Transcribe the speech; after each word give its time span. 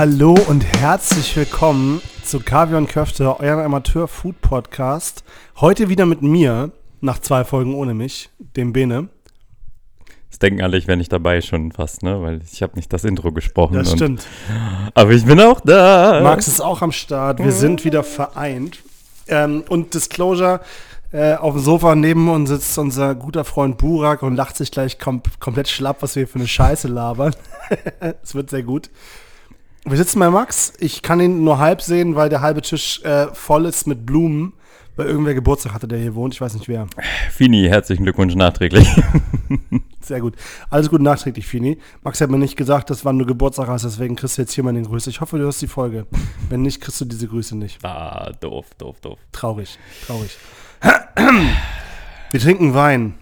Hallo 0.00 0.34
und 0.48 0.64
herzlich 0.80 1.36
willkommen 1.36 2.00
zu 2.24 2.40
Kaviar 2.40 2.78
und 2.78 2.88
Köfte, 2.88 3.38
euer 3.38 3.62
Amateur-Food-Podcast. 3.62 5.24
Heute 5.60 5.90
wieder 5.90 6.06
mit 6.06 6.22
mir, 6.22 6.72
nach 7.02 7.18
zwei 7.18 7.44
Folgen 7.44 7.74
ohne 7.74 7.92
mich, 7.92 8.30
dem 8.38 8.72
Bene. 8.72 9.10
Das 10.30 10.38
denken 10.38 10.62
alle, 10.62 10.78
ich 10.78 10.86
wäre 10.86 10.96
nicht 10.96 11.12
dabei 11.12 11.42
schon 11.42 11.70
fast, 11.70 12.02
ne? 12.02 12.22
Weil 12.22 12.40
ich 12.50 12.62
habe 12.62 12.76
nicht 12.76 12.90
das 12.94 13.04
Intro 13.04 13.30
gesprochen. 13.30 13.74
Das 13.74 13.90
und- 13.90 13.98
stimmt. 13.98 14.26
Aber 14.94 15.10
ich 15.10 15.26
bin 15.26 15.38
auch 15.38 15.60
da. 15.60 16.22
Max 16.22 16.48
ist 16.48 16.62
auch 16.62 16.80
am 16.80 16.92
Start. 16.92 17.38
Wir 17.38 17.52
sind 17.52 17.84
wieder 17.84 18.02
vereint. 18.02 18.78
Ähm, 19.28 19.64
und 19.68 19.92
Disclosure, 19.92 20.60
äh, 21.12 21.34
auf 21.34 21.52
dem 21.52 21.62
Sofa 21.62 21.94
neben 21.94 22.30
uns 22.30 22.48
sitzt 22.48 22.78
unser 22.78 23.14
guter 23.14 23.44
Freund 23.44 23.76
Burak 23.76 24.22
und 24.22 24.34
lacht 24.34 24.56
sich 24.56 24.70
gleich 24.70 24.98
kom 24.98 25.20
komplett 25.40 25.68
schlapp, 25.68 26.00
was 26.00 26.16
wir 26.16 26.26
für 26.26 26.38
eine 26.38 26.48
Scheiße 26.48 26.88
labern. 26.88 27.36
Es 28.22 28.34
wird 28.34 28.48
sehr 28.48 28.62
gut. 28.62 28.88
Wir 29.84 29.96
sitzen 29.96 30.18
bei 30.20 30.30
Max. 30.30 30.72
Ich 30.78 31.02
kann 31.02 31.20
ihn 31.20 31.42
nur 31.42 31.58
halb 31.58 31.80
sehen, 31.82 32.14
weil 32.14 32.28
der 32.28 32.40
halbe 32.42 32.60
Tisch 32.62 33.02
äh, 33.02 33.28
voll 33.32 33.64
ist 33.64 33.86
mit 33.86 34.04
Blumen, 34.04 34.52
weil 34.96 35.06
irgendwer 35.06 35.34
Geburtstag 35.34 35.72
hatte, 35.72 35.88
der 35.88 35.98
hier 35.98 36.14
wohnt. 36.14 36.34
Ich 36.34 36.40
weiß 36.40 36.54
nicht 36.54 36.68
wer. 36.68 36.86
Fini, 37.30 37.66
herzlichen 37.66 38.04
Glückwunsch 38.04 38.34
nachträglich. 38.34 38.88
Sehr 40.00 40.20
gut. 40.20 40.34
Alles 40.68 40.90
gut 40.90 41.00
nachträglich, 41.00 41.46
Fini. 41.46 41.78
Max 42.02 42.20
hat 42.20 42.30
mir 42.30 42.38
nicht 42.38 42.56
gesagt, 42.56 42.90
dass 42.90 43.04
wann 43.04 43.18
du 43.18 43.24
Geburtstag 43.24 43.68
hast, 43.68 43.84
deswegen 43.84 44.16
kriegst 44.16 44.36
du 44.38 44.42
jetzt 44.42 44.52
hier 44.52 44.64
mal 44.64 44.74
den 44.74 44.84
Grüße. 44.84 45.08
Ich 45.08 45.20
hoffe, 45.20 45.38
du 45.38 45.44
hörst 45.44 45.62
die 45.62 45.66
Folge. 45.66 46.06
Wenn 46.48 46.62
nicht, 46.62 46.80
kriegst 46.80 47.00
du 47.00 47.04
diese 47.04 47.28
Grüße 47.28 47.56
nicht. 47.56 47.82
ah, 47.84 48.32
doof, 48.40 48.66
doof, 48.76 49.00
doof. 49.00 49.18
Traurig, 49.32 49.78
traurig. 50.06 50.36
Wir 52.30 52.40
trinken 52.40 52.74
Wein. 52.74 53.14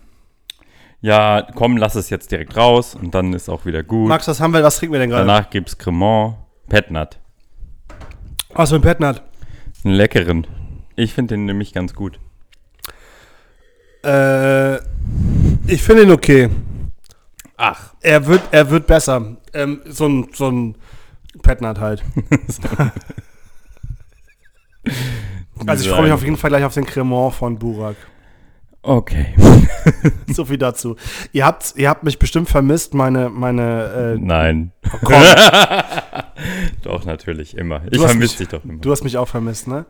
Ja, 1.01 1.47
komm, 1.55 1.77
lass 1.77 1.95
es 1.95 2.11
jetzt 2.11 2.33
direkt 2.33 2.57
raus 2.57 2.97
und 2.97 3.15
dann 3.15 3.33
ist 3.33 3.49
auch 3.49 3.65
wieder 3.65 3.85
gut. 3.85 4.09
Max, 4.09 4.27
was 4.27 4.41
haben 4.41 4.53
wir, 4.53 4.63
was 4.65 4.79
trinken 4.79 4.95
wir 4.95 5.01
denn 5.01 5.11
gerade? 5.11 5.27
Danach 5.27 5.49
gibt's 5.49 5.79
Cremant, 5.79 6.35
Petnat. 6.69 7.19
Was 8.55 8.71
für 8.71 8.77
ein 8.77 8.83
Petnat? 8.83 9.23
Einen 9.85 9.95
leckeren. 9.95 10.47
Ich 10.97 11.15
finde 11.15 11.35
den 11.35 11.45
nämlich 11.45 11.73
ganz 11.73 11.95
gut. 11.95 12.19
Äh, 14.05 14.77
ich 15.67 15.83
finde 15.83 16.03
ihn 16.03 16.11
okay. 16.11 16.51
Ach. 17.57 17.95
Er 18.01 18.27
wird, 18.27 18.43
er 18.53 18.71
wird 18.71 18.87
besser. 18.87 19.37
Ähm, 19.53 19.81
so 19.87 20.07
ein, 20.07 20.29
so 20.33 20.51
ein 20.51 20.77
Petnat 21.43 21.79
halt. 21.81 22.05
Also 25.67 25.85
ich 25.85 25.91
freue 25.91 26.05
mich 26.05 26.13
auf 26.13 26.23
jeden 26.23 26.37
Fall 26.37 26.51
gleich 26.51 26.65
auf 26.65 26.75
den 26.75 26.87
Cremant 26.87 27.35
von 27.35 27.59
Burak. 27.59 27.97
Okay. 28.89 29.27
So 30.29 30.45
viel 30.45 30.59
dazu. 30.59 30.97
Ihr 31.33 31.47
habt, 31.47 31.75
ihr 31.77 31.89
habt 31.89 32.05
mich 32.05 32.19
bestimmt 32.19 32.49
vermisst, 32.49 32.93
meine, 32.93 33.31
meine, 33.31 34.17
äh, 34.17 34.19
Nein. 34.19 34.73
komm, 35.03 35.23
Doch, 36.83 37.05
natürlich, 37.07 37.57
immer. 37.57 37.81
Ich 37.91 38.01
vermisse 38.01 38.39
dich 38.39 38.49
doch 38.49 38.63
immer. 38.65 38.81
Du 38.81 38.91
hast 38.91 39.05
mich 39.05 39.17
auch 39.17 39.29
vermisst, 39.29 39.67
ne? 39.67 39.87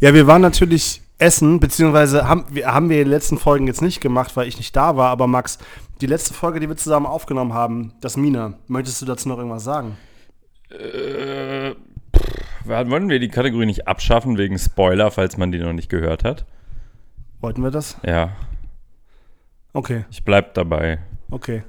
Ja, 0.00 0.12
wir 0.12 0.26
waren 0.26 0.42
natürlich 0.42 1.00
essen, 1.18 1.60
beziehungsweise 1.60 2.28
haben 2.28 2.44
wir, 2.50 2.66
haben 2.66 2.90
wir 2.90 3.02
die 3.04 3.10
letzten 3.10 3.38
Folgen 3.38 3.66
jetzt 3.66 3.80
nicht 3.80 4.00
gemacht, 4.00 4.36
weil 4.36 4.48
ich 4.48 4.58
nicht 4.58 4.76
da 4.76 4.96
war, 4.96 5.10
aber 5.10 5.26
Max, 5.26 5.58
die 6.02 6.06
letzte 6.06 6.34
Folge, 6.34 6.60
die 6.60 6.68
wir 6.68 6.76
zusammen 6.76 7.06
aufgenommen 7.06 7.54
haben, 7.54 7.94
das 8.00 8.16
Mina, 8.16 8.54
möchtest 8.66 9.00
du 9.00 9.06
dazu 9.06 9.28
noch 9.28 9.38
irgendwas 9.38 9.64
sagen? 9.64 9.96
Äh, 10.70 11.74
pff, 12.14 12.66
wollen 12.66 13.08
wir 13.08 13.18
die 13.18 13.28
Kategorie 13.28 13.66
nicht 13.66 13.88
abschaffen 13.88 14.36
wegen 14.36 14.58
Spoiler, 14.58 15.10
falls 15.10 15.38
man 15.38 15.52
die 15.52 15.58
noch 15.58 15.72
nicht 15.72 15.88
gehört 15.88 16.22
hat? 16.24 16.44
Wollten 17.40 17.62
wir 17.62 17.70
das? 17.70 17.96
Ja, 18.04 18.32
Okay, 19.74 20.04
ich 20.10 20.24
bleib 20.24 20.54
dabei. 20.54 20.98
okay. 21.30 21.62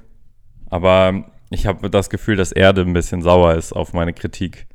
Aber 0.68 1.24
ich 1.50 1.66
habe 1.66 1.90
das 1.90 2.10
Gefühl, 2.10 2.36
dass 2.36 2.50
Erde 2.52 2.80
ein 2.82 2.92
bisschen 2.92 3.22
sauer 3.22 3.54
ist 3.54 3.72
auf 3.72 3.92
meine 3.92 4.12
Kritik. 4.12 4.66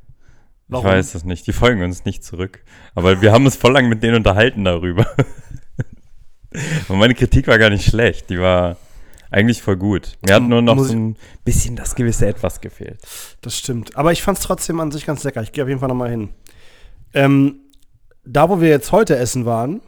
Warum? 0.68 0.86
Ich 0.86 0.92
weiß 0.92 1.16
es 1.16 1.24
nicht. 1.26 1.48
Die 1.48 1.54
folgen 1.54 1.82
uns 1.84 2.06
nicht 2.06 2.24
zurück. 2.24 2.64
Aber 2.96 3.22
wir 3.22 3.32
haben 3.32 3.46
uns 3.46 3.56
voll 3.56 3.72
lang 3.74 3.88
mit 3.90 4.04
denen 4.04 4.16
unterhalten 4.16 4.64
darüber. 4.64 5.08
Und 6.88 6.98
meine 7.00 7.16
Kritik 7.16 7.48
war 7.48 7.58
gar 7.58 7.70
nicht 7.70 7.86
schlecht. 7.86 8.30
Die 8.30 8.40
war 8.40 8.78
eigentlich 9.32 9.62
voll 9.62 9.78
gut. 9.78 10.18
Mir 10.26 10.36
hat 10.36 10.44
nur 10.44 10.62
noch 10.62 10.78
so 10.80 10.94
ein 10.94 11.18
bisschen 11.44 11.76
das 11.76 11.96
gewisse 11.96 12.28
Etwas 12.28 12.62
gefehlt. 12.62 13.00
Das 13.42 13.58
stimmt. 13.58 13.96
Aber 13.96 14.12
ich 14.12 14.22
fand 14.22 14.38
es 14.38 14.44
trotzdem 14.44 14.80
an 14.80 14.92
sich 14.92 15.06
ganz 15.06 15.24
lecker. 15.24 15.42
Ich 15.42 15.52
gehe 15.52 15.64
auf 15.64 15.68
jeden 15.70 15.80
Fall 15.80 15.90
nochmal 15.90 16.10
hin. 16.10 16.30
Ähm, 17.14 17.60
da, 18.26 18.50
wo 18.50 18.60
wir 18.62 18.70
jetzt 18.70 18.92
heute 18.92 19.16
essen 19.18 19.46
waren, 19.46 19.82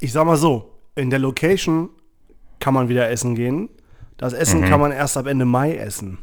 ich 0.00 0.12
sag 0.12 0.24
mal 0.24 0.36
so, 0.36 0.72
in 0.96 1.10
der 1.10 1.18
Location 1.18 1.90
kann 2.58 2.74
man 2.74 2.88
wieder 2.88 3.08
essen 3.10 3.34
gehen. 3.34 3.68
Das 4.16 4.32
Essen 4.32 4.64
kann 4.64 4.80
man 4.80 4.92
erst 4.92 5.16
ab 5.16 5.26
Ende 5.26 5.44
Mai 5.46 5.76
essen. 5.76 6.18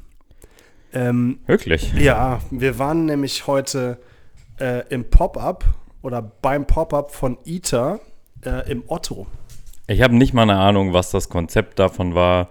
Ähm, 0.94 1.40
Wirklich? 1.48 1.94
ja, 1.94 2.40
wir 2.52 2.78
waren 2.80 3.06
nämlich 3.06 3.48
heute 3.48 4.00
äh, 4.60 4.88
im 4.90 5.10
Pop-Up 5.10 5.66
oder 6.02 6.22
beim 6.22 6.66
Pop-Up 6.68 7.12
von 7.12 7.38
ITA 7.44 8.00
äh, 8.46 8.72
im 8.72 8.84
Otto. 8.88 9.28
Ich 9.88 10.02
habe 10.02 10.16
nicht 10.16 10.34
mal 10.34 10.44
eine 10.44 10.58
Ahnung, 10.58 10.94
was 10.94 11.12
das 11.12 11.30
Konzept 11.30 11.80
davon 11.80 12.14
war, 12.14 12.50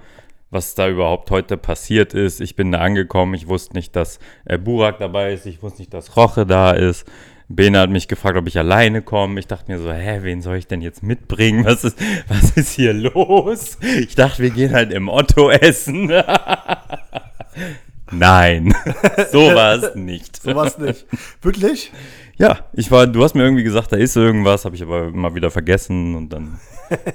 was 0.51 0.75
da 0.75 0.89
überhaupt 0.89 1.31
heute 1.31 1.57
passiert 1.57 2.15
ist. 2.15 2.41
Ich 2.41 2.57
bin 2.57 2.73
da 2.73 2.79
angekommen, 2.79 3.35
ich 3.35 3.47
wusste 3.47 3.75
nicht, 3.75 3.95
dass 3.95 4.19
äh, 4.45 4.59
Burak 4.59 4.99
dabei 4.99 5.33
ist, 5.33 5.47
ich 5.47 5.63
wusste 5.63 5.81
nicht, 5.81 5.95
dass 5.95 6.17
Roche 6.17 6.45
da 6.47 6.73
ist. 6.73 7.07
Bene 7.49 7.79
hat 7.79 7.91
mich 7.91 8.09
gefragt, 8.09 8.37
ob 8.37 8.49
ich 8.49 8.59
alleine 8.59 9.03
komme. 9.03 9.39
Ich 9.39 9.47
dachte 9.47 9.71
mir 9.71 9.79
so, 9.79 9.93
hä, 9.93 10.19
wen 10.23 10.43
soll 10.43 10.57
ich 10.57 10.67
denn 10.67 10.81
jetzt 10.83 11.03
mitbringen? 11.05 11.65
Was 11.65 11.85
ist, 11.85 11.97
was 12.29 12.51
ist 12.53 12.73
hier 12.73 12.93
los? 12.93 13.79
Ich 14.01 14.17
dachte, 14.17 14.43
wir 14.43 14.51
gehen 14.51 14.73
halt 14.73 14.93
im 14.93 15.09
Otto 15.09 15.51
essen. 15.51 16.11
Nein, 18.11 18.75
so 19.33 19.55
war 19.55 19.75
es 19.75 19.95
nicht. 19.95 20.41
So 20.43 20.55
was 20.55 20.79
nicht. 20.79 21.07
Wirklich? 21.43 21.93
Ja, 22.39 22.61
ich 22.73 22.91
war, 22.91 23.07
du 23.07 23.23
hast 23.25 23.35
mir 23.35 23.43
irgendwie 23.43 23.65
gesagt, 23.65 23.93
da 23.93 23.97
ist 23.97 24.17
irgendwas, 24.17 24.65
habe 24.65 24.77
ich 24.77 24.83
aber 24.83 25.11
mal 25.11 25.35
wieder 25.35 25.51
vergessen 25.51 26.15
und 26.15 26.29
dann 26.33 26.59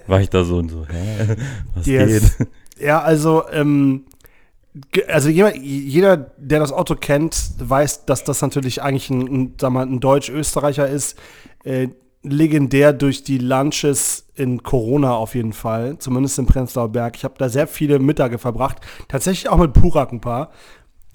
war 0.08 0.20
ich 0.20 0.30
da 0.30 0.44
so 0.44 0.58
und 0.58 0.70
so, 0.70 0.86
hä, 0.88 1.36
was 1.76 1.86
Yes. 1.86 2.38
geht? 2.38 2.48
Ja, 2.80 3.02
also, 3.02 3.44
ähm, 3.52 4.06
also 5.08 5.30
jeder, 5.30 5.56
jeder, 5.56 6.18
der 6.38 6.60
das 6.60 6.72
Auto 6.72 6.96
kennt, 6.96 7.54
weiß, 7.60 8.06
dass 8.06 8.24
das 8.24 8.42
natürlich 8.42 8.82
eigentlich 8.82 9.10
ein, 9.10 9.54
ein, 9.62 9.76
ein 9.76 10.00
Deutsch-Österreicher 10.00 10.88
ist. 10.88 11.18
Äh, 11.64 11.90
legendär 12.24 12.94
durch 12.94 13.24
die 13.24 13.40
Lunches 13.40 14.28
in 14.36 14.62
Corona 14.62 15.16
auf 15.16 15.34
jeden 15.34 15.54
Fall, 15.54 15.98
zumindest 15.98 16.38
in 16.38 16.46
Prenzlauer 16.46 16.90
Berg. 16.90 17.16
Ich 17.16 17.24
habe 17.24 17.34
da 17.38 17.50
sehr 17.50 17.68
viele 17.68 18.00
Mittage 18.00 18.38
verbracht, 18.38 18.78
tatsächlich 19.08 19.50
auch 19.50 19.58
mit 19.58 19.74
Purak 19.74 20.12
ein 20.12 20.22
paar. 20.22 20.52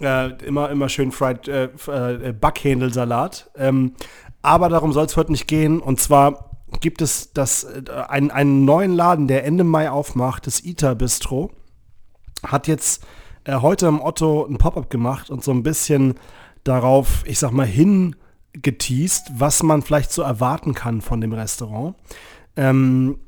Äh, 0.00 0.32
immer, 0.44 0.68
immer 0.70 0.88
schön 0.88 1.12
fried 1.12 1.48
äh, 1.48 1.68
äh. 1.86 2.34
Ähm, 3.56 3.92
aber 4.42 4.68
darum 4.68 4.92
soll 4.92 5.06
es 5.06 5.16
heute 5.16 5.32
nicht 5.32 5.46
gehen. 5.46 5.80
Und 5.80 6.00
zwar 6.00 6.50
gibt 6.80 7.00
es 7.00 7.32
das, 7.32 7.64
äh, 7.64 7.82
einen, 8.08 8.30
einen 8.30 8.64
neuen 8.64 8.92
Laden, 8.92 9.28
der 9.28 9.44
Ende 9.44 9.64
Mai 9.64 9.90
aufmacht, 9.90 10.46
das 10.46 10.64
Ita 10.64 10.94
Bistro. 10.94 11.50
Hat 12.42 12.66
jetzt 12.66 13.06
äh, 13.46 13.54
heute 13.54 13.86
im 13.86 14.00
Otto 14.00 14.44
ein 14.44 14.58
Pop-up 14.58 14.90
gemacht 14.90 15.30
und 15.30 15.42
so 15.42 15.52
ein 15.52 15.62
bisschen 15.62 16.14
darauf, 16.64 17.22
ich 17.26 17.38
sag 17.38 17.52
mal, 17.52 17.66
hingeteased, 17.66 19.30
was 19.38 19.62
man 19.62 19.82
vielleicht 19.82 20.12
so 20.12 20.22
erwarten 20.22 20.74
kann 20.74 21.00
von 21.00 21.20
dem 21.20 21.32
Restaurant. 21.32 21.94
Ähm, 22.56 23.18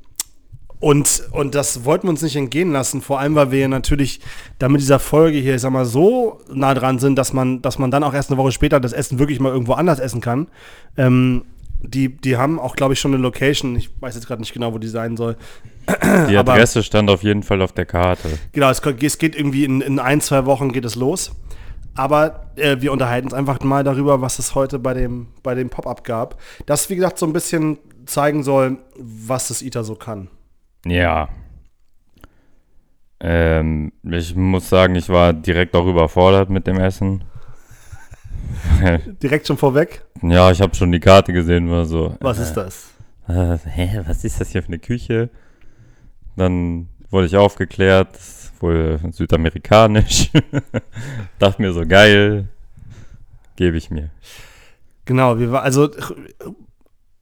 und, 0.81 1.23
und 1.31 1.55
das 1.55 1.83
wollten 1.83 2.07
wir 2.07 2.11
uns 2.11 2.21
nicht 2.21 2.37
entgehen 2.37 2.71
lassen, 2.71 3.01
vor 3.01 3.19
allem, 3.19 3.35
weil 3.35 3.51
wir 3.51 3.67
natürlich 3.67 4.21
da 4.59 4.69
mit 4.69 4.79
dieser 4.79 4.99
Folge 4.99 5.37
hier, 5.37 5.55
ich 5.55 5.61
sag 5.61 5.71
mal, 5.71 5.85
so 5.85 6.39
nah 6.53 6.73
dran 6.73 6.99
sind, 6.99 7.17
dass 7.17 7.33
man, 7.33 7.61
dass 7.61 7.79
man 7.79 7.91
dann 7.91 8.03
auch 8.03 8.13
erst 8.13 8.29
eine 8.29 8.37
Woche 8.37 8.53
später 8.53 8.79
das 8.79 8.93
Essen 8.93 9.19
wirklich 9.19 9.39
mal 9.41 9.51
irgendwo 9.51 9.73
anders 9.73 9.99
essen 9.99 10.21
kann. 10.21 10.47
Ähm, 10.95 11.43
die, 11.81 12.09
die 12.09 12.37
haben 12.37 12.59
auch, 12.59 12.75
glaube 12.75 12.93
ich, 12.93 12.99
schon 12.99 13.13
eine 13.13 13.21
Location. 13.21 13.75
Ich 13.75 13.89
weiß 13.99 14.15
jetzt 14.15 14.27
gerade 14.27 14.41
nicht 14.41 14.53
genau, 14.53 14.73
wo 14.73 14.77
die 14.77 14.87
sein 14.87 15.15
soll. 15.17 15.37
Die 16.29 16.37
Aber- 16.37 16.53
Adresse 16.53 16.83
stand 16.83 17.09
auf 17.09 17.23
jeden 17.23 17.43
Fall 17.43 17.61
auf 17.61 17.71
der 17.73 17.85
Karte. 17.85 18.29
Genau, 18.51 18.69
es, 18.69 18.81
geht- 18.81 19.01
es 19.03 19.17
geht 19.17 19.35
irgendwie 19.35 19.65
in, 19.65 19.81
in 19.81 19.99
ein, 19.99 20.21
zwei 20.21 20.45
Wochen 20.45 20.71
geht 20.71 20.85
es 20.85 20.95
los. 20.95 21.31
Aber 21.95 22.51
äh, 22.55 22.77
wir 22.79 22.91
unterhalten 22.93 23.27
uns 23.27 23.33
einfach 23.33 23.59
mal 23.61 23.83
darüber, 23.83 24.21
was 24.21 24.39
es 24.39 24.55
heute 24.55 24.79
bei 24.79 24.93
dem, 24.93 25.27
bei 25.43 25.55
dem 25.55 25.69
Pop-Up 25.69 26.03
gab. 26.03 26.39
Das, 26.65 26.89
wie 26.89 26.95
gesagt, 26.95 27.17
so 27.17 27.25
ein 27.25 27.33
bisschen 27.33 27.77
zeigen 28.05 28.43
soll, 28.43 28.77
was 28.97 29.49
das 29.49 29.61
ITER 29.61 29.83
so 29.83 29.95
kann. 29.95 30.29
Ja. 30.85 31.27
Ähm, 33.19 33.91
ich 34.03 34.33
muss 34.35 34.69
sagen, 34.69 34.95
ich 34.95 35.09
war 35.09 35.33
direkt 35.33 35.75
auch 35.75 35.85
überfordert 35.85 36.49
mit 36.49 36.67
dem 36.67 36.79
Essen. 36.79 37.23
Direkt 39.21 39.45
schon 39.47 39.57
vorweg, 39.57 40.03
ja, 40.21 40.49
ich 40.51 40.61
habe 40.61 40.73
schon 40.73 40.91
die 40.91 40.99
Karte 40.99 41.33
gesehen, 41.33 41.69
war 41.69 41.85
so. 41.85 42.15
was 42.19 42.39
ist 42.39 42.53
das? 42.53 42.89
Äh, 43.27 43.57
hä, 43.65 44.01
was 44.07 44.23
ist 44.23 44.39
das 44.41 44.49
hier 44.49 44.61
für 44.63 44.69
eine 44.69 44.79
Küche? 44.79 45.29
Dann 46.39 46.87
wurde 47.09 47.27
ich 47.27 47.35
aufgeklärt, 47.35 48.17
wohl 48.61 48.99
südamerikanisch. 49.11 50.31
Dachte 51.39 51.61
mir 51.61 51.73
so, 51.73 51.85
geil, 51.85 52.47
gebe 53.55 53.77
ich 53.77 53.89
mir. 53.91 54.09
Genau, 55.05 55.37
wir 55.37 55.51
war, 55.51 55.63
also 55.63 55.89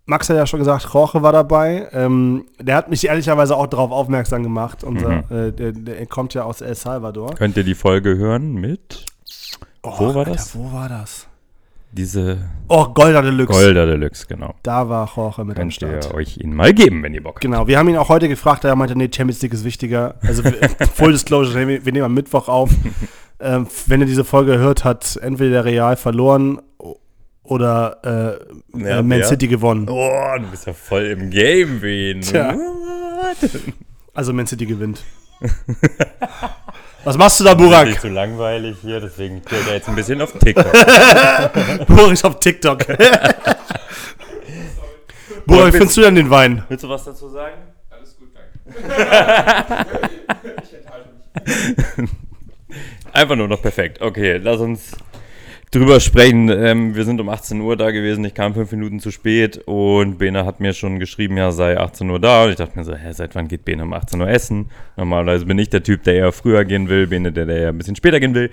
Max 0.05 0.29
hat 0.29 0.37
ja 0.37 0.45
schon 0.45 0.59
gesagt, 0.59 0.87
Jorge 0.93 1.21
war 1.21 1.31
dabei. 1.31 1.89
Ähm, 1.91 2.45
der 2.59 2.75
hat 2.75 2.89
mich 2.89 3.05
ehrlicherweise 3.07 3.55
auch 3.57 3.67
darauf 3.67 3.91
aufmerksam 3.91 4.43
gemacht. 4.43 4.83
Unser, 4.83 5.09
Mhm. 5.29 5.35
äh, 5.35 5.51
der, 5.51 5.71
der 5.71 6.05
kommt 6.05 6.33
ja 6.33 6.43
aus 6.43 6.61
El 6.61 6.75
Salvador. 6.75 7.33
Könnt 7.35 7.57
ihr 7.57 7.63
die 7.63 7.75
Folge 7.75 8.15
hören 8.17 8.53
mit? 8.53 9.05
Oh, 9.83 9.93
Wo 9.97 10.15
war 10.15 10.25
das? 10.25 10.55
Wo 10.55 10.71
war 10.71 10.89
das? 10.89 11.27
Diese 11.91 12.37
Oh, 12.67 12.85
Golder 12.89 13.21
Deluxe. 13.21 13.53
Golder 13.53 13.85
Deluxe, 13.85 14.25
genau. 14.27 14.53
Da 14.63 14.89
war 14.89 15.09
Jorge 15.15 15.45
mit 15.45 15.57
am 15.57 15.69
Könnt 15.69 15.81
ihr 15.81 16.01
Start. 16.01 16.13
euch 16.13 16.37
ihn 16.37 16.53
mal 16.53 16.73
geben, 16.73 17.01
wenn 17.03 17.13
ihr 17.13 17.23
Bock 17.23 17.35
habt. 17.35 17.41
Genau, 17.41 17.65
wir 17.67 17.79
haben 17.79 17.87
ihn 17.89 17.97
auch 17.97 18.09
heute 18.09 18.27
gefragt, 18.27 18.65
er 18.65 18.75
meinte, 18.75 18.95
nee, 18.97 19.09
Champions 19.13 19.41
League 19.41 19.53
ist 19.53 19.63
wichtiger. 19.63 20.15
Also 20.21 20.43
Full 20.95 21.13
Disclosure, 21.13 21.67
wir 21.67 21.93
nehmen 21.93 22.05
am 22.05 22.13
Mittwoch 22.13 22.47
auf. 22.47 22.69
Ähm, 23.39 23.67
wenn 23.85 23.99
ihr 24.01 24.07
diese 24.07 24.23
Folge 24.25 24.57
hört, 24.57 24.83
hat 24.83 25.15
entweder 25.21 25.61
der 25.61 25.65
Real 25.65 25.95
verloren 25.95 26.59
oder 27.43 27.99
äh, 28.73 28.79
Ja, 28.81 28.97
äh, 28.97 29.03
Man 29.03 29.19
wer? 29.19 29.27
City 29.27 29.47
gewonnen. 29.47 29.87
Oh, 29.87 30.09
du 30.39 30.47
bist 30.49 30.65
ja 30.65 30.73
voll 30.73 31.03
im 31.03 31.29
Game, 31.29 31.83
Wien. 31.83 32.21
Tja. 32.21 32.55
Also 34.15 34.33
Man 34.33 34.47
City 34.47 34.65
gewinnt. 34.65 35.03
Was 37.07 37.17
machst 37.17 37.39
du 37.39 37.45
da, 37.45 37.53
Burak? 37.53 37.87
Nicht 37.87 38.01
so 38.01 38.09
langweilig 38.09 38.79
hier, 38.81 38.99
deswegen 38.99 39.41
klärt 39.41 39.65
er 39.69 39.75
jetzt 39.75 39.87
ein 39.87 39.95
bisschen 39.95 40.21
auf 40.21 40.33
TikTok. 40.33 40.73
Burak 41.87 42.11
ist 42.11 42.25
auf 42.25 42.37
TikTok. 42.41 42.85
Burak, 45.45 45.67
wie 45.67 45.71
findest 45.71 45.95
du 45.95 46.01
denn 46.01 46.15
den 46.15 46.29
Wein? 46.29 46.63
Willst 46.67 46.83
du 46.83 46.89
was 46.89 47.05
dazu 47.05 47.29
sagen? 47.29 47.55
Alles 47.89 48.17
gut, 48.17 48.27
danke. 48.35 48.49
ich 50.63 50.73
enthalte 50.73 51.07
mich. 51.95 52.09
Einfach 53.13 53.37
nur 53.37 53.47
noch 53.47 53.61
perfekt. 53.61 54.01
Okay, 54.01 54.35
lass 54.35 54.59
uns 54.59 54.91
drüber 55.71 55.99
sprechen. 55.99 56.49
Ähm, 56.49 56.95
wir 56.95 57.03
sind 57.03 57.19
um 57.19 57.29
18 57.29 57.59
Uhr 57.61 57.75
da 57.75 57.91
gewesen. 57.91 58.23
Ich 58.25 58.33
kam 58.33 58.53
fünf 58.53 58.71
Minuten 58.71 58.99
zu 58.99 59.11
spät 59.11 59.57
und 59.65 60.17
Bene 60.17 60.45
hat 60.45 60.59
mir 60.59 60.73
schon 60.73 60.99
geschrieben, 60.99 61.37
ja, 61.37 61.51
sei 61.51 61.77
18 61.77 62.09
Uhr 62.09 62.19
da. 62.19 62.45
Und 62.45 62.51
ich 62.51 62.55
dachte 62.55 62.77
mir 62.77 62.85
so, 62.85 62.95
hä, 62.95 63.11
seit 63.11 63.35
wann 63.35 63.47
geht 63.47 63.65
Bene 63.65 63.83
um 63.83 63.93
18 63.93 64.21
Uhr 64.21 64.29
essen? 64.29 64.69
Normalerweise 64.95 65.45
bin 65.45 65.59
ich 65.59 65.69
der 65.69 65.83
Typ, 65.83 66.03
der 66.03 66.15
eher 66.15 66.31
früher 66.31 66.65
gehen 66.65 66.89
will, 66.89 67.07
Bene, 67.07 67.31
der, 67.31 67.45
der 67.45 67.57
eher 67.57 67.69
ein 67.69 67.77
bisschen 67.77 67.95
später 67.95 68.19
gehen 68.19 68.33
will. 68.33 68.49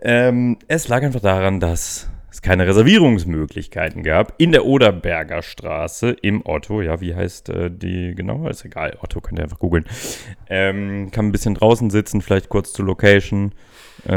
Ähm, 0.00 0.58
es 0.68 0.88
lag 0.88 1.02
einfach 1.02 1.20
daran, 1.20 1.60
dass 1.60 2.08
es 2.32 2.40
keine 2.40 2.66
Reservierungsmöglichkeiten 2.66 4.02
gab 4.02 4.34
in 4.38 4.52
der 4.52 4.64
Oderberger 4.64 5.42
Straße 5.42 6.10
im 6.22 6.40
Otto. 6.46 6.80
Ja, 6.80 7.00
wie 7.00 7.14
heißt 7.14 7.50
äh, 7.50 7.70
die 7.70 8.14
genau? 8.14 8.48
Ist 8.48 8.64
egal. 8.64 8.96
Otto 9.02 9.20
könnt 9.20 9.38
ihr 9.38 9.44
einfach 9.44 9.58
googeln. 9.58 9.84
Ähm, 10.48 11.10
kann 11.10 11.26
ein 11.26 11.32
bisschen 11.32 11.54
draußen 11.54 11.90
sitzen, 11.90 12.22
vielleicht 12.22 12.48
kurz 12.48 12.72
zur 12.72 12.86
Location. 12.86 13.52
Äh, 14.06 14.10
wie 14.10 14.12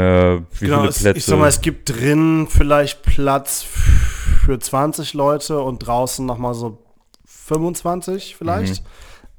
Genau, 0.60 0.78
viele 0.78 0.88
es, 0.88 1.00
Plätze? 1.00 1.18
ich 1.18 1.24
sag 1.26 1.38
mal, 1.38 1.48
es 1.48 1.60
gibt 1.60 1.90
drin 1.90 2.48
vielleicht 2.48 3.02
Platz 3.02 3.62
für 4.44 4.58
20 4.58 5.12
Leute 5.12 5.60
und 5.60 5.86
draußen 5.86 6.24
nochmal 6.24 6.54
so 6.54 6.82
25 7.26 8.34
vielleicht. 8.36 8.82
Mhm. 8.82 8.88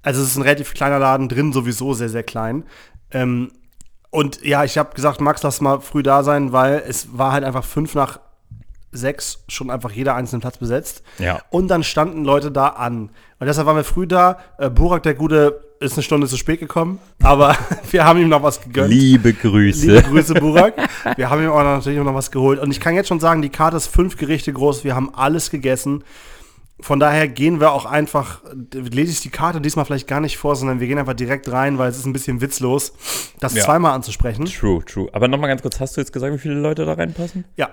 Also 0.04 0.22
es 0.22 0.30
ist 0.30 0.38
ein 0.38 0.44
relativ 0.44 0.76
kleiner 0.76 1.00
Laden, 1.00 1.30
drin 1.30 1.52
sowieso 1.52 1.94
sehr, 1.94 2.10
sehr 2.10 2.24
klein. 2.24 2.64
Ähm, 3.12 3.52
und 4.12 4.44
ja, 4.46 4.64
ich 4.64 4.78
habe 4.78 4.94
gesagt, 4.94 5.20
Max, 5.20 5.42
lass 5.44 5.62
mal 5.62 5.82
früh 5.82 6.04
da 6.04 6.24
sein, 6.24 6.52
weil 6.54 6.84
es 6.88 7.18
war 7.18 7.32
halt 7.34 7.44
einfach 7.44 7.66
fünf 7.66 7.96
nach 7.96 8.20
sechs 8.98 9.44
schon 9.48 9.70
einfach 9.70 9.92
jeder 9.92 10.16
einzelne 10.16 10.42
Platz 10.42 10.58
besetzt. 10.58 11.04
Ja. 11.20 11.42
Und 11.50 11.70
dann 11.70 11.84
standen 11.84 12.26
Leute 12.26 12.52
da 12.52 12.68
an. 12.68 13.10
Und 13.40 13.48
deshalb 13.48 13.68
waren 13.68 13.76
wir 13.76 13.84
früh 13.84 14.08
da. 14.08 14.40
Äh, 14.58 14.70
Burak, 14.70 15.04
der 15.04 15.14
Gute, 15.14 15.62
ist 15.80 15.94
eine 15.94 16.04
Stunde 16.04 16.28
zu 16.28 16.38
spät 16.38 16.60
gekommen, 16.60 17.00
aber 17.22 17.56
wir 17.92 18.06
haben 18.06 18.20
ihm 18.20 18.30
noch 18.30 18.44
was 18.44 18.62
gegönnt. 18.62 18.90
Liebe 18.90 19.34
Grüße. 19.34 19.86
Liebe 19.86 20.04
Grüße, 20.04 20.34
Burak. 20.36 20.74
Wir 21.16 21.30
haben 21.30 21.44
ihm 21.44 21.52
auch 21.52 21.64
natürlich 21.64 22.00
noch 22.00 22.14
was 22.14 22.32
geholt. 22.32 22.60
Und 22.60 22.72
ich 22.72 22.80
kann 22.80 22.96
jetzt 22.96 23.08
schon 23.08 23.20
sagen, 23.20 23.42
die 23.42 23.50
Karte 23.50 23.78
ist 23.78 23.88
fünf 23.88 24.18
Gerichte 24.18 24.52
groß. 24.52 24.84
Wir 24.84 24.96
haben 24.96 25.14
alles 25.14 25.52
gegessen. 25.52 26.04
Von 26.80 27.00
daher 27.00 27.28
gehen 27.28 27.60
wir 27.60 27.72
auch 27.72 27.86
einfach, 27.86 28.42
lese 28.72 29.12
ich 29.12 29.22
die 29.22 29.30
Karte 29.30 29.60
diesmal 29.62 29.86
vielleicht 29.86 30.08
gar 30.08 30.20
nicht 30.22 30.38
vor, 30.38 30.56
sondern 30.56 30.80
wir 30.80 30.88
gehen 30.88 31.00
einfach 31.00 31.16
direkt 31.16 31.52
rein, 31.52 31.78
weil 31.80 31.90
es 31.90 31.98
ist 31.98 32.06
ein 32.06 32.14
bisschen 32.14 32.40
witzlos, 32.40 32.94
das 33.40 33.56
Ja. 33.56 33.64
zweimal 33.64 33.94
anzusprechen. 33.94 34.46
True, 34.46 34.86
true. 34.86 35.10
Aber 35.12 35.28
nochmal 35.28 35.50
ganz 35.50 35.64
kurz, 35.64 35.80
hast 35.80 35.98
du 35.98 36.02
jetzt 36.02 36.14
gesagt, 36.14 36.34
wie 36.34 36.38
viele 36.38 36.54
Leute 36.56 36.86
da 36.86 36.94
reinpassen? 36.94 37.46
Ja. 37.56 37.70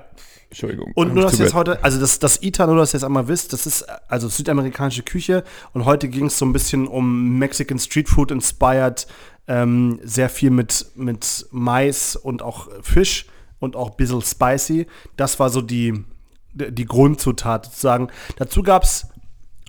Entschuldigung. 0.48 0.92
Und 0.94 1.14
nur, 1.14 1.24
dass 1.24 1.38
ihr 1.38 1.44
jetzt 1.46 1.54
heute, 1.54 1.82
also 1.82 1.98
das, 1.98 2.18
das 2.20 2.40
ITA, 2.42 2.66
nur, 2.66 2.76
dass 2.76 2.94
ihr 2.94 2.98
es 2.98 3.04
einmal 3.04 3.26
wisst, 3.28 3.52
das 3.52 3.66
ist 3.66 3.84
also 4.08 4.28
südamerikanische 4.28 5.02
Küche 5.02 5.42
und 5.72 5.84
heute 5.84 6.08
ging 6.08 6.26
es 6.26 6.38
so 6.38 6.46
ein 6.46 6.52
bisschen 6.52 6.86
um 6.86 7.38
Mexican 7.38 7.78
Street 7.78 8.08
Food 8.08 8.30
inspired, 8.30 9.06
ähm, 9.48 9.98
sehr 10.04 10.28
viel 10.28 10.50
mit, 10.50 10.86
mit 10.94 11.46
Mais 11.50 12.14
und 12.14 12.40
auch 12.42 12.68
Fisch 12.82 13.26
und 13.58 13.74
auch 13.74 13.90
ein 13.90 13.96
bisschen 13.96 14.22
spicy. 14.22 14.86
Das 15.16 15.40
war 15.40 15.50
so 15.50 15.60
die, 15.60 16.04
die 16.54 16.84
Grundzutat 16.86 17.66
sozusagen. 17.66 18.08
Dazu 18.36 18.62
gab 18.62 18.84
es 18.84 19.08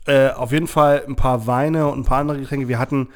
äh, 0.07 0.29
auf 0.29 0.51
jeden 0.51 0.67
Fall 0.67 1.03
ein 1.07 1.15
paar 1.15 1.47
Weine 1.47 1.87
und 1.87 1.99
ein 1.99 2.05
paar 2.05 2.19
andere 2.19 2.39
Getränke. 2.39 2.67
Wir 2.67 2.79
hatten 2.79 3.09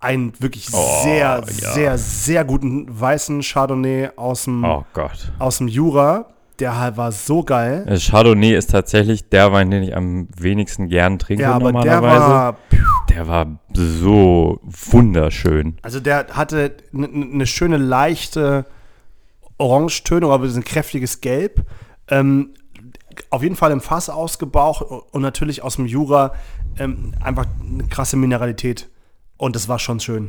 einen 0.00 0.32
wirklich 0.40 0.68
Oh, 0.72 1.02
sehr, 1.02 1.42
ja. 1.60 1.72
sehr, 1.72 1.98
sehr 1.98 2.44
guten 2.44 2.86
weißen 2.88 3.40
Chardonnay 3.42 4.10
aus 4.16 4.44
dem, 4.44 4.64
Oh 4.64 4.84
aus 5.38 5.58
dem 5.58 5.68
Jura. 5.68 6.26
Der 6.58 6.96
war 6.96 7.12
so 7.12 7.42
geil. 7.42 7.84
Äh, 7.86 7.98
Chardonnay 7.98 8.54
ist 8.56 8.70
tatsächlich 8.70 9.28
der 9.28 9.52
Wein, 9.52 9.70
den 9.70 9.82
ich 9.82 9.94
am 9.94 10.26
wenigsten 10.36 10.88
gern 10.88 11.18
trinke 11.18 11.42
Ja, 11.42 11.52
aber 11.52 11.70
der 11.72 12.00
normalerweise. 12.00 12.26
war, 12.32 12.56
der 13.10 13.28
war 13.28 13.58
so 13.74 14.58
wunderschön. 14.64 15.76
also 15.82 16.00
der 16.00 16.26
hatte 16.32 16.76
eine 16.94 17.46
schöne 17.46 17.76
leichte 17.76 18.64
Orangetönung, 19.58 20.32
aber 20.32 20.44
ein 20.46 20.64
kräftiges 20.64 21.20
Gelb. 21.20 21.64
Ähm, 22.08 22.54
auf 23.30 23.42
jeden 23.42 23.56
Fall 23.56 23.72
im 23.72 23.80
Fass 23.80 24.08
ausgebaucht 24.10 24.82
und 24.82 25.22
natürlich 25.22 25.62
aus 25.62 25.76
dem 25.76 25.86
Jura 25.86 26.34
ähm, 26.78 27.14
einfach 27.22 27.46
eine 27.60 27.84
krasse 27.84 28.16
Mineralität. 28.16 28.88
Und 29.36 29.56
das 29.56 29.68
war 29.68 29.78
schon 29.78 30.00
schön. 30.00 30.28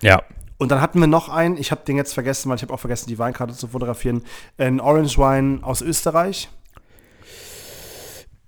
Ja. 0.00 0.22
Und 0.58 0.70
dann 0.70 0.80
hatten 0.80 1.00
wir 1.00 1.06
noch 1.06 1.28
einen, 1.28 1.56
ich 1.56 1.70
habe 1.70 1.82
den 1.86 1.96
jetzt 1.96 2.12
vergessen, 2.12 2.48
weil 2.48 2.56
ich 2.56 2.62
habe 2.62 2.74
auch 2.74 2.80
vergessen, 2.80 3.08
die 3.08 3.18
Weinkarte 3.18 3.54
zu 3.54 3.68
fotografieren. 3.68 4.22
Ein 4.58 4.80
Orange 4.80 5.16
Wine 5.16 5.60
aus 5.62 5.80
Österreich. 5.80 6.50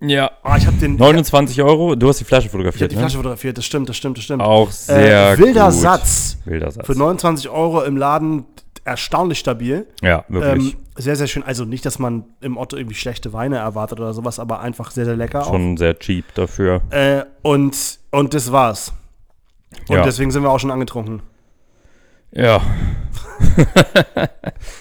Ja. 0.01 0.33
Ah, 0.43 0.57
ich 0.57 0.67
habe 0.67 0.77
den. 0.79 0.97
29 0.97 1.63
Euro, 1.63 1.95
du 1.95 2.09
hast 2.09 2.19
die 2.19 2.25
Flasche 2.25 2.47
ich 2.47 2.53
habe 2.53 2.59
fotografiert, 2.59 2.91
die 2.91 2.97
Flasche 2.97 3.17
fotografiert, 3.17 3.57
das 3.57 3.65
stimmt, 3.65 3.89
das 3.89 3.97
stimmt, 3.97 4.19
das 4.19 4.25
stimmt. 4.25 4.43
ne? 4.43 4.49
Auch 4.49 4.71
sehr 4.71 5.33
äh, 5.33 5.39
wilder 5.39 5.71
gut. 5.71 5.81
Satz. 5.81 6.39
Wilder 6.45 6.73
Satz. 6.73 6.87
Für 6.87 6.95
29 6.95 7.49
Euro 7.49 7.83
im 7.83 7.97
Laden 7.97 8.45
erstaunlich 8.85 9.39
stabil. 9.39 9.87
ja, 10.03 10.25
wirklich. 10.29 10.75
Ähm, 10.75 10.82
sehr, 10.97 11.17
sehr 11.17 11.27
schön. 11.27 11.43
Also 11.43 11.65
nicht, 11.65 11.85
dass 11.87 11.99
man 11.99 12.25
im 12.41 12.57
Otto 12.57 12.77
irgendwie 12.77 12.95
schlechte 12.97 13.33
Weine 13.33 13.57
erwartet 13.57 13.99
oder 14.01 14.13
sowas, 14.15 14.39
aber 14.39 14.61
einfach 14.61 14.91
sehr, 14.91 15.05
sehr 15.05 15.17
lecker 15.17 15.45
Schon 15.45 15.77
sehr 15.77 15.99
cheap 15.99 16.25
dafür. 16.35 16.83
auch. 16.91 16.95
Äh, 16.95 17.25
und, 17.43 17.99
und 18.11 18.35
das 18.35 18.53
war's. 18.53 18.93
Und 19.89 19.97
Ja. 19.97 20.03
deswegen 20.05 20.31
sind 20.31 20.43
wir 20.43 20.51
auch 20.51 20.61
schon 20.61 20.71
angetrunken. 20.71 21.23
Ja. 22.33 22.61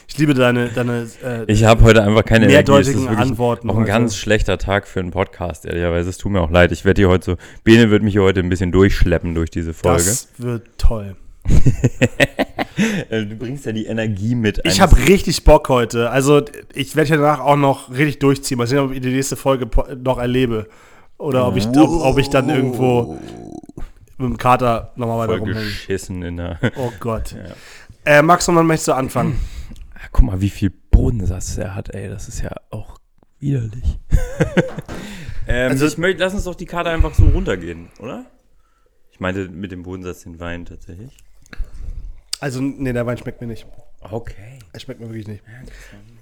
Ich 0.08 0.18
liebe 0.18 0.34
deine, 0.34 0.68
deine 0.68 1.08
äh, 1.24 1.46
Ich 1.48 1.64
habe 1.64 1.84
heute 1.84 2.04
einfach 2.04 2.26
keine 2.26 2.46
Energie. 2.46 2.56
Mehrdeutigen 2.72 3.02
wirklich 3.04 3.18
Antworten. 3.18 3.70
Auch 3.70 3.76
ein 3.76 3.80
heute. 3.82 3.88
ganz 3.92 4.18
schlechter 4.18 4.58
Tag 4.58 4.86
für 4.86 5.00
einen 5.00 5.12
Podcast, 5.12 5.66
ehrlicherweise. 5.66 6.10
Es 6.10 6.18
tut 6.18 6.34
mir 6.34 6.42
auch 6.42 6.52
leid. 6.52 6.74
Ich 6.74 6.84
werde 6.84 7.02
hier 7.02 7.08
heute 7.10 7.26
so, 7.26 7.38
Bene 7.64 7.90
wird 7.90 8.04
mich 8.04 8.12
hier 8.14 8.22
heute 8.22 8.42
ein 8.42 8.50
bisschen 8.50 8.74
durchschleppen 8.74 9.34
durch 9.34 9.50
diese 9.50 9.74
Folge. 9.74 10.04
Das 10.04 10.28
wird 10.38 10.68
toll. 10.78 11.16
Äh, 13.10 13.26
Du 13.26 13.36
bringst 13.36 13.66
ja 13.66 13.72
die 13.72 13.86
Energie 13.86 14.36
mit. 14.36 14.62
Ich 14.64 14.82
habe 14.82 14.98
richtig 14.98 15.44
Bock 15.44 15.70
heute. 15.70 16.10
Also 16.10 16.42
ich 16.74 16.96
werde 16.96 17.08
hier 17.08 17.18
danach 17.18 17.40
auch 17.40 17.56
noch 17.56 17.92
richtig 17.92 18.20
durchziehen. 18.20 18.58
Mal 18.58 18.68
sehen, 18.68 18.80
ob 18.80 18.92
ich 18.92 19.02
die 19.02 19.10
nächste 19.14 19.36
Folge 19.36 19.68
noch 20.04 20.18
erlebe. 20.18 20.68
Oder 21.18 21.48
ob 21.48 21.56
ich, 21.58 21.68
ob, 21.68 21.90
ob 21.90 22.18
ich 22.18 22.30
dann 22.30 22.50
irgendwo 22.50 23.20
mit 24.18 24.30
dem 24.30 24.38
Kater 24.38 24.92
nochmal 24.96 25.20
weiter 25.20 25.38
voll 25.38 25.40
rumhänge. 25.50 25.60
geschissen 25.66 26.22
in 26.24 26.38
der. 26.38 26.60
Oh 26.78 26.92
Gott. 27.00 27.36
Äh, 28.06 28.22
Max, 28.24 28.48
und 28.50 28.56
wann 28.56 28.66
möchtest 28.68 28.88
du 28.88 28.94
anfangen? 28.94 29.40
Guck 30.12 30.26
mal, 30.26 30.42
wie 30.42 30.50
viel 30.50 30.72
Bodensatz 30.90 31.58
er 31.58 31.76
hat, 31.76 31.94
ey. 31.94 32.10
Das 32.10 32.28
ist 32.28 32.42
ja 32.42 32.52
auch 32.72 32.98
widerlich. 33.40 34.00
ähm, 35.48 35.72
Also- 35.72 35.86
ich 35.86 35.98
möchte, 35.98 36.22
lass 36.24 36.34
uns 36.34 36.44
doch 36.46 36.56
die 36.56 36.66
Karte 36.66 36.90
einfach 36.90 37.14
so 37.14 37.26
runtergehen, 37.26 37.90
oder? 38.00 38.26
Ich 39.12 39.20
meinte 39.20 39.48
mit 39.50 39.72
dem 39.72 39.84
Bodensatz 39.84 40.24
den 40.24 40.40
Wein 40.40 40.66
tatsächlich. 40.66 41.16
Also, 42.42 42.60
nee, 42.60 42.92
der 42.92 43.06
Wein 43.06 43.18
schmeckt 43.18 43.40
mir 43.40 43.48
nicht. 43.48 43.66
Okay. 44.02 44.60
Er 44.74 44.80
schmeckt 44.80 45.00
mir 45.00 45.08
wirklich 45.08 45.28
nicht. 45.28 45.44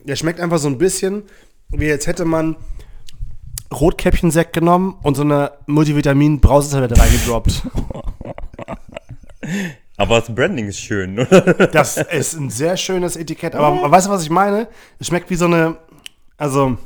Der 0.04 0.18
schmeckt 0.18 0.40
einfach 0.42 0.60
so 0.60 0.68
ein 0.68 0.78
bisschen, 0.78 1.24
wie 1.70 1.86
jetzt 1.86 2.08
hätte 2.08 2.26
man 2.26 2.58
Rotkäppchensekt 3.74 4.52
genommen 4.52 4.98
und 5.02 5.16
so 5.16 5.22
eine 5.22 5.54
Multivitamin-Brausetablette 5.68 7.00
reingedroppt. 7.00 7.64
Aber 9.96 10.20
das 10.20 10.34
Branding 10.34 10.68
ist 10.68 10.80
schön, 10.80 11.20
oder? 11.20 11.54
Das 11.68 11.98
ist 11.98 12.34
ein 12.34 12.50
sehr 12.50 12.76
schönes 12.76 13.16
Etikett. 13.16 13.56
Aber 13.56 13.90
weißt 13.90 14.08
du, 14.08 14.12
was 14.12 14.24
ich 14.24 14.30
meine? 14.30 14.68
Es 15.00 15.08
schmeckt 15.08 15.30
wie 15.30 15.36
so 15.36 15.46
eine. 15.46 15.78
Also, 16.38 16.78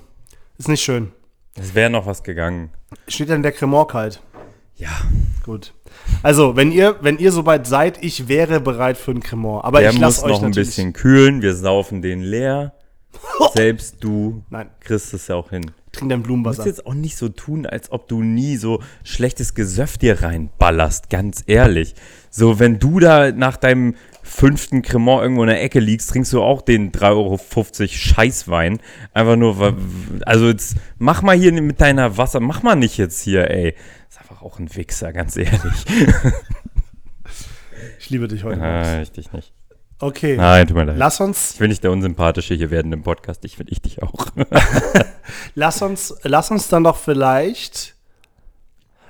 ist 0.60 0.68
nicht 0.68 0.84
schön. 0.84 1.12
Es 1.56 1.74
wäre 1.74 1.90
noch 1.90 2.06
was 2.06 2.24
gegangen. 2.24 2.70
Steht 3.08 3.30
dann 3.30 3.42
der 3.42 3.52
Cremant 3.52 3.90
kalt. 3.90 4.22
Ja. 4.76 4.90
Gut. 5.44 5.74
Also, 6.24 6.56
wenn 6.56 6.72
ihr, 6.72 6.96
wenn 7.02 7.20
ihr 7.20 7.32
soweit 7.32 7.68
seid, 7.68 8.04
ich 8.04 8.28
wäre 8.28 8.60
bereit 8.60 8.98
für 8.98 9.12
ein 9.12 9.20
Cremant. 9.20 9.64
Aber 9.66 9.80
Der 9.80 9.90
ich 9.90 9.96
muss 9.96 10.02
lasse 10.02 10.26
euch 10.26 10.32
noch 10.32 10.44
ein 10.44 10.52
bisschen 10.52 10.94
kühlen. 10.94 11.42
Wir 11.42 11.56
saufen 11.56 12.02
den 12.02 12.22
leer. 12.22 12.74
Selbst 13.54 13.98
du 14.04 14.44
Nein, 14.50 14.70
kriegst 14.80 15.14
es 15.14 15.28
ja 15.28 15.36
auch 15.36 15.52
hin. 15.52 15.72
trink 15.92 16.10
dein 16.10 16.24
Du 16.24 16.36
musst 16.36 16.58
Blumenwasser. 16.58 16.66
jetzt 16.66 16.86
auch 16.88 16.96
nicht 16.96 17.16
so 17.18 17.30
tun, 17.30 17.66
als 17.68 17.92
ob 17.92 18.08
du 18.08 18.24
nie 18.24 18.58
so 18.58 18.82
schlechtes 19.04 19.54
Gesöff 19.54 19.98
dir 20.00 20.24
reinballerst, 20.24 21.10
ganz 21.12 21.44
ehrlich. 21.46 21.94
So, 22.32 22.60
wenn 22.60 22.80
du 22.80 23.00
da 23.00 23.32
nach 23.32 23.58
deinem 23.58 23.96
fünften 24.24 24.82
Cremant 24.82 25.22
irgendwo 25.22 25.44
in 25.44 25.50
der 25.50 25.62
Ecke 25.62 25.80
liegst, 25.80 26.10
trinkst 26.10 26.34
du 26.34 26.42
auch 26.42 26.62
den 26.64 26.92
3,50 26.92 27.12
Euro 27.12 27.40
Scheißwein. 27.88 28.80
Einfach 29.14 29.36
nur, 29.36 29.78
also 30.26 30.48
jetzt 30.48 30.78
mach 30.98 31.22
mal 31.22 31.38
hier 31.38 31.52
mit 31.62 31.80
deiner 31.82 32.18
Wasser, 32.18 32.40
mach 32.40 32.64
mal 32.64 32.76
nicht 32.76 32.98
jetzt 32.98 33.22
hier, 33.22 33.52
ey. 33.52 33.76
Auch 34.44 34.60
ein 34.60 34.76
Wichser, 34.76 35.14
ganz 35.14 35.38
ehrlich. 35.38 35.62
Ich 38.00 38.10
liebe 38.10 38.28
dich 38.28 38.44
heute. 38.44 38.62
Ah, 38.62 39.02
ich 39.02 39.12
dich 39.12 39.32
nicht. 39.32 39.54
Okay. 40.00 40.36
Nein, 40.36 40.68
tut 40.68 40.76
mir 40.76 40.84
leid. 40.84 40.98
Lass 40.98 41.22
uns, 41.22 41.54
Ich 41.54 41.60
will 41.62 41.70
nicht 41.70 41.84
der 41.84 41.92
Unsympathische 41.92 42.54
hier 42.54 42.70
werden 42.70 42.92
im 42.92 43.02
Podcast, 43.04 43.46
ich 43.46 43.58
will 43.60 43.66
ich 43.70 43.82
dich 43.82 44.04
auch. 44.04 44.28
lass 45.56 45.82
uns, 45.82 46.14
lass 46.24 46.52
uns 46.52 46.68
dann 46.68 46.84
doch 46.84 46.98
vielleicht. 46.98 47.96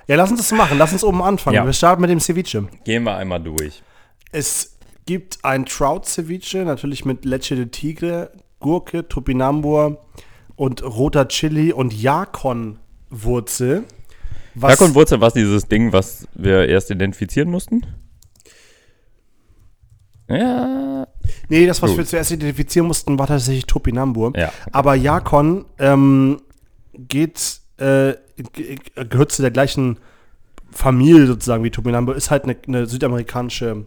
Ja, 0.06 0.14
lass 0.14 0.30
uns 0.30 0.40
das 0.40 0.52
machen. 0.52 0.78
Lass 0.78 0.92
uns 0.92 1.02
oben 1.02 1.22
anfangen. 1.22 1.56
Ja. 1.56 1.66
Wir 1.66 1.72
starten 1.72 2.02
mit 2.02 2.10
dem 2.10 2.20
Ceviche. 2.20 2.68
Gehen 2.84 3.02
wir 3.02 3.16
einmal 3.16 3.42
durch. 3.42 3.82
Es 4.30 4.76
gibt 5.06 5.44
ein 5.44 5.66
Trout 5.66 6.02
Ceviche, 6.04 6.64
natürlich 6.64 7.04
mit 7.04 7.24
Leche 7.24 7.56
de 7.56 7.66
Tigre, 7.66 8.30
Gurke, 8.60 9.08
Topinambur 9.08 10.04
und 10.54 10.84
roter 10.84 11.26
Chili 11.26 11.72
und 11.72 11.92
Jakon-Wurzel. 11.92 13.84
Was- 14.54 14.70
Jack 14.72 14.80
und 14.82 14.94
Wurzel, 14.94 15.20
was 15.20 15.34
dieses 15.34 15.66
Ding, 15.68 15.92
was 15.92 16.26
wir 16.34 16.68
erst 16.68 16.90
identifizieren 16.90 17.50
mussten? 17.50 17.82
Ja. 20.28 21.06
Nee, 21.48 21.66
das, 21.66 21.82
was 21.82 21.90
Gut. 21.90 21.98
wir 21.98 22.06
zuerst 22.06 22.30
identifizieren 22.30 22.86
mussten, 22.86 23.18
war 23.18 23.26
tatsächlich 23.26 23.66
Topinambur. 23.66 24.32
Ja. 24.36 24.52
Aber 24.72 24.94
Jakon 24.94 25.66
ähm, 25.78 26.40
geht, 26.94 27.60
äh, 27.78 28.14
ge- 28.52 28.78
gehört 29.08 29.32
zu 29.32 29.42
der 29.42 29.50
gleichen 29.50 29.98
Familie 30.70 31.26
sozusagen 31.26 31.62
wie 31.62 31.70
Topinambur, 31.70 32.16
ist 32.16 32.30
halt 32.30 32.44
eine, 32.44 32.56
eine 32.66 32.86
südamerikanische 32.86 33.84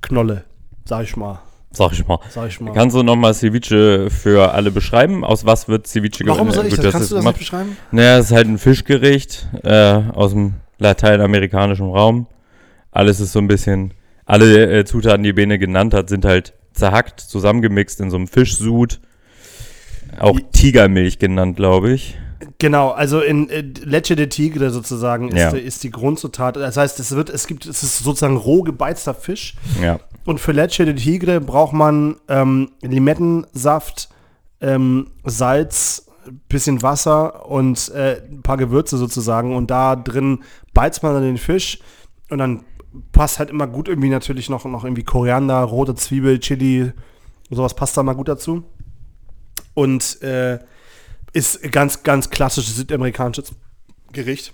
Knolle, 0.00 0.44
sag 0.84 1.04
ich 1.04 1.16
mal. 1.16 1.40
Sag 1.76 1.92
ich 1.92 2.06
mal. 2.06 2.18
Sag 2.30 2.48
ich 2.48 2.60
mal. 2.60 2.72
Kannst 2.72 2.96
du 2.96 3.02
nochmal 3.02 3.34
Ceviche 3.34 4.08
für 4.10 4.52
alle 4.54 4.70
beschreiben? 4.70 5.24
Aus 5.24 5.44
was 5.44 5.68
wird 5.68 5.86
Ceviche 5.86 6.24
Warum 6.26 6.46
ge- 6.48 6.56
soll 6.56 6.66
ich 6.66 6.72
wird 6.72 6.84
das? 6.86 6.92
Kannst 6.92 7.10
du 7.10 7.14
das 7.16 7.22
gemacht? 7.22 7.36
nicht 7.38 7.50
beschreiben? 7.50 7.76
Naja, 7.92 8.18
es 8.18 8.26
ist 8.26 8.32
halt 8.32 8.46
ein 8.48 8.58
Fischgericht 8.58 9.46
äh, 9.62 10.00
aus 10.14 10.32
dem 10.32 10.54
lateinamerikanischen 10.78 11.90
Raum. 11.90 12.26
Alles 12.92 13.20
ist 13.20 13.32
so 13.32 13.38
ein 13.40 13.48
bisschen, 13.48 13.92
alle 14.24 14.78
äh, 14.78 14.84
Zutaten, 14.86 15.22
die 15.22 15.32
Bene 15.34 15.58
genannt 15.58 15.92
hat, 15.92 16.08
sind 16.08 16.24
halt 16.24 16.54
zerhackt, 16.72 17.20
zusammengemixt 17.20 18.00
in 18.00 18.10
so 18.10 18.16
einem 18.16 18.26
Fischsud. 18.28 19.00
Auch 20.18 20.38
Tigermilch 20.52 21.18
genannt, 21.18 21.56
glaube 21.56 21.92
ich. 21.92 22.16
Genau, 22.58 22.90
also 22.90 23.20
in 23.20 23.48
äh, 23.48 23.60
Leche 23.60 24.14
de 24.16 24.26
Tigre 24.26 24.70
sozusagen 24.70 25.28
ist, 25.28 25.38
Ja. 25.40 25.50
die- 25.52 25.60
ist 25.60 25.82
die 25.84 25.90
Grundzutat. 25.90 26.56
Das 26.56 26.76
heißt, 26.76 27.00
es 27.00 27.12
wird, 27.16 27.30
es 27.30 27.46
gibt, 27.46 27.64
es 27.66 27.82
ist 27.82 27.98
sozusagen 28.00 28.36
roh 28.36 28.62
gebeizter 28.62 29.14
Fisch. 29.14 29.54
Ja. 29.82 30.00
Und 30.24 30.40
für 30.40 30.52
Leche 30.52 30.84
de 30.84 30.94
Tigre 30.94 31.40
braucht 31.40 31.72
man 31.72 32.16
ähm, 32.28 32.70
Limettensaft, 32.82 34.08
ähm, 34.60 35.08
Salz, 35.24 36.06
bisschen 36.48 36.82
Wasser 36.82 37.46
und 37.48 37.88
äh, 37.90 38.20
ein 38.30 38.42
paar 38.42 38.56
Gewürze 38.56 38.96
sozusagen. 38.96 39.54
Und 39.54 39.70
da 39.70 39.94
drin 39.96 40.40
beizt 40.74 41.02
man 41.02 41.14
dann 41.14 41.22
den 41.22 41.38
Fisch 41.38 41.78
und 42.30 42.38
dann 42.38 42.64
passt 43.12 43.38
halt 43.38 43.50
immer 43.50 43.66
gut 43.66 43.88
irgendwie 43.88 44.08
natürlich 44.08 44.48
noch, 44.50 44.64
noch 44.64 44.84
irgendwie 44.84 45.04
Koriander, 45.04 45.60
rote 45.62 45.94
Zwiebel, 45.94 46.40
Chili, 46.40 46.92
sowas 47.50 47.74
passt 47.74 47.96
da 47.96 48.02
mal 48.02 48.14
gut 48.14 48.28
dazu. 48.28 48.64
Und 49.74 50.20
äh, 50.22 50.58
ist 51.36 51.70
ganz, 51.72 52.02
ganz 52.02 52.30
klassisches 52.30 52.76
südamerikanisches 52.76 53.52
Gericht. 54.12 54.52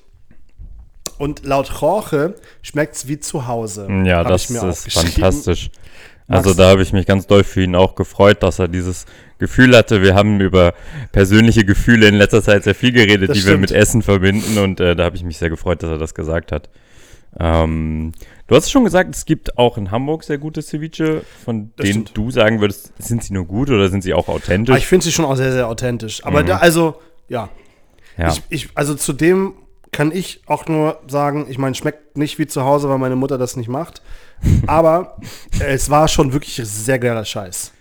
Und 1.19 1.45
laut 1.45 1.73
Jorge 1.81 2.35
schmeckt 2.63 2.97
es 2.97 3.09
wie 3.09 3.19
zu 3.21 3.47
Hause. 3.47 3.87
Ja, 4.05 4.19
Hab 4.19 4.29
das 4.29 4.51
ist 4.51 4.93
fantastisch. 4.93 5.71
Max- 6.29 6.47
Also 6.47 6.55
da 6.55 6.71
habe 6.71 6.83
ich 6.83 6.93
mich 6.93 7.07
ganz 7.07 7.27
doll 7.27 7.45
für 7.45 7.63
ihn 7.63 7.75
auch 7.77 7.95
gefreut, 7.95 8.43
dass 8.43 8.59
er 8.59 8.69
dieses 8.69 9.07
Gefühl 9.39 9.77
hatte. 9.77 10.03
Wir 10.03 10.15
haben 10.15 10.41
über 10.41 10.75
persönliche 11.13 11.65
Gefühle 11.65 12.07
in 12.09 12.15
letzter 12.15 12.43
Zeit 12.43 12.65
sehr 12.65 12.75
viel 12.75 12.93
geredet, 12.93 13.31
Das 13.31 13.37
die 13.37 13.43
wir 13.45 13.51
stimmt. 13.51 13.61
mit 13.63 13.71
Essen 13.73 14.03
verbinden 14.03 14.59
und 14.59 14.81
äh, 14.81 14.97
da 14.97 15.05
habe 15.05 15.17
ich 15.17 15.25
mich 15.25 15.39
sehr 15.39 15.51
gefreut, 15.51 15.83
dass 15.83 15.91
er 15.91 15.99
das 15.99 16.15
gesagt 16.15 16.51
hat. 16.53 16.69
Ähm, 17.39 18.13
du 18.47 18.55
hast 18.57 18.71
schon 18.71 18.85
gesagt, 18.85 19.15
es 19.15 19.25
gibt 19.25 19.57
auch 19.59 19.79
in 19.79 19.91
Hamburg 19.91 20.23
sehr 20.25 20.39
gute 20.39 20.61
Ceviche, 20.63 21.23
von 21.45 21.73
Das 21.77 21.85
denen 21.87 22.07
stimmt. 22.07 22.17
du 22.17 22.31
sagen 22.31 22.61
würdest, 22.61 22.93
sind 22.99 23.25
sie 23.25 23.33
nur 23.33 23.47
gut 23.47 23.71
oder 23.71 23.89
sind 23.89 24.03
sie 24.03 24.13
auch 24.15 24.29
Aber 24.29 24.37
authentisch? 24.37 24.77
ich 24.77 24.87
finde 24.87 25.05
sie 25.05 25.13
schon 25.13 25.25
auch 25.25 25.37
sehr, 25.37 25.53
sehr 25.53 25.69
authentisch. 25.69 26.25
Aber 26.25 26.43
da, 26.43 26.59
also, 26.59 26.97
ja. 27.29 27.49
ja. 28.19 28.29
Ich, 28.29 28.43
ich, 28.51 28.69
also 28.75 28.95
zu 28.95 29.13
dem 29.13 29.55
kann 29.93 30.11
ich 30.13 30.43
auch 30.47 30.67
nur 30.69 31.01
sagen, 31.07 31.47
ich 31.49 31.59
meine, 31.59 31.75
schmeckt 31.75 32.17
nicht 32.17 32.39
wie 32.39 32.47
zu 32.47 32.65
Hause, 32.65 32.89
weil 32.89 32.99
meine 32.99 33.17
Mutter 33.17 33.39
das 33.39 33.57
nicht 33.57 33.69
macht. 33.69 34.03
Aber 34.67 35.17
es 35.61 35.91
war 35.91 36.09
schon 36.09 36.33
wirklich 36.33 36.57
sehr 36.65 36.99
geiler 36.99 37.25
Scheiß. 37.25 37.73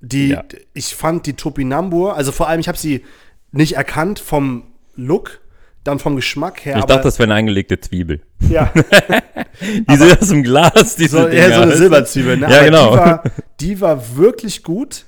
Die, 0.00 0.28
Ja. 0.28 0.44
Ich 0.74 0.94
fand 0.94 1.26
die 1.26 1.32
Topinambur, 1.34 2.16
also 2.16 2.32
vor 2.32 2.48
allem, 2.48 2.60
ich 2.60 2.68
habe 2.68 2.78
sie 2.78 3.04
nicht 3.52 3.74
erkannt 3.76 4.18
vom 4.18 4.64
Look, 4.94 5.40
dann 5.86 5.98
vom 5.98 6.16
Geschmack 6.16 6.64
her. 6.64 6.78
ich 6.78 6.84
dachte, 6.84 7.04
das 7.04 7.18
wäre 7.18 7.26
eine 7.28 7.34
eingelegte 7.34 7.78
Zwiebel. 7.80 8.20
ja, 8.48 8.72
Die 9.88 9.96
sind 9.96 10.20
aus 10.20 10.28
dem 10.28 10.42
Glas, 10.42 10.96
diese 10.96 11.16
so, 11.22 11.22
Dinger. 11.28 11.32
eher 11.32 11.54
so 11.54 11.60
eine? 11.62 11.76
Silberzwiebel. 11.76 12.36
Ne? 12.36 12.48
Ja, 12.50 12.56
Aber 12.58 12.64
genau. 12.64 12.90
Die 12.92 12.98
war, 12.98 13.22
die 13.60 13.80
war 13.80 14.16
wirklich 14.16 14.62
gut. 14.62 15.04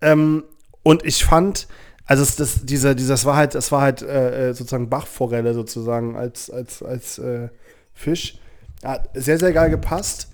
Ähm, 0.00 0.44
und 0.82 1.04
ich 1.04 1.24
fand, 1.24 1.68
also 2.06 2.22
es, 2.22 2.36
das, 2.36 2.64
diese, 2.64 2.96
diese, 2.96 3.10
das 3.10 3.24
war 3.24 3.36
halt, 3.36 3.54
das 3.54 3.70
war 3.70 3.82
halt 3.82 4.02
äh, 4.02 4.48
äh, 4.50 4.54
sozusagen 4.54 4.88
Bachforelle 4.88 5.54
sozusagen 5.54 6.16
als, 6.16 6.50
als, 6.50 6.82
als 6.82 7.18
äh, 7.18 7.48
Fisch. 7.94 8.38
Hat 8.82 9.08
sehr, 9.14 9.38
sehr 9.38 9.52
geil 9.52 9.70
gepasst. 9.70 10.28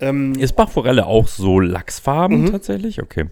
Ähm, 0.00 0.34
Ist 0.34 0.56
Bachforelle 0.56 1.06
auch 1.06 1.28
so 1.28 1.60
Mhm. 1.60 1.66
lachsfarben 1.70 2.50
tatsächlich? 2.50 3.00
Okay. 3.00 3.26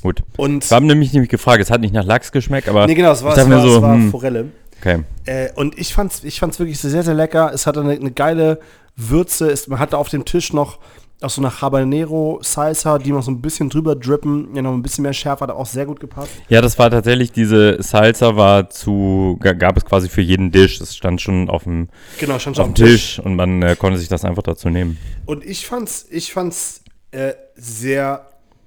Gut. 0.00 0.22
und 0.36 0.68
Wir 0.70 0.74
haben 0.76 0.86
nämlich 0.86 1.12
nämlich 1.12 1.28
gefragt, 1.28 1.60
es 1.60 1.70
hat 1.70 1.80
nicht 1.80 1.92
nach 1.92 2.04
Lachs 2.04 2.30
geschmeckt, 2.32 2.68
aber 2.68 2.86
nee, 2.86 2.94
genau, 2.94 3.10
es 3.12 3.22
war, 3.24 3.36
es 3.36 3.50
war, 3.50 3.60
so, 3.60 3.76
es 3.76 3.82
war 3.82 3.94
hm, 3.94 4.10
Forelle. 4.12 4.46
Okay. 4.80 5.04
Äh, 5.26 5.50
und 5.54 5.78
ich 5.78 5.92
fand's, 5.94 6.24
ich 6.24 6.38
fand's 6.40 6.58
wirklich 6.58 6.78
sehr, 6.78 7.02
sehr 7.02 7.14
lecker. 7.14 7.50
Es 7.52 7.66
hatte 7.66 7.80
eine, 7.80 7.92
eine 7.92 8.10
geile 8.10 8.60
Würze. 8.96 9.50
Es, 9.50 9.68
man 9.68 9.78
hatte 9.78 9.96
auf 9.98 10.08
dem 10.08 10.24
Tisch 10.24 10.52
noch 10.52 10.78
auch 11.20 11.30
so 11.30 11.40
eine 11.40 11.60
Habanero 11.60 12.38
Salsa, 12.42 12.96
die 12.98 13.10
noch 13.10 13.24
so 13.24 13.32
ein 13.32 13.40
bisschen 13.40 13.68
drüber 13.68 13.96
drippen. 13.96 14.54
Ja, 14.54 14.62
noch 14.62 14.72
ein 14.72 14.82
bisschen 14.82 15.02
mehr 15.02 15.12
Schärfe, 15.12 15.42
hat 15.44 15.50
auch 15.50 15.66
sehr 15.66 15.84
gut 15.84 15.98
gepasst. 15.98 16.30
Ja, 16.48 16.60
das 16.60 16.78
war 16.78 16.90
tatsächlich, 16.90 17.32
diese 17.32 17.82
Salsa 17.82 18.36
war 18.36 18.70
zu, 18.70 19.36
ga- 19.40 19.52
gab 19.54 19.76
es 19.76 19.84
quasi 19.84 20.08
für 20.08 20.20
jeden 20.20 20.52
Tisch. 20.52 20.80
Es 20.80 20.94
stand 20.94 21.20
schon 21.20 21.50
auf 21.50 21.64
dem, 21.64 21.88
Genau, 22.20 22.38
schon 22.38 22.56
auf 22.56 22.66
dem 22.66 22.74
Tisch 22.76 23.18
und 23.18 23.34
man 23.34 23.62
äh, 23.62 23.74
konnte 23.76 23.98
sich 23.98 24.06
das 24.08 24.24
einfach 24.24 24.44
dazu 24.44 24.68
nehmen. 24.70 24.96
Und 25.26 25.44
ich 25.44 25.66
fand's, 25.66 26.06
ich 26.08 26.32
fand's 26.32 26.82
äh, 27.10 27.32
sehr, 27.56 28.26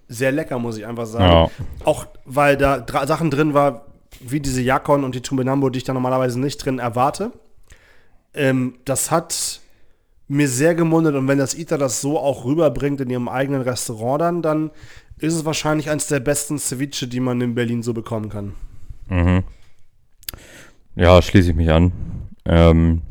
sehr 0.09 0.33
lecker, 0.33 0.59
muss 0.59 0.77
ich 0.77 0.85
einfach 0.85 1.05
sagen. 1.05 1.23
Ja. 1.23 1.49
Auch 1.85 2.05
weil 2.25 2.57
da 2.57 2.85
Sachen 3.07 3.31
drin 3.31 3.53
war, 3.53 3.85
wie 4.27 4.39
diese 4.39 4.61
Yakon 4.61 5.03
und 5.03 5.15
die 5.15 5.21
Tumbinambo, 5.21 5.69
die 5.69 5.77
ich 5.77 5.83
da 5.83 5.93
normalerweise 5.93 6.39
nicht 6.39 6.57
drin 6.57 6.79
erwarte. 6.79 7.31
Ähm, 8.33 8.75
das 8.85 9.11
hat 9.11 9.61
mir 10.27 10.47
sehr 10.47 10.75
gemundet 10.75 11.15
und 11.15 11.27
wenn 11.27 11.37
das 11.37 11.53
ITA 11.53 11.77
das 11.77 11.99
so 11.99 12.17
auch 12.17 12.45
rüberbringt 12.45 13.01
in 13.01 13.09
ihrem 13.09 13.27
eigenen 13.27 13.61
Restaurant 13.61 14.21
dann, 14.21 14.41
dann 14.41 14.71
ist 15.17 15.35
es 15.35 15.45
wahrscheinlich 15.45 15.89
eines 15.89 16.07
der 16.07 16.19
besten 16.19 16.57
Ceviche, 16.57 17.07
die 17.07 17.19
man 17.19 17.41
in 17.41 17.53
Berlin 17.53 17.83
so 17.83 17.93
bekommen 17.93 18.29
kann. 18.29 18.53
Mhm. 19.09 19.43
Ja, 20.95 21.21
schließe 21.21 21.51
ich 21.51 21.55
mich 21.55 21.69
an. 21.69 21.91
Ähm, 22.45 23.01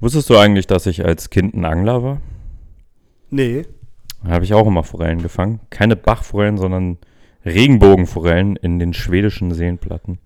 wusstest 0.00 0.30
du 0.30 0.36
eigentlich, 0.36 0.66
dass 0.66 0.86
ich 0.86 1.04
als 1.04 1.30
Kind 1.30 1.54
ein 1.54 1.64
Angler 1.64 2.02
war? 2.02 2.20
Nee. 3.30 3.66
Da 4.24 4.32
habe 4.32 4.44
ich 4.44 4.52
auch 4.54 4.66
immer 4.66 4.84
Forellen 4.84 5.22
gefangen. 5.22 5.60
Keine 5.70 5.96
Bachforellen, 5.96 6.58
sondern 6.58 6.98
Regenbogenforellen 7.44 8.56
in 8.56 8.78
den 8.78 8.92
schwedischen 8.94 9.52
Seenplatten. 9.52 10.18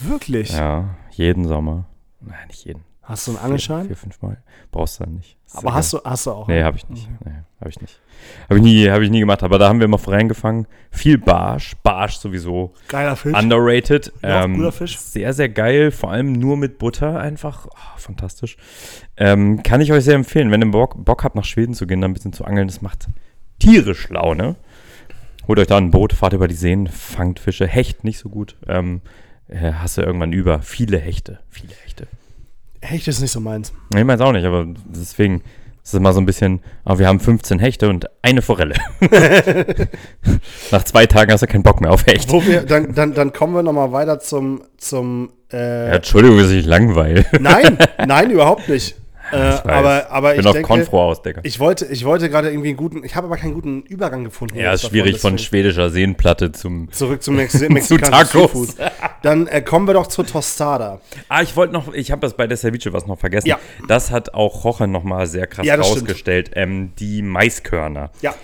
Wirklich? 0.00 0.52
Ja, 0.52 0.96
jeden 1.10 1.46
Sommer. 1.46 1.86
Nein, 2.20 2.36
nicht 2.48 2.64
jeden. 2.64 2.82
Hast 3.02 3.26
du 3.26 3.32
einen 3.32 3.38
Vier, 3.38 3.44
Angelschein? 3.44 3.86
vier 3.86 3.96
fünf 3.96 4.22
Mal. 4.22 4.38
Brauchst 4.70 4.98
du 4.98 5.04
dann 5.04 5.14
nicht. 5.16 5.36
Ist 5.46 5.56
Aber 5.58 5.74
hast 5.74 5.92
du, 5.92 5.98
hast 6.04 6.24
du 6.24 6.30
auch. 6.30 6.48
Nee, 6.48 6.62
habe 6.62 6.78
ich 6.78 6.88
nicht. 6.88 7.06
Nee, 7.22 7.32
habe 7.60 7.68
ich 7.68 7.78
nicht. 7.80 8.00
Habe 8.48 8.56
ich, 8.56 8.62
nie, 8.62 8.88
hab 8.88 9.02
ich 9.02 9.10
nie 9.10 9.20
gemacht. 9.20 9.42
Aber 9.42 9.58
da 9.58 9.68
haben 9.68 9.78
wir 9.78 9.84
immer 9.84 9.98
Forellen 9.98 10.28
gefangen. 10.28 10.66
Viel 10.90 11.18
Barsch. 11.18 11.74
Barsch 11.82 12.16
sowieso 12.16 12.72
Geiler 12.88 13.14
Fisch. 13.16 13.36
underrated. 13.38 14.10
Ja, 14.22 14.40
auch 14.40 14.44
Ähm, 14.46 14.56
guter 14.56 14.72
Fisch. 14.72 14.98
Sehr, 14.98 15.34
sehr 15.34 15.50
geil. 15.50 15.90
Vor 15.90 16.10
allem 16.12 16.32
nur 16.32 16.56
mit 16.56 16.78
Butter 16.78 17.20
einfach. 17.20 17.66
Oh, 17.70 17.98
fantastisch. 17.98 18.56
Ähm, 19.18 19.62
kann 19.62 19.82
ich 19.82 19.92
euch 19.92 20.04
sehr 20.04 20.14
empfehlen. 20.14 20.50
Wenn 20.50 20.62
ihr 20.62 20.70
Bock, 20.70 21.04
Bock 21.04 21.24
habt, 21.24 21.34
nach 21.36 21.44
Schweden 21.44 21.74
zu 21.74 21.86
gehen, 21.86 22.00
da 22.00 22.08
ein 22.08 22.14
bisschen 22.14 22.32
zu 22.32 22.46
angeln, 22.46 22.68
das 22.68 22.80
macht 22.80 23.08
tierisch 23.58 24.08
Laune. 24.08 24.56
Holt 25.46 25.58
euch 25.58 25.66
da 25.66 25.76
ein 25.76 25.90
Boot, 25.90 26.12
fahrt 26.12 26.32
über 26.32 26.48
die 26.48 26.54
Seen, 26.54 26.86
fangt 26.86 27.38
Fische. 27.38 27.66
Hecht 27.66 28.04
nicht 28.04 28.18
so 28.18 28.28
gut. 28.28 28.56
Ähm, 28.66 29.02
äh, 29.48 29.72
hast 29.72 29.98
du 29.98 30.02
irgendwann 30.02 30.32
über. 30.32 30.62
Viele 30.62 30.98
Hechte. 30.98 31.40
Viele 31.50 31.74
Hechte. 31.84 32.06
Hecht 32.80 33.08
ist 33.08 33.20
nicht 33.20 33.30
so 33.32 33.40
meins. 33.40 33.72
Nee, 33.92 34.00
Ich 34.00 34.06
meine 34.06 34.24
auch 34.24 34.32
nicht, 34.32 34.44
aber 34.44 34.66
deswegen 34.86 35.42
ist 35.82 35.92
es 35.92 35.94
immer 35.94 36.14
so 36.14 36.20
ein 36.20 36.26
bisschen, 36.26 36.60
ah, 36.84 36.98
wir 36.98 37.06
haben 37.06 37.20
15 37.20 37.58
Hechte 37.58 37.90
und 37.90 38.06
eine 38.22 38.40
Forelle. 38.40 38.74
Nach 40.70 40.82
zwei 40.82 41.06
Tagen 41.06 41.30
hast 41.30 41.42
du 41.42 41.46
keinen 41.46 41.62
Bock 41.62 41.80
mehr 41.82 41.90
auf 41.90 42.06
Hecht. 42.06 42.32
Wir, 42.32 42.62
dann, 42.62 42.94
dann, 42.94 43.12
dann 43.12 43.32
kommen 43.34 43.54
wir 43.54 43.62
noch 43.62 43.74
mal 43.74 43.92
weiter 43.92 44.18
zum, 44.18 44.62
zum 44.78 45.30
äh, 45.52 45.88
Ja, 45.88 45.94
Entschuldigung, 45.96 46.38
dass 46.38 46.50
ich 46.50 46.64
langweile. 46.64 47.26
Nein, 47.38 47.76
nein, 48.06 48.30
überhaupt 48.30 48.68
nicht. 48.68 48.96
Äh, 49.34 49.52
weiß. 49.52 49.64
aber 49.66 50.10
aber 50.10 50.30
bin 50.32 50.40
ich 50.40 50.46
auf 50.46 50.52
denke, 50.52 50.66
Konfro 50.68 51.02
aus, 51.04 51.22
Digga. 51.22 51.40
ich 51.44 51.58
wollte, 51.60 51.86
ich 51.86 52.04
wollte 52.04 52.28
gerade 52.30 52.50
irgendwie 52.50 52.68
einen 52.68 52.76
guten, 52.76 53.04
ich 53.04 53.14
habe 53.16 53.26
aber 53.26 53.36
keinen 53.36 53.54
guten 53.54 53.82
Übergang 53.82 54.24
gefunden. 54.24 54.56
Ja, 54.58 54.72
ist 54.72 54.86
schwierig 54.88 55.18
von 55.20 55.38
schwedischer 55.38 55.90
Seenplatte 55.90 56.52
zum. 56.52 56.90
Zurück 56.92 57.22
zum 57.22 57.36
Mexi 57.36 57.68
mexikanischen. 57.68 58.26
Seafood. 58.40 58.68
Dann 59.22 59.46
äh, 59.46 59.62
kommen 59.62 59.86
wir 59.86 59.94
doch 59.94 60.06
zur 60.06 60.26
Tostada. 60.26 61.00
Ah, 61.28 61.42
ich 61.42 61.56
wollte 61.56 61.72
noch, 61.72 61.92
ich 61.94 62.10
habe 62.10 62.20
das 62.20 62.34
bei 62.36 62.46
der 62.46 62.56
Ceviche 62.56 62.92
was 62.92 63.06
noch 63.06 63.18
vergessen. 63.18 63.48
Ja. 63.48 63.58
Das 63.88 64.10
hat 64.10 64.34
auch 64.34 64.64
Roche 64.64 64.86
nochmal 64.86 65.26
sehr 65.26 65.46
krass 65.46 65.66
Ja, 65.66 65.76
rausgestellt. 65.76 66.50
Ähm, 66.54 66.92
die 66.98 67.22
Maiskörner. 67.22 68.10
Ja. 68.22 68.34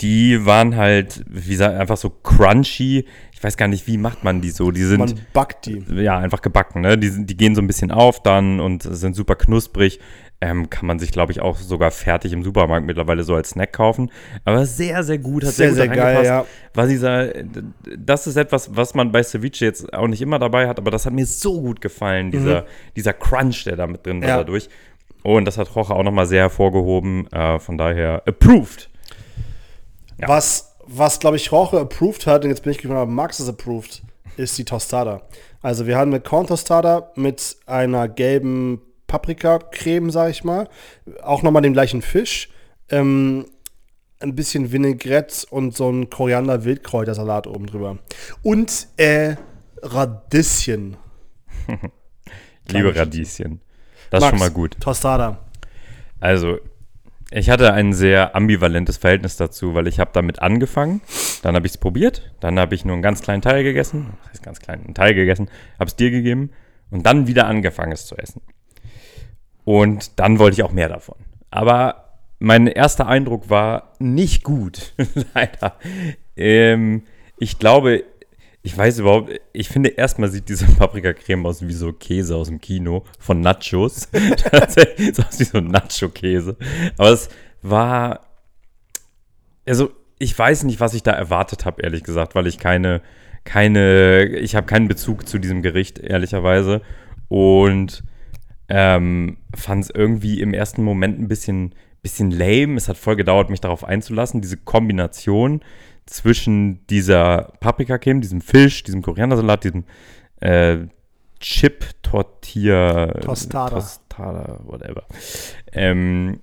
Die 0.00 0.44
waren 0.44 0.76
halt, 0.76 1.22
wie 1.28 1.50
gesagt, 1.50 1.76
einfach 1.78 1.96
so 1.96 2.10
crunchy. 2.10 3.06
Ich 3.32 3.44
weiß 3.44 3.56
gar 3.56 3.68
nicht, 3.68 3.86
wie 3.86 3.96
macht 3.96 4.24
man 4.24 4.40
die 4.40 4.50
so? 4.50 4.70
Die 4.72 4.82
sind. 4.82 4.98
Man 4.98 5.20
backt 5.32 5.66
die. 5.66 5.84
ja, 6.02 6.18
einfach 6.18 6.42
gebacken, 6.42 6.80
ne? 6.80 6.98
Die, 6.98 7.08
sind- 7.08 7.30
die 7.30 7.36
gehen 7.36 7.54
so 7.54 7.60
ein 7.62 7.66
bisschen 7.68 7.90
auf 7.92 8.22
dann 8.22 8.58
und 8.58 8.82
sind 8.82 9.14
super 9.14 9.36
knusprig. 9.36 10.00
Ähm, 10.40 10.68
kann 10.68 10.86
man 10.86 10.98
sich, 10.98 11.10
glaube 11.10 11.32
ich, 11.32 11.40
auch 11.40 11.56
sogar 11.56 11.90
fertig 11.90 12.32
im 12.32 12.42
Supermarkt 12.42 12.84
mittlerweile 12.86 13.24
so 13.24 13.34
als 13.34 13.50
Snack 13.50 13.72
kaufen. 13.72 14.10
Aber 14.44 14.66
sehr, 14.66 15.02
sehr 15.02 15.16
gut, 15.18 15.42
hat 15.44 15.52
sehr, 15.54 15.72
Sehr, 15.72 15.86
gut 15.88 15.94
sehr 15.94 16.04
geil, 16.04 16.24
ja. 16.24 16.44
War 16.74 16.86
dieser, 16.86 17.28
das 17.96 18.26
ist 18.26 18.36
etwas, 18.36 18.76
was 18.76 18.94
man 18.94 19.10
bei 19.10 19.22
Ceviche 19.22 19.64
jetzt 19.64 19.92
auch 19.94 20.06
nicht 20.08 20.20
immer 20.20 20.38
dabei 20.38 20.68
hat, 20.68 20.78
aber 20.78 20.90
das 20.90 21.06
hat 21.06 21.14
mir 21.14 21.24
so 21.24 21.60
gut 21.62 21.80
gefallen, 21.80 22.30
dieser, 22.30 22.66
dieser 22.94 23.14
Crunch, 23.14 23.64
der 23.64 23.76
da 23.76 23.86
mit 23.86 24.04
drin 24.04 24.20
war 24.20 24.26
Mhm. 24.26 24.28
Ja. 24.28 24.36
dadurch. 24.38 24.68
Und 25.22 25.46
das 25.46 25.56
hat 25.56 25.74
Roche 25.74 25.94
auch 25.94 26.02
nochmal 26.02 26.26
sehr 26.26 26.42
hervorgehoben. 26.42 27.26
Äh, 27.32 27.58
von 27.58 27.78
daher, 27.78 28.22
approved. 28.26 28.90
Ja. 30.20 30.28
Was, 30.28 30.76
was 30.86 31.18
glaube 31.20 31.36
ich, 31.36 31.50
Roche 31.52 31.78
approved 31.80 32.26
hat, 32.26 32.44
und 32.44 32.50
jetzt 32.50 32.62
bin 32.62 32.72
ich 32.72 32.78
gespannt, 32.78 33.00
ob 33.00 33.08
Max 33.08 33.38
es 33.40 33.48
approved, 33.48 34.02
ist 34.36 34.58
die 34.58 34.64
Tostada. 34.64 35.22
Also 35.62 35.86
wir 35.86 35.96
haben 35.96 36.10
eine 36.10 36.20
Corn 36.20 36.46
Tostada 36.46 37.10
mit 37.14 37.56
einer 37.66 38.08
gelben 38.08 38.82
Paprikacreme, 39.06 40.10
sage 40.10 40.30
ich 40.30 40.44
mal. 40.44 40.68
Auch 41.22 41.42
nochmal 41.42 41.62
den 41.62 41.72
gleichen 41.72 42.02
Fisch. 42.02 42.48
Ähm, 42.90 43.46
ein 44.20 44.34
bisschen 44.34 44.72
Vinaigrette 44.72 45.46
und 45.50 45.76
so 45.76 45.90
ein 45.90 46.10
Koriander-Wildkräutersalat 46.10 47.46
oben 47.46 47.66
drüber. 47.66 47.98
Und 48.42 48.88
äh, 48.96 49.36
Radieschen. 49.82 50.96
Liebe 52.68 52.94
Radieschen. 52.96 53.60
Das 54.10 54.22
ist 54.22 54.30
schon 54.30 54.38
mal 54.38 54.50
gut. 54.50 54.76
Tostada. 54.80 55.44
Also, 56.20 56.58
ich 57.30 57.50
hatte 57.50 57.72
ein 57.72 57.92
sehr 57.92 58.36
ambivalentes 58.36 58.96
Verhältnis 58.96 59.36
dazu, 59.36 59.74
weil 59.74 59.88
ich 59.88 59.98
habe 59.98 60.10
damit 60.12 60.40
angefangen, 60.40 61.00
dann 61.42 61.56
habe 61.56 61.66
ich 61.66 61.72
es 61.72 61.78
probiert, 61.78 62.32
dann 62.40 62.58
habe 62.58 62.74
ich 62.74 62.84
nur 62.84 62.94
einen 62.94 63.02
ganz 63.02 63.22
kleinen 63.22 63.42
Teil 63.42 63.64
gegessen, 63.64 64.14
das 64.22 64.30
heißt 64.30 64.42
ganz 64.42 64.60
kleinen 64.60 64.84
einen 64.84 64.94
Teil 64.94 65.14
gegessen, 65.14 65.50
habe 65.78 65.88
es 65.88 65.96
dir 65.96 66.10
gegeben 66.10 66.50
und 66.90 67.04
dann 67.06 67.26
wieder 67.26 67.46
angefangen, 67.46 67.92
es 67.92 68.06
zu 68.06 68.16
essen. 68.16 68.40
Und 69.64 70.18
dann 70.18 70.38
wollte 70.38 70.54
ich 70.54 70.62
auch 70.62 70.72
mehr 70.72 70.88
davon. 70.88 71.16
Aber 71.50 72.04
mein 72.38 72.66
erster 72.66 73.06
Eindruck 73.06 73.48
war 73.48 73.94
nicht 73.98 74.44
gut, 74.44 74.92
leider. 75.34 75.76
Ähm, 76.36 77.02
ich 77.38 77.58
glaube, 77.58 78.04
ich 78.62 78.76
weiß 78.76 79.00
überhaupt, 79.00 79.30
ich 79.52 79.68
finde 79.68 79.90
erstmal 79.90 80.30
sieht 80.30 80.48
diese 80.48 80.64
Paprikacreme 80.64 81.44
aus 81.46 81.66
wie 81.66 81.72
so 81.72 81.92
Käse 81.92 82.34
aus 82.34 82.48
dem 82.48 82.60
Kino 82.60 83.04
von 83.18 83.40
Nachos. 83.40 84.08
Tatsächlich, 84.36 85.18
aus 85.18 85.38
wie 85.38 85.44
so 85.44 85.60
Nacho-Käse. 85.60 86.56
Aber 86.96 87.10
es 87.10 87.28
war, 87.60 88.20
also 89.66 89.90
ich 90.18 90.36
weiß 90.38 90.64
nicht, 90.64 90.80
was 90.80 90.94
ich 90.94 91.02
da 91.02 91.12
erwartet 91.12 91.66
habe, 91.66 91.82
ehrlich 91.82 92.04
gesagt, 92.04 92.34
weil 92.34 92.46
ich 92.46 92.58
keine, 92.58 93.02
keine, 93.44 94.24
ich 94.38 94.56
habe 94.56 94.66
keinen 94.66 94.88
Bezug 94.88 95.28
zu 95.28 95.38
diesem 95.38 95.60
Gericht, 95.60 95.98
ehrlicherweise. 95.98 96.80
Und 97.28 98.02
ähm, 98.68 99.36
fand 99.54 99.84
es 99.84 99.90
irgendwie 99.90 100.40
im 100.40 100.54
ersten 100.54 100.82
Moment 100.82 101.20
ein 101.20 101.28
bisschen, 101.28 101.74
bisschen 102.02 102.30
lame. 102.30 102.76
Es 102.76 102.88
hat 102.88 102.96
voll 102.96 103.16
gedauert, 103.16 103.50
mich 103.50 103.60
darauf 103.60 103.84
einzulassen. 103.84 104.40
Diese 104.40 104.56
Kombination 104.56 105.60
zwischen 106.06 106.86
dieser 106.88 107.52
Paprikacreme, 107.60 108.20
diesem 108.20 108.40
Fisch, 108.40 108.82
diesem 108.82 109.02
Koriandersalat, 109.02 109.64
diesem 109.64 109.84
äh, 110.40 110.78
Chip 111.40 111.86
Tortilla 112.02 113.12
Tostada. 113.20 113.76
Tostada, 113.76 114.60
whatever. 114.64 115.04
Ähm, 115.72 116.40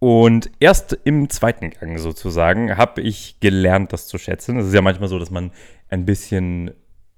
und 0.00 0.50
erst 0.60 0.96
im 1.04 1.28
zweiten 1.28 1.70
Gang 1.70 1.98
sozusagen 1.98 2.76
habe 2.76 3.00
ich 3.00 3.40
gelernt, 3.40 3.92
das 3.92 4.06
zu 4.06 4.16
schätzen. 4.16 4.58
Es 4.58 4.68
ist 4.68 4.74
ja 4.74 4.82
manchmal 4.82 5.08
so, 5.08 5.18
dass 5.18 5.30
man 5.30 5.50
ein 5.88 6.04
bisschen 6.04 6.70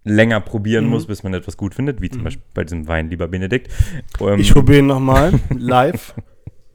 länger 0.05 0.41
probieren 0.41 0.85
Mhm. 0.85 0.91
muss, 0.91 1.07
bis 1.07 1.23
man 1.23 1.35
etwas 1.35 1.57
gut 1.57 1.75
findet, 1.75 2.01
wie 2.01 2.09
zum 2.11 2.25
Beispiel 2.25 2.43
bei 2.55 2.65
diesem 2.65 2.87
Wein, 2.89 3.11
lieber 3.11 3.29
Benedikt. 3.29 3.71
Ähm, 4.21 4.41
Ich 4.41 4.53
probiere 4.53 4.79
ihn 4.81 4.87
nochmal 4.87 5.33
live. 5.51 6.15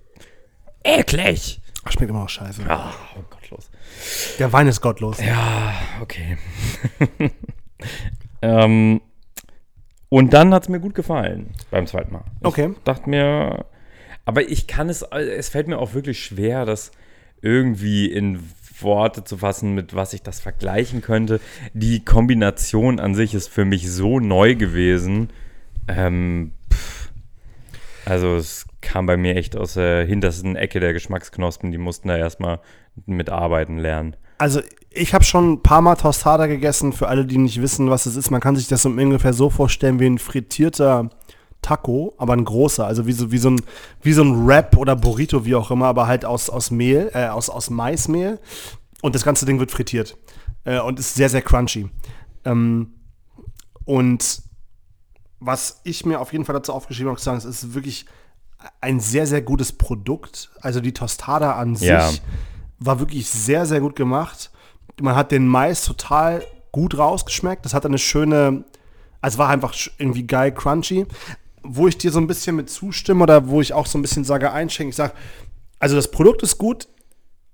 eklig! 0.83 1.61
Ach, 1.83 1.91
Schmeckt 1.91 2.09
immer 2.09 2.21
noch 2.21 2.29
scheiße. 2.29 2.63
Ah, 2.67 2.93
oh 3.17 3.21
gottlos. 3.29 3.69
Der 4.39 4.51
Wein 4.53 4.67
ist 4.67 4.81
gottlos. 4.81 5.19
Ja, 5.23 5.73
okay. 6.01 6.37
ähm, 8.41 9.01
und 10.09 10.33
dann 10.33 10.53
hat 10.53 10.63
es 10.63 10.69
mir 10.69 10.79
gut 10.79 10.95
gefallen 10.95 11.51
beim 11.71 11.87
zweiten 11.87 12.13
Mal. 12.13 12.23
Ich 12.41 12.45
Okay. 12.47 12.73
dachte 12.83 13.09
mir, 13.09 13.65
aber 14.25 14.47
ich 14.49 14.65
kann 14.67 14.89
es, 14.89 15.01
es 15.03 15.49
fällt 15.49 15.67
mir 15.67 15.77
auch 15.77 15.93
wirklich 15.93 16.23
schwer, 16.23 16.65
das 16.65 16.91
irgendwie 17.41 18.07
in 18.11 18.39
Worte 18.81 19.23
zu 19.23 19.37
fassen, 19.37 19.73
mit 19.73 19.95
was 19.95 20.13
ich 20.13 20.21
das 20.21 20.39
vergleichen 20.39 21.01
könnte. 21.01 21.39
Die 21.73 22.03
Kombination 22.03 22.99
an 22.99 23.15
sich 23.15 23.33
ist 23.33 23.49
für 23.49 23.65
mich 23.65 23.91
so 23.91 24.19
neu 24.19 24.55
gewesen. 24.55 25.29
Ähm, 25.87 26.51
also 28.05 28.35
es 28.35 28.65
kam 28.81 29.05
bei 29.05 29.17
mir 29.17 29.35
echt 29.35 29.55
aus 29.55 29.73
der 29.73 30.05
hintersten 30.05 30.55
Ecke 30.55 30.79
der 30.79 30.93
Geschmacksknospen. 30.93 31.71
Die 31.71 31.77
mussten 31.77 32.07
da 32.07 32.17
erstmal 32.17 32.59
mitarbeiten 33.05 33.77
lernen. 33.77 34.15
Also 34.37 34.61
ich 34.89 35.13
habe 35.13 35.23
schon 35.23 35.53
ein 35.53 35.63
paar 35.63 35.81
Mal 35.81 35.95
Tostada 35.95 36.45
gegessen. 36.45 36.93
Für 36.93 37.07
alle, 37.07 37.25
die 37.25 37.37
nicht 37.37 37.61
wissen, 37.61 37.89
was 37.89 38.05
es 38.05 38.15
ist, 38.15 38.31
man 38.31 38.41
kann 38.41 38.55
sich 38.55 38.67
das 38.67 38.85
ungefähr 38.85 39.33
so 39.33 39.49
vorstellen 39.49 39.99
wie 39.99 40.07
ein 40.07 40.19
frittierter 40.19 41.09
Taco, 41.65 42.13
aber 42.17 42.33
ein 42.33 42.45
großer. 42.45 42.85
Also 42.85 43.07
wie 43.07 43.11
so, 43.13 43.31
wie 43.31 43.37
so, 43.39 43.49
ein, 43.49 43.61
wie 44.01 44.13
so 44.13 44.23
ein 44.23 44.45
Wrap 44.47 44.77
oder 44.77 44.95
Burrito, 44.95 45.45
wie 45.45 45.55
auch 45.55 45.71
immer, 45.71 45.87
aber 45.87 46.05
halt 46.07 46.25
aus, 46.25 46.49
aus 46.49 46.69
Mehl, 46.69 47.09
äh, 47.13 47.27
aus, 47.27 47.49
aus 47.49 47.69
Maismehl. 47.69 48.39
Und 49.01 49.15
das 49.15 49.23
ganze 49.23 49.45
Ding 49.45 49.59
wird 49.59 49.71
frittiert. 49.71 50.17
Äh, 50.63 50.79
und 50.79 50.99
ist 50.99 51.15
sehr, 51.15 51.29
sehr 51.29 51.41
crunchy. 51.41 51.89
Ähm, 52.43 52.93
und 53.85 54.41
was 55.39 55.81
ich 55.83 56.05
mir 56.05 56.19
auf 56.21 56.31
jeden 56.31 56.45
Fall 56.45 56.55
dazu 56.55 56.73
aufgeschrieben 56.73 57.11
habe, 57.11 57.19
sagen, 57.19 57.37
es 57.37 57.45
ist 57.45 57.73
wirklich 57.73 58.05
ein 58.81 58.99
sehr, 58.99 59.27
sehr 59.27 59.41
gutes 59.41 59.71
Produkt. 59.73 60.51
Also 60.61 60.81
die 60.81 60.93
Tostada 60.93 61.53
an 61.53 61.75
sich 61.75 61.87
Ja. 61.89 62.09
war 62.79 62.99
wirklich 62.99 63.27
sehr, 63.29 63.65
sehr 63.65 63.79
gut 63.79 63.95
gemacht. 63.95 64.51
Man 65.01 65.15
hat 65.15 65.31
den 65.31 65.47
Mais 65.47 65.83
total 65.83 66.43
gut 66.71 66.97
rausgeschmeckt. 66.97 67.65
Das 67.65 67.73
hat 67.73 67.85
eine 67.85 67.97
schöne, 67.97 68.63
also 69.21 69.37
war 69.37 69.49
einfach 69.49 69.73
irgendwie 69.97 70.25
geil 70.25 70.51
crunchy. 70.53 71.05
Wo 71.67 71.87
ich 71.87 71.97
dir 71.97 72.11
so 72.11 72.19
ein 72.19 72.27
bisschen 72.27 72.55
mit 72.55 72.69
zustimme 72.69 73.23
oder 73.23 73.47
wo 73.47 73.61
ich 73.61 73.73
auch 73.73 73.87
so 73.87 73.97
ein 73.97 74.01
bisschen 74.01 74.23
sage, 74.23 74.51
einschenke, 74.51 74.89
ich 74.89 74.95
sage, 74.95 75.13
also 75.79 75.95
das 75.95 76.11
Produkt 76.11 76.43
ist 76.43 76.57
gut 76.57 76.87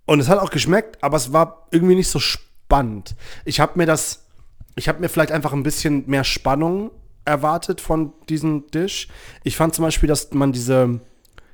und 0.06 0.20
es 0.20 0.28
hat 0.30 0.40
auch 0.40 0.50
geschmeckt, 0.50 1.04
aber 1.04 1.18
es 1.18 1.34
war 1.34 1.68
irgendwie 1.72 1.96
nicht 1.96 2.10
so 2.10 2.20
spannend. 2.20 3.16
Ich 3.46 3.60
habe 3.60 3.74
mir 3.78 3.86
das, 3.86 4.26
ich 4.76 4.88
habe 4.88 5.00
mir 5.00 5.10
vielleicht 5.10 5.32
einfach 5.32 5.54
ein 5.54 5.64
bisschen 5.64 6.04
mehr 6.08 6.24
Spannung 6.24 6.92
erwartet 7.26 7.82
von 7.82 8.14
diesem 8.30 8.68
Dish. 8.68 9.08
Ich 9.44 9.56
fand 9.56 9.76
zum 9.76 9.86
Beispiel, 9.86 10.08
dass 10.08 10.32
man 10.34 10.52
diese, 10.52 11.00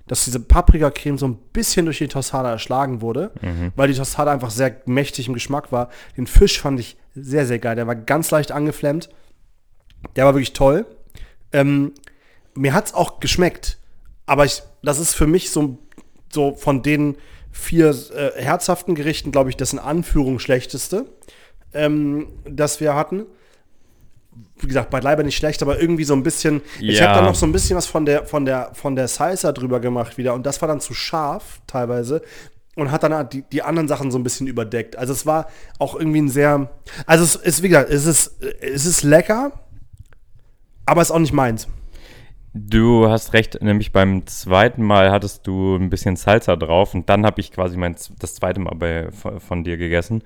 dass 0.07 0.25
diese 0.25 0.39
Paprikacreme 0.39 1.17
so 1.17 1.27
ein 1.27 1.37
bisschen 1.53 1.85
durch 1.85 1.97
die 1.97 2.07
Tostada 2.07 2.49
erschlagen 2.51 3.01
wurde, 3.01 3.31
weil 3.75 3.89
die 3.89 3.93
Tostada 3.95 4.31
einfach 4.31 4.49
sehr 4.51 4.81
mächtig 4.85 5.27
im 5.27 5.33
Geschmack 5.33 5.71
war. 5.71 5.89
Den 6.15 6.27
Fisch 6.27 6.59
fand 6.59 6.79
ich 6.79 6.97
sehr, 7.13 7.45
sehr 7.45 7.59
geil. 7.59 7.75
Der 7.75 7.87
war 7.87 7.95
ganz 7.95 8.31
leicht 8.31 8.51
angeflammt. 8.51 9.09
Der 10.15 10.25
war 10.25 10.33
wirklich 10.33 10.53
toll. 10.53 10.85
Ähm, 11.51 11.93
mir 12.57 12.73
hat 12.73 12.87
es 12.87 12.93
auch 12.93 13.19
geschmeckt. 13.19 13.77
Aber 14.25 14.45
ich, 14.45 14.61
das 14.83 14.99
ist 14.99 15.13
für 15.13 15.27
mich 15.27 15.51
so, 15.51 15.77
so 16.31 16.55
von 16.55 16.83
den 16.83 17.15
vier 17.51 17.89
äh, 18.15 18.41
herzhaften 18.41 18.93
Gerichten, 18.95 19.31
glaube 19.31 19.49
ich, 19.49 19.57
das 19.57 19.73
in 19.73 19.79
Anführung 19.79 20.39
schlechteste, 20.39 21.05
ähm, 21.73 22.27
das 22.45 22.79
wir 22.81 22.93
hatten. 22.95 23.25
Wie 24.59 24.67
gesagt, 24.67 24.89
beileibe 24.89 25.23
nicht 25.23 25.37
schlecht, 25.37 25.61
aber 25.61 25.79
irgendwie 25.79 26.03
so 26.03 26.13
ein 26.13 26.23
bisschen. 26.23 26.61
Ich 26.79 26.99
Ja. 26.99 27.07
habe 27.09 27.19
da 27.19 27.25
noch 27.25 27.35
so 27.35 27.45
ein 27.45 27.51
bisschen 27.51 27.75
was 27.77 27.87
von 27.87 28.05
der, 28.05 28.25
von, 28.25 28.45
der, 28.45 28.71
von 28.73 28.95
der 28.95 29.07
Salsa 29.07 29.51
drüber 29.51 29.79
gemacht 29.79 30.17
wieder. 30.17 30.33
Und 30.33 30.45
das 30.45 30.61
war 30.61 30.67
dann 30.67 30.79
zu 30.81 30.93
scharf 30.93 31.61
teilweise. 31.67 32.21
Und 32.75 32.91
hat 32.91 33.01
dann 33.01 33.27
die, 33.29 33.41
die 33.41 33.63
anderen 33.63 33.87
Sachen 33.87 34.11
so 34.11 34.19
ein 34.19 34.23
bisschen 34.23 34.45
überdeckt. 34.45 34.95
Also 34.97 35.11
es 35.13 35.25
war 35.25 35.47
auch 35.79 35.95
irgendwie 35.95 36.21
ein 36.21 36.29
sehr. 36.29 36.69
Also 37.07 37.23
es 37.23 37.35
ist, 37.35 37.63
wie 37.63 37.69
gesagt, 37.69 37.89
es 37.89 38.05
ist, 38.05 38.33
es 38.61 38.85
ist 38.85 39.01
lecker, 39.03 39.51
aber 40.85 41.01
es 41.01 41.07
ist 41.09 41.15
auch 41.15 41.19
nicht 41.19 41.33
meins. 41.33 41.67
Du 42.65 43.07
hast 43.07 43.33
recht, 43.33 43.61
nämlich 43.61 43.91
beim 43.91 44.25
zweiten 44.25 44.83
Mal 44.83 45.11
hattest 45.11 45.45
du 45.45 45.75
ein 45.75 45.89
bisschen 45.89 46.15
Salsa 46.15 46.55
drauf 46.55 46.95
und 46.95 47.07
dann 47.07 47.25
habe 47.25 47.39
ich 47.39 47.51
quasi 47.51 47.77
mein, 47.77 47.95
das 48.19 48.35
zweite 48.35 48.59
Mal 48.59 48.75
bei, 48.75 49.11
von, 49.11 49.63
dir 49.63 49.77
gegessen. 49.77 50.23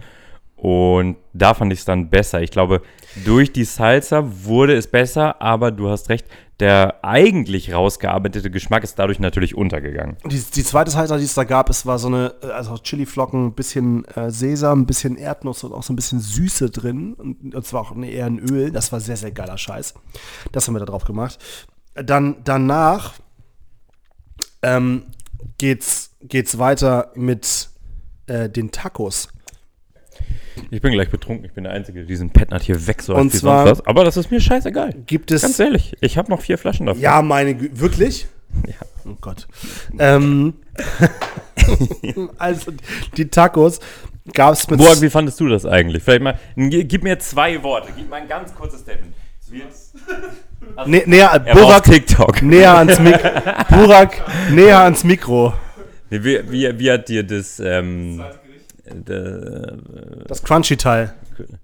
Und 0.56 1.18
da 1.34 1.56
fand 1.56 1.74
ich 1.74 1.80
es 1.80 1.86
dann 1.86 2.10
besser. 2.10 2.42
Ich 2.42 2.52
glaube, 2.52 2.84
durch 3.26 3.52
die 3.52 3.64
Salsa 3.64 4.24
wurde 4.44 4.76
es 4.76 4.88
besser, 4.88 5.42
aber 5.42 5.72
du 5.72 5.90
hast 5.90 6.10
recht, 6.10 6.28
der 6.60 7.04
eigentlich 7.04 7.74
rausgearbeitete 7.74 8.52
Geschmack 8.52 8.84
ist 8.84 9.00
dadurch 9.00 9.20
natürlich 9.20 9.56
untergegangen. 9.56 10.18
Die, 10.24 10.40
die 10.40 10.64
zweite 10.64 10.92
Salsa, 10.92 11.18
die 11.18 11.24
es 11.24 11.34
da 11.34 11.44
gab, 11.44 11.70
es 11.72 11.88
war 11.88 11.98
so 11.98 12.08
eine, 12.08 12.36
äh, 12.44 12.52
also 12.52 12.78
Chiliflocken, 12.78 13.48
ein 13.48 13.54
bisschen 13.54 14.06
äh, 14.06 14.30
Sesam, 14.30 14.82
ein 14.82 14.86
bisschen 14.86 15.18
Erdnuss 15.18 15.64
und 15.64 15.74
auch 15.74 15.84
so 15.84 15.92
ein 15.92 15.96
bisschen 15.96 16.20
Süße 16.20 16.70
drin. 16.70 17.16
Und, 17.16 17.56
und 17.56 17.66
zwar 17.66 17.82
auch 17.82 17.98
eher 17.98 18.28
ein 18.28 18.38
Öl. 18.38 18.72
Das 18.72 18.92
war 18.92 19.00
sehr, 19.00 19.18
sehr 19.18 19.32
geiler 19.32 19.58
Scheiß. 19.58 19.96
Das 20.52 20.68
haben 20.68 20.76
wir 20.76 20.80
da 20.80 20.86
drauf 20.86 21.04
gemacht. 21.04 21.40
Dann 21.96 22.38
danach 22.44 23.14
ähm, 24.62 25.04
geht's, 25.58 26.12
geht's 26.22 26.58
weiter 26.58 27.12
mit 27.16 27.70
äh, 28.28 28.50
den 28.50 28.72
Tacos. 28.72 29.30
Ich 30.70 30.82
bin 30.82 30.92
gleich 30.94 31.10
betrunken. 31.10 31.46
Ich 31.46 31.54
bin 31.54 31.64
der 31.64 31.74
Einzige, 31.74 32.00
der 32.00 32.08
diesen 32.08 32.30
Petnat 32.30 32.62
hier 32.64 32.88
wegsäuft 32.88 33.20
Und 33.20 33.34
wie 33.34 33.38
zwar- 33.38 33.66
sonst 33.68 33.80
was. 33.80 33.88
Aber 33.88 34.04
das 34.04 34.18
ist 34.18 34.32
mir 34.32 34.40
scheißegal. 34.42 34.94
Gibt 35.06 35.32
es. 35.32 35.42
Ganz 35.42 35.60
ehrlich, 35.60 35.96
ich 36.02 36.18
habe 36.18 36.30
noch 36.30 36.42
vier 36.42 36.58
Flaschen 36.58 36.86
davon. 36.86 37.02
Ja, 37.02 37.22
meine 37.22 37.56
Gü 37.56 37.70
Wirklich? 37.74 38.28
Ja. 38.68 38.76
Oh 39.06 39.16
Gott. 39.20 39.48
ähm, 39.98 40.54
also, 42.38 42.72
die 43.18 43.28
Tacos 43.30 43.80
gab 44.34 44.54
es 44.54 44.70
mit. 44.70 44.80
Burg, 44.80 45.02
wie 45.02 45.10
fandest 45.10 45.40
du 45.40 45.48
das 45.48 45.66
eigentlich? 45.66 46.04
Vielleicht 46.04 46.22
mal, 46.22 46.38
gib 46.56 47.04
mir 47.04 47.18
zwei 47.20 47.64
Worte. 47.64 47.94
Gib 47.96 48.10
mal 48.10 48.22
ein 48.22 48.28
ganz 48.28 48.54
kurzes 48.54 48.82
Statement. 48.82 49.14
Nä 49.50 49.58
näher, 49.58 49.70
Er 50.62 50.86
war 50.86 51.34
auf 51.36 51.54
Burak, 51.54 51.84
TikTok. 51.84 52.42
näher 52.42 52.76
ans 52.78 53.00
Mikro. 53.00 53.30
Burak, 53.70 54.22
näher 54.52 54.80
ans 54.80 55.04
Mikro. 55.04 55.54
Wie, 56.10 56.24
wie, 56.24 56.80
wie 56.80 56.92
hat 56.92 57.10
dir 57.10 57.24
das, 57.24 57.60
ähm, 57.60 58.18
Zweite 58.18 58.40
Gericht. 58.46 59.08
d- 59.08 60.24
Das 60.28 60.44
Crunchy-Teil. 60.44 61.14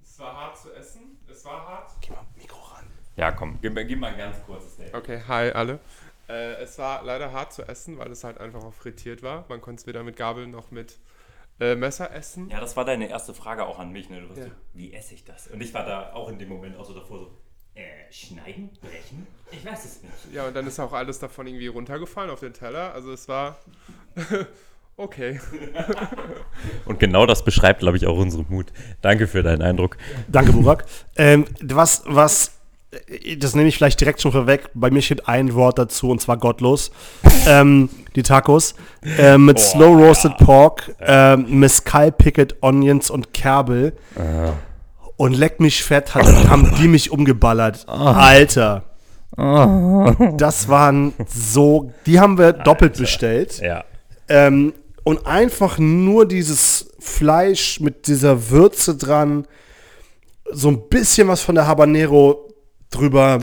Es 0.04 0.20
war 0.20 0.34
hart 0.36 0.58
zu 0.58 0.74
essen. 0.74 1.02
Es 1.32 1.46
war 1.46 1.68
hart. 1.68 1.92
Geh 2.02 2.12
mal 2.12 2.26
Mikro 2.38 2.58
ran. 2.74 2.86
ja 3.16 3.32
komm, 3.32 3.60
gib, 3.62 3.76
gib 3.88 4.00
mal 4.00 4.12
ein 4.12 4.18
ganz 4.18 4.38
kurzes 4.46 4.74
Statement. 4.74 4.96
Okay, 4.96 5.22
hi 5.28 5.52
alle. 5.52 5.80
Äh, 6.30 6.62
es 6.64 6.78
war 6.78 7.04
leider 7.04 7.32
hart 7.32 7.54
zu 7.54 7.64
essen, 7.68 7.98
weil 8.00 8.12
es 8.12 8.24
halt 8.24 8.40
einfach 8.40 8.64
auch 8.64 8.74
frittiert 8.74 9.22
war. 9.24 9.46
Man 9.50 9.62
konnte 9.62 9.82
es 9.82 9.88
weder 9.88 10.04
mit 10.04 10.18
Gabel 10.18 10.48
noch 10.48 10.72
mit 10.72 10.98
äh, 11.60 11.76
Messer 11.76 12.14
essen. 12.14 12.50
Ja, 12.50 12.60
das 12.60 12.76
war 12.76 12.84
deine 12.86 13.10
erste 13.10 13.34
Frage 13.34 13.66
auch 13.66 13.80
an 13.80 13.92
mich. 13.92 14.10
Ne? 14.10 14.22
Du 14.22 14.30
warst 14.30 14.40
Ja. 14.40 14.46
so, 14.48 14.52
wie 14.74 14.94
esse 14.94 15.14
ich 15.14 15.24
das? 15.24 15.48
Und 15.48 15.62
ich 15.62 15.74
war 15.74 15.86
da 15.86 16.14
auch 16.14 16.30
in 16.30 16.38
dem 16.40 16.50
Moment 16.50 16.78
auch 16.78 16.86
so 16.86 16.94
davor 16.94 17.20
so, 17.20 17.32
äh, 17.78 18.12
schneiden, 18.12 18.70
brechen? 18.82 19.28
Ich 19.52 19.63
weiß 19.66 19.86
es 19.86 20.02
nicht. 20.02 20.34
Ja, 20.34 20.48
und 20.48 20.56
dann 20.56 20.68
ist 20.68 20.80
auch 20.80 20.94
alles 20.94 21.20
davon 21.20 21.48
irgendwie 21.48 21.68
runtergefallen 21.68 22.30
auf 22.32 22.40
den 22.42 22.54
Teller. 22.54 22.94
Also 22.94 23.12
es 23.13 23.28
war 23.28 23.58
okay. 24.98 25.40
Und 26.86 27.00
genau 27.00 27.26
das 27.26 27.46
beschreibt, 27.46 27.80
glaube 27.80 27.98
ich, 27.98 28.08
auch 28.08 28.18
unseren 28.18 28.46
Mut. 28.50 28.68
Danke 29.02 29.28
für 29.28 29.44
deinen 29.44 29.62
Eindruck. 29.62 29.98
Danke, 30.28 30.52
Burak. 30.52 30.86
ähm, 31.16 31.46
was, 31.62 32.04
was, 32.08 32.58
äh, 33.08 33.38
das 33.38 33.56
nehme 33.56 33.70
ich 33.70 33.78
vielleicht 33.78 34.02
direkt 34.02 34.22
schon 34.22 34.32
vorweg. 34.32 34.70
Bei 34.74 34.90
mir 34.90 35.02
steht 35.02 35.28
ein 35.28 35.54
Wort 35.54 35.78
dazu 35.80 36.10
und 36.10 36.20
zwar 36.20 36.38
gottlos. 36.38 36.92
ähm, 37.48 37.90
die 38.16 38.24
Tacos. 38.24 38.76
Äh, 39.18 39.38
mit 39.38 39.58
Boah, 39.58 39.63
Slow 39.63 39.96
Roasted 40.08 40.38
Pork, 40.40 40.96
ähm, 41.00 41.60
Mescal 41.60 42.12
Picket 42.12 42.62
Onions 42.62 43.10
und 43.10 43.34
Kerbel. 43.34 43.94
Und 45.17 45.34
leck 45.36 45.60
mich 45.60 45.84
fett, 45.84 46.13
hat, 46.15 46.25
haben 46.49 46.73
die 46.80 46.88
mich 46.88 47.12
umgeballert. 47.12 47.88
Alter. 47.88 48.84
Das 49.36 50.67
waren 50.67 51.13
so, 51.27 51.91
die 52.06 52.19
haben 52.19 52.38
wir 52.38 52.53
doppelt 52.53 52.97
bestellt. 52.97 53.60
Ja. 53.60 53.84
Ähm, 54.30 54.73
und 55.03 55.25
einfach 55.27 55.77
nur 55.80 56.27
dieses 56.27 56.89
Fleisch 56.99 57.80
mit 57.80 58.08
dieser 58.08 58.49
Würze 58.49 58.95
dran, 58.95 59.47
so 60.51 60.69
ein 60.69 60.89
bisschen 60.89 61.27
was 61.27 61.41
von 61.41 61.56
der 61.56 61.67
Habanero 61.67 62.53
drüber 62.89 63.39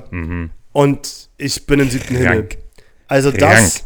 und 0.72 1.28
ich 1.38 1.66
bin 1.66 1.80
im 1.80 1.90
siebten 1.90 2.16
Himmel. 2.16 2.48
Also 3.08 3.30
Krank. 3.30 3.40
das, 3.40 3.84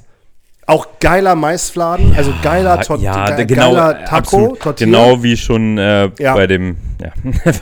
auch 0.66 0.86
geiler 1.00 1.34
Maisfladen, 1.34 2.14
also 2.16 2.32
geiler, 2.42 2.80
Tor 2.80 2.98
ja, 2.98 3.30
ge 3.36 3.46
genau, 3.46 3.72
geiler 3.74 4.04
Taco, 4.04 4.16
absolut. 4.16 4.60
Tortilla. 4.60 4.98
Genau 5.04 5.22
wie 5.22 5.36
schon 5.36 5.78
äh, 5.78 6.10
Ja. 6.18 6.34
bei 6.34 6.46
dem, 6.46 6.76
ja? 7.00 7.12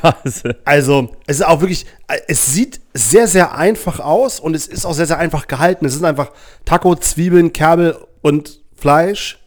Also, 0.65 1.11
es 1.27 1.37
ist 1.37 1.47
auch 1.47 1.61
wirklich, 1.61 1.87
es 2.29 2.53
sieht 2.53 2.81
sehr, 2.95 3.29
sehr 3.29 3.57
einfach 3.57 4.01
aus 4.01 4.41
und 4.41 4.55
es 4.55 4.67
ist 4.67 4.85
auch 4.85 4.95
sehr, 4.95 5.07
sehr 5.07 5.19
einfach 5.19 5.47
gehalten. 5.47 5.87
Es 5.87 5.95
sind 5.95 6.05
einfach 6.05 6.33
Taco, 6.65 6.95
Zwiebeln, 6.97 7.53
Kerbel 7.53 7.97
und 8.23 8.61
Fleisch. 8.75 9.39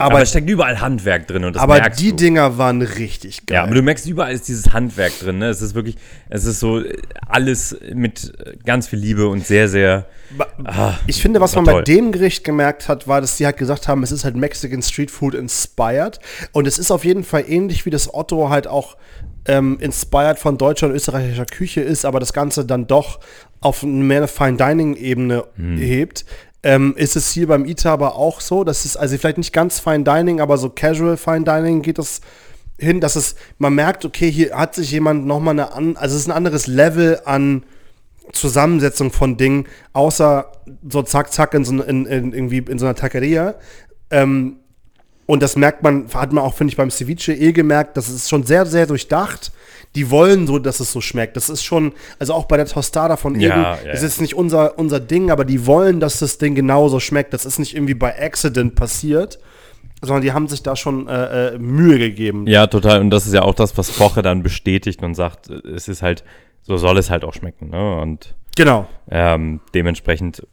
Aber, 0.00 0.14
Aber, 0.14 0.22
es 0.22 0.30
steckt 0.30 0.48
überall 0.48 0.80
Handwerk 0.80 1.26
drin 1.26 1.44
und 1.44 1.56
das 1.56 1.62
aber 1.62 1.74
merkst 1.80 2.00
die 2.00 2.10
du. 2.10 2.16
Dinger 2.16 2.56
waren 2.56 2.82
richtig 2.82 3.46
geil. 3.46 3.56
Ja, 3.56 3.62
aber 3.64 3.74
du 3.74 3.82
merkst, 3.82 4.06
überall 4.06 4.32
ist 4.32 4.46
dieses 4.46 4.72
Handwerk 4.72 5.12
drin. 5.18 5.38
Ne? 5.38 5.48
Es 5.48 5.60
ist 5.60 5.74
wirklich, 5.74 5.96
es 6.30 6.44
ist 6.44 6.60
so 6.60 6.80
alles 7.26 7.76
mit 7.92 8.32
ganz 8.64 8.86
viel 8.86 9.00
Liebe 9.00 9.26
und 9.26 9.44
sehr, 9.44 9.68
sehr. 9.68 10.06
Ah, 10.64 10.94
Ich 11.08 11.20
finde, 11.20 11.40
was 11.40 11.56
man 11.56 11.64
bei 11.64 11.72
toll. 11.72 11.84
dem 11.84 12.12
Gericht 12.12 12.44
gemerkt 12.44 12.86
hat, 12.88 13.08
war, 13.08 13.20
dass 13.20 13.38
die 13.38 13.44
halt 13.46 13.56
gesagt 13.56 13.88
haben, 13.88 14.04
es 14.04 14.12
ist 14.12 14.22
halt 14.24 14.36
Mexican 14.36 14.82
Street 14.82 15.10
Food 15.10 15.34
inspired. 15.34 16.20
Und 16.52 16.68
es 16.68 16.78
ist 16.78 16.92
auf 16.92 17.04
jeden 17.04 17.24
Fall 17.24 17.44
ähnlich 17.48 17.84
wie 17.84 17.90
das 17.90 18.14
Otto 18.14 18.50
halt 18.50 18.68
auch 18.68 18.96
ähm, 19.46 19.78
inspired 19.80 20.38
von 20.38 20.58
deutscher 20.58 20.86
und 20.86 20.92
österreichischer 20.94 21.46
Küche 21.46 21.80
ist, 21.80 22.04
aber 22.04 22.20
das 22.20 22.32
Ganze 22.32 22.64
dann 22.64 22.86
doch 22.86 23.18
auf 23.60 23.82
eine 23.82 23.92
mehr 23.92 24.28
Fine 24.28 24.56
Dining 24.58 24.94
Ebene 24.94 25.44
Hm. 25.56 25.78
hebt. 25.78 26.24
Ähm, 26.62 26.94
ist 26.96 27.14
es 27.14 27.30
hier 27.30 27.46
beim 27.46 27.64
ITA 27.64 27.92
aber 27.92 28.16
auch 28.16 28.40
so? 28.40 28.64
Das 28.64 28.84
ist 28.84 28.96
also 28.96 29.16
vielleicht 29.16 29.38
nicht 29.38 29.52
ganz 29.52 29.78
Fine 29.78 30.04
Dining, 30.04 30.40
aber 30.40 30.58
so 30.58 30.70
Casual 30.70 31.16
Fine 31.16 31.44
Dining 31.44 31.82
geht 31.82 31.98
das 31.98 32.20
hin, 32.78 33.00
dass 33.00 33.16
es, 33.16 33.34
man 33.58 33.74
merkt, 33.74 34.04
okay, 34.04 34.30
hier 34.30 34.56
hat 34.56 34.74
sich 34.74 34.90
jemand 34.90 35.26
nochmal 35.26 35.52
eine, 35.52 35.72
an, 35.72 35.96
also 35.96 36.14
es 36.14 36.22
ist 36.22 36.28
ein 36.28 36.36
anderes 36.36 36.66
Level 36.66 37.20
an 37.24 37.64
Zusammensetzung 38.32 39.10
von 39.10 39.36
Dingen, 39.36 39.66
außer 39.92 40.52
so 40.88 41.02
zack, 41.02 41.32
zack 41.32 41.54
in 41.54 41.64
so, 41.64 41.82
in, 41.82 42.06
in, 42.06 42.32
irgendwie 42.32 42.58
in 42.58 42.78
so 42.78 42.86
einer 42.86 42.94
Taqueria. 42.94 43.54
Ähm, 44.10 44.56
und 45.26 45.42
das 45.42 45.56
merkt 45.56 45.82
man, 45.82 46.06
hat 46.14 46.32
man 46.32 46.42
auch, 46.44 46.54
finde 46.54 46.70
ich, 46.70 46.76
beim 46.76 46.90
Ceviche 46.90 47.34
eh 47.34 47.52
gemerkt, 47.52 47.96
das 47.96 48.08
ist 48.08 48.28
schon 48.28 48.44
sehr, 48.44 48.64
sehr 48.66 48.86
durchdacht. 48.86 49.52
Die 49.98 50.10
wollen 50.10 50.46
so, 50.46 50.60
dass 50.60 50.78
es 50.78 50.92
so 50.92 51.00
schmeckt. 51.00 51.36
Das 51.36 51.48
ist 51.48 51.64
schon, 51.64 51.92
also 52.20 52.34
auch 52.34 52.44
bei 52.44 52.56
der 52.56 52.66
Tostada 52.66 53.16
von 53.16 53.34
eben, 53.34 53.44
ja, 53.44 53.76
es 53.84 54.00
ja. 54.00 54.06
ist 54.06 54.20
nicht 54.20 54.34
unser, 54.34 54.78
unser 54.78 55.00
Ding, 55.00 55.32
aber 55.32 55.44
die 55.44 55.66
wollen, 55.66 55.98
dass 55.98 56.20
das 56.20 56.38
Ding 56.38 56.54
genauso 56.54 57.00
schmeckt. 57.00 57.32
Das 57.32 57.44
ist 57.44 57.58
nicht 57.58 57.74
irgendwie 57.74 57.94
bei 57.94 58.16
Accident 58.16 58.76
passiert, 58.76 59.40
sondern 60.00 60.22
die 60.22 60.32
haben 60.32 60.46
sich 60.46 60.62
da 60.62 60.76
schon 60.76 61.08
äh, 61.08 61.54
äh, 61.54 61.58
Mühe 61.58 61.98
gegeben. 61.98 62.46
Ja, 62.46 62.68
total. 62.68 63.00
Und 63.00 63.10
das 63.10 63.26
ist 63.26 63.34
ja 63.34 63.42
auch 63.42 63.54
das, 63.54 63.76
was 63.76 63.96
Koche 63.96 64.22
dann 64.22 64.44
bestätigt 64.44 65.02
und 65.02 65.14
sagt, 65.14 65.50
es 65.50 65.88
ist 65.88 66.02
halt, 66.02 66.22
so 66.62 66.76
soll 66.76 66.96
es 66.98 67.10
halt 67.10 67.24
auch 67.24 67.34
schmecken. 67.34 67.70
Ne? 67.70 68.00
Und 68.00 68.36
Genau. 68.56 68.86
ähm, 69.10 69.60
dementsprechend, 69.74 70.46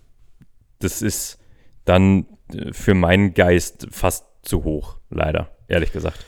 das 0.79 1.03
ist 1.03 1.39
dann 1.86 2.25
für 2.71 2.95
meinen 2.95 3.36
Geist 3.36 3.88
fast 3.91 4.25
zu 4.41 4.63
hoch, 4.63 4.97
leider, 5.10 5.49
ehrlich 5.67 5.91
gesagt. 5.91 6.25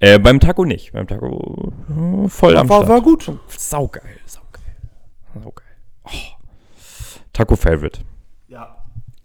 Äh, 0.00 0.18
beim 0.18 0.40
Taco 0.40 0.64
nicht. 0.64 0.92
Beim 0.92 1.06
Taco 1.06 1.72
äh, 1.90 2.28
voll 2.28 2.56
am 2.56 2.68
War, 2.68 2.78
Start. 2.84 2.88
war 2.90 3.00
gut. 3.02 3.32
Saugeil, 3.48 4.02
saugeil. 4.26 4.62
Saugeil. 5.34 5.64
Oh. 6.04 6.10
Taco 7.32 7.56
Favorite. 7.56 8.00
Ja. 8.48 8.76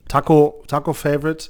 Taco, 0.07 0.63
Taco 0.67 0.93
Favorite. 0.93 1.49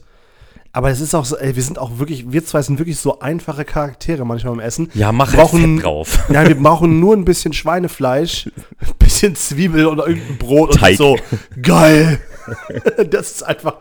Aber 0.76 0.90
es 0.90 1.02
ist 1.02 1.14
auch 1.14 1.26
so, 1.26 1.38
ey, 1.38 1.56
wir 1.56 1.62
sind 1.62 1.78
auch 1.78 2.00
wirklich, 2.00 2.32
wir 2.32 2.44
zwei 2.46 2.62
sind 2.64 2.80
wirklich 2.80 2.98
so 2.98 3.20
einfache 3.20 3.64
Charaktere 3.64 4.26
manchmal 4.26 4.54
im 4.54 4.60
Essen. 4.60 4.90
Ja, 4.96 5.12
mach 5.12 5.32
Wir 5.32 5.40
brauchen- 5.40 5.76
Fett 5.78 5.86
drauf. 5.86 6.20
Ja, 6.34 6.48
wir 6.48 6.56
brauchen 6.60 7.00
nur 7.00 7.16
ein 7.16 7.26
bisschen 7.26 7.54
Schweinefleisch, 7.54 8.48
ein 8.80 8.94
bisschen 8.98 9.36
Zwiebel 9.36 9.86
oder 9.86 10.08
irgendein 10.08 10.38
Brot 10.40 10.74
Teig. 10.80 10.92
und 10.94 10.98
so. 10.98 11.18
Geil. 11.62 12.20
das 13.10 13.32
ist 13.32 13.44
einfach. 13.44 13.78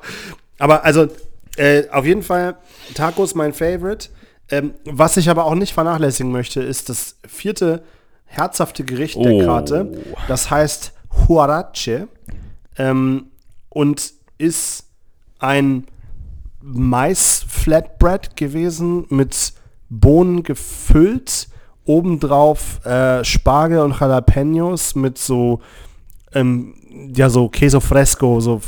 Aber 0.59 0.85
also, 0.85 1.09
äh, 1.57 1.89
auf 1.89 2.05
jeden 2.05 2.23
Fall, 2.23 2.57
Tacos 2.95 3.35
mein 3.35 3.55
Favorite. 3.55 4.11
Ähm, 4.53 4.75
was 4.85 5.17
ich 5.17 5.31
aber 5.31 5.47
auch 5.47 5.55
nicht 5.55 5.73
vernachlässigen 5.73 6.31
möchte, 6.31 6.63
ist 6.63 6.91
das 6.91 7.17
vierte 7.27 7.83
herzhafte 8.27 8.85
Gericht 8.85 9.17
der 9.17 9.33
Oh. 9.33 9.45
Karte. 9.45 9.99
Das 10.29 10.51
heißt 10.51 10.93
Huarache 11.27 12.07
ähm, 12.77 13.27
und 13.71 14.13
ist 14.37 14.85
ein 15.39 15.87
Mais-Flatbread 16.61 18.37
gewesen 18.37 19.07
mit 19.09 19.55
Bohnen 19.89 20.43
gefüllt, 20.43 21.49
obendrauf 21.85 22.85
äh, 22.85 23.25
Spargel 23.25 23.81
und 23.81 23.99
Jalapenos 23.99 24.95
mit 24.95 25.17
so, 25.19 25.61
ähm, 26.35 26.75
ja, 27.15 27.29
so 27.31 27.49
Queso 27.49 27.81
Fresco, 27.81 28.41
so 28.41 28.61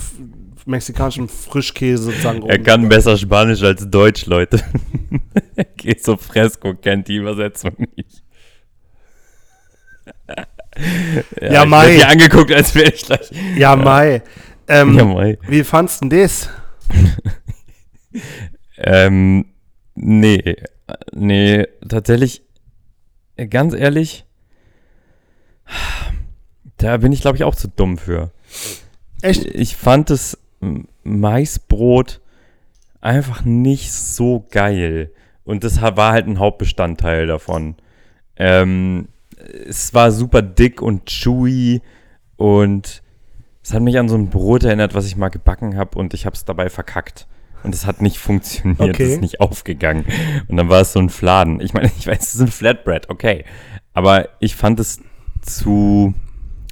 mexikanischen 0.66 1.28
Frischkäse 1.28 2.04
sozusagen. 2.04 2.42
Er 2.48 2.58
kann 2.58 2.88
besser 2.88 3.16
Spanisch 3.18 3.62
als 3.62 3.88
Deutsch, 3.90 4.26
Leute. 4.26 4.60
Queso 5.78 6.16
Fresco 6.16 6.74
kennt 6.74 7.08
die 7.08 7.16
Übersetzung 7.16 7.74
nicht. 7.96 8.22
Ja, 11.40 11.62
ich 11.62 11.68
Mai. 11.68 11.86
werd 11.86 11.94
hier 11.96 12.08
angeguckt, 12.08 12.52
als 12.52 12.74
wäre 12.74 12.90
ich 12.92 13.02
gleich. 13.06 13.30
Ja, 13.56 13.76
Mai. 13.76 14.22
Ähm, 14.66 14.94
Ja, 14.98 15.04
Mai. 15.04 15.38
Wie 15.46 15.62
fandst 15.62 16.02
du 16.02 16.08
das? 16.08 16.48
Ähm, 18.76 19.46
nee, 19.94 20.56
nee, 21.12 21.66
tatsächlich, 21.88 22.42
äh, 23.36 23.46
ganz 23.46 23.72
ehrlich, 23.74 24.24
da 26.76 26.96
bin 26.98 27.12
ich, 27.12 27.20
glaube 27.20 27.36
ich, 27.36 27.44
auch 27.44 27.54
zu 27.54 27.68
dumm 27.68 27.98
für. 27.98 28.32
Echt? 29.22 29.44
Ich 29.46 29.76
fand 29.76 30.10
M- 30.10 30.16
Maisbrot 31.04 32.20
einfach 33.00 33.44
nicht 33.44 33.92
so 33.92 34.46
geil. 34.50 35.10
Und 35.44 35.62
das 35.64 35.80
war 35.80 36.12
halt 36.12 36.26
ein 36.26 36.38
Hauptbestandteil 36.38 37.26
davon. 37.26 37.76
Ähm, 38.36 39.08
es 39.68 39.92
war 39.92 40.10
super 40.10 40.42
dick 40.42 40.80
und 40.80 41.06
chewy 41.06 41.82
und 42.36 43.02
es 43.62 43.72
hat 43.72 43.82
mich 43.82 43.98
an 43.98 44.08
so 44.08 44.16
ein 44.16 44.30
Brot 44.30 44.64
erinnert, 44.64 44.94
was 44.94 45.06
ich 45.06 45.16
mal 45.16 45.28
gebacken 45.28 45.76
habe 45.76 45.98
und 45.98 46.14
ich 46.14 46.26
habe 46.26 46.34
es 46.34 46.44
dabei 46.44 46.68
verkackt. 46.70 47.26
Und 47.62 47.74
es 47.74 47.86
hat 47.86 48.02
nicht 48.02 48.18
funktioniert, 48.18 48.78
Okay. 48.80 49.04
es 49.04 49.12
ist 49.12 49.20
nicht 49.22 49.40
aufgegangen. 49.40 50.04
Und 50.48 50.58
dann 50.58 50.68
war 50.68 50.82
es 50.82 50.92
so 50.92 51.00
ein 51.00 51.08
Fladen. 51.08 51.60
Ich 51.60 51.72
meine, 51.72 51.90
ich 51.98 52.06
weiß, 52.06 52.20
es 52.20 52.34
ist 52.34 52.40
ein 52.40 52.48
Flatbread, 52.48 53.08
okay. 53.08 53.44
Aber 53.94 54.28
ich 54.40 54.54
fand 54.54 54.80
es 54.80 55.00
zu. 55.40 56.12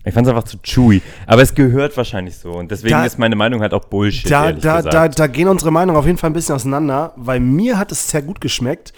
Ich 0.05 0.13
fand 0.15 0.27
es 0.27 0.33
einfach 0.33 0.45
zu 0.49 0.59
chewy. 0.63 1.01
Aber 1.27 1.43
es 1.43 1.55
gehört 1.55 1.97
wahrscheinlich 1.97 2.37
so. 2.37 2.53
Und 2.53 2.71
deswegen 2.71 2.91
Da- 2.93 3.05
ist 3.05 3.19
meine 3.19 3.37
Meinung 3.37 3.61
halt 3.61 3.73
auch 3.73 3.85
Bullshit. 3.85 4.31
Da, 4.31 4.47
ehrlich 4.47 4.63
da, 4.63 4.77
gesagt. 4.79 4.95
da, 4.95 5.09
da 5.09 5.27
gehen 5.29 5.47
unsere 5.49 5.71
Meinungen 5.71 5.97
auf 5.99 6.07
jeden 6.07 6.19
Fall 6.19 6.31
ein 6.31 6.33
bisschen 6.33 6.55
auseinander, 6.57 7.13
weil 7.17 7.39
mir 7.41 7.79
hat 7.79 7.93
es 7.93 8.11
sehr 8.11 8.23
gut 8.23 8.41
geschmeckt. 8.41 8.93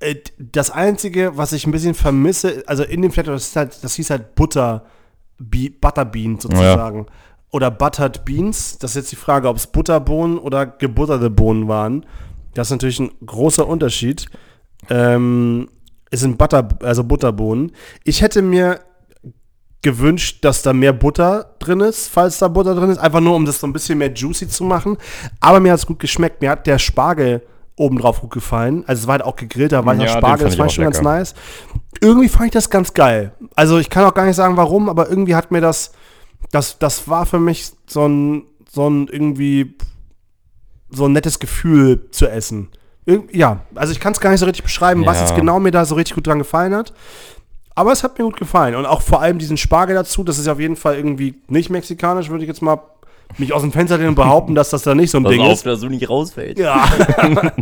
Äh, 0.00 0.14
Das 0.38 0.70
Einzige, 0.70 1.36
was 1.36 1.52
ich 1.52 1.66
ein 1.66 1.72
bisschen 1.72 1.94
vermisse, 1.94 2.62
also 2.66 2.82
in 2.84 3.02
dem 3.02 3.12
Flatter, 3.12 3.32
das, 3.32 3.48
ist 3.48 3.56
halt, 3.56 3.84
das 3.84 3.94
hieß 3.96 4.08
halt 4.10 4.34
Butter, 4.34 4.84
Be 5.38 5.70
Butterbean 5.78 6.38
sozusagen. 6.40 7.06
Oder 7.52 7.70
Buttered 7.70 8.24
Beans. 8.24 8.78
Das 8.78 8.92
ist 8.92 8.96
jetzt 8.96 9.12
die 9.12 9.16
Frage, 9.16 9.48
ob 9.48 9.56
es 9.56 9.66
Butterbohnen 9.66 10.38
oder 10.38 10.64
gebutterte 10.66 11.28
Bohnen 11.30 11.66
waren. 11.68 12.06
Das 12.54 12.68
ist 12.68 12.70
natürlich 12.72 13.00
ein 13.00 13.10
großer 13.26 13.66
Unterschied. 13.66 14.26
Ähm, 14.88 15.68
es 16.10 16.20
sind 16.20 16.38
Butter, 16.38 16.68
also 16.82 17.04
Butterbohnen. 17.04 17.72
Ich 18.04 18.22
hätte 18.22 18.42
mir 18.42 18.80
gewünscht, 19.82 20.44
dass 20.44 20.62
da 20.62 20.72
mehr 20.72 20.92
Butter 20.92 21.54
drin 21.58 21.80
ist, 21.80 22.08
falls 22.08 22.38
da 22.38 22.48
Butter 22.48 22.74
drin 22.74 22.90
ist, 22.90 22.98
einfach 22.98 23.20
nur 23.20 23.34
um 23.34 23.46
das 23.46 23.60
so 23.60 23.66
ein 23.66 23.72
bisschen 23.72 23.98
mehr 23.98 24.12
juicy 24.12 24.48
zu 24.48 24.64
machen. 24.64 24.98
Aber 25.40 25.58
mir 25.60 25.72
hat 25.72 25.78
es 25.80 25.86
gut 25.86 25.98
geschmeckt. 25.98 26.42
Mir 26.42 26.50
hat 26.50 26.66
der 26.66 26.78
Spargel 26.78 27.42
obendrauf 27.76 28.20
gut 28.20 28.30
gefallen. 28.32 28.84
Also 28.86 29.00
es 29.02 29.06
war 29.06 29.12
halt 29.12 29.24
auch 29.24 29.36
gegrillter 29.36 29.84
weißer 29.86 30.02
Ja, 30.02 30.08
Spargel, 30.18 30.44
das 30.50 30.54
ich 30.54 30.72
schon 30.74 30.84
ganz 30.84 30.98
lecker. 30.98 31.08
nice. 31.10 31.34
Irgendwie 32.02 32.28
fand 32.28 32.46
ich 32.46 32.52
das 32.52 32.68
ganz 32.68 32.92
geil. 32.92 33.32
Also 33.54 33.78
ich 33.78 33.88
kann 33.88 34.04
auch 34.04 34.12
gar 34.14 34.26
nicht 34.26 34.36
sagen, 34.36 34.56
warum, 34.58 34.88
aber 34.90 35.08
irgendwie 35.08 35.34
hat 35.34 35.50
mir 35.50 35.62
das, 35.62 35.92
das, 36.50 36.78
das 36.78 37.08
war 37.08 37.24
für 37.24 37.38
mich 37.40 37.70
so 37.86 38.06
ein, 38.06 38.44
so 38.70 38.88
ein 38.88 39.08
irgendwie 39.08 39.76
so 40.90 41.06
ein 41.06 41.12
nettes 41.12 41.38
Gefühl 41.38 42.10
zu 42.10 42.28
essen. 42.28 42.68
Irg 43.06 43.34
ja, 43.34 43.60
also 43.74 43.92
ich 43.92 44.00
kann 44.00 44.12
es 44.12 44.20
gar 44.20 44.30
nicht 44.30 44.40
so 44.40 44.46
richtig 44.46 44.64
beschreiben, 44.64 45.06
was 45.06 45.16
Ja. 45.18 45.22
jetzt 45.26 45.36
genau 45.36 45.58
mir 45.58 45.70
da 45.70 45.84
so 45.86 45.94
richtig 45.94 46.16
gut 46.16 46.26
dran 46.26 46.38
gefallen 46.38 46.74
hat. 46.74 46.92
Aber 47.74 47.92
es 47.92 48.02
hat 48.02 48.18
mir 48.18 48.24
gut 48.24 48.36
gefallen. 48.36 48.74
Und 48.74 48.86
auch 48.86 49.00
vor 49.02 49.22
allem 49.22 49.38
diesen 49.38 49.56
Spargel 49.56 49.94
dazu, 49.94 50.24
das 50.24 50.38
ist 50.38 50.48
auf 50.48 50.60
jeden 50.60 50.76
Fall 50.76 50.96
irgendwie 50.96 51.34
nicht 51.48 51.70
mexikanisch, 51.70 52.28
würde 52.28 52.44
ich 52.44 52.48
jetzt 52.48 52.62
mal 52.62 52.80
mich 53.38 53.52
aus 53.52 53.62
dem 53.62 53.70
Fenster 53.70 53.96
lehnen 53.96 54.08
und 54.10 54.14
behaupten, 54.16 54.56
dass 54.56 54.70
das 54.70 54.82
da 54.82 54.92
nicht 54.94 55.10
so 55.12 55.18
ein 55.18 55.22
Pass 55.22 55.32
Ding 55.32 55.40
auf, 55.42 55.52
ist. 55.52 55.64
dass 55.66 55.80
du 55.80 55.88
nicht 55.88 56.08
rausfällst. 56.10 56.58
Ja. 56.58 56.84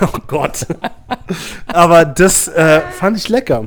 oh 0.00 0.18
Gott. 0.28 0.64
Aber 1.66 2.04
das 2.04 2.46
äh, 2.48 2.82
fand 2.92 3.16
ich 3.16 3.28
lecker. 3.28 3.64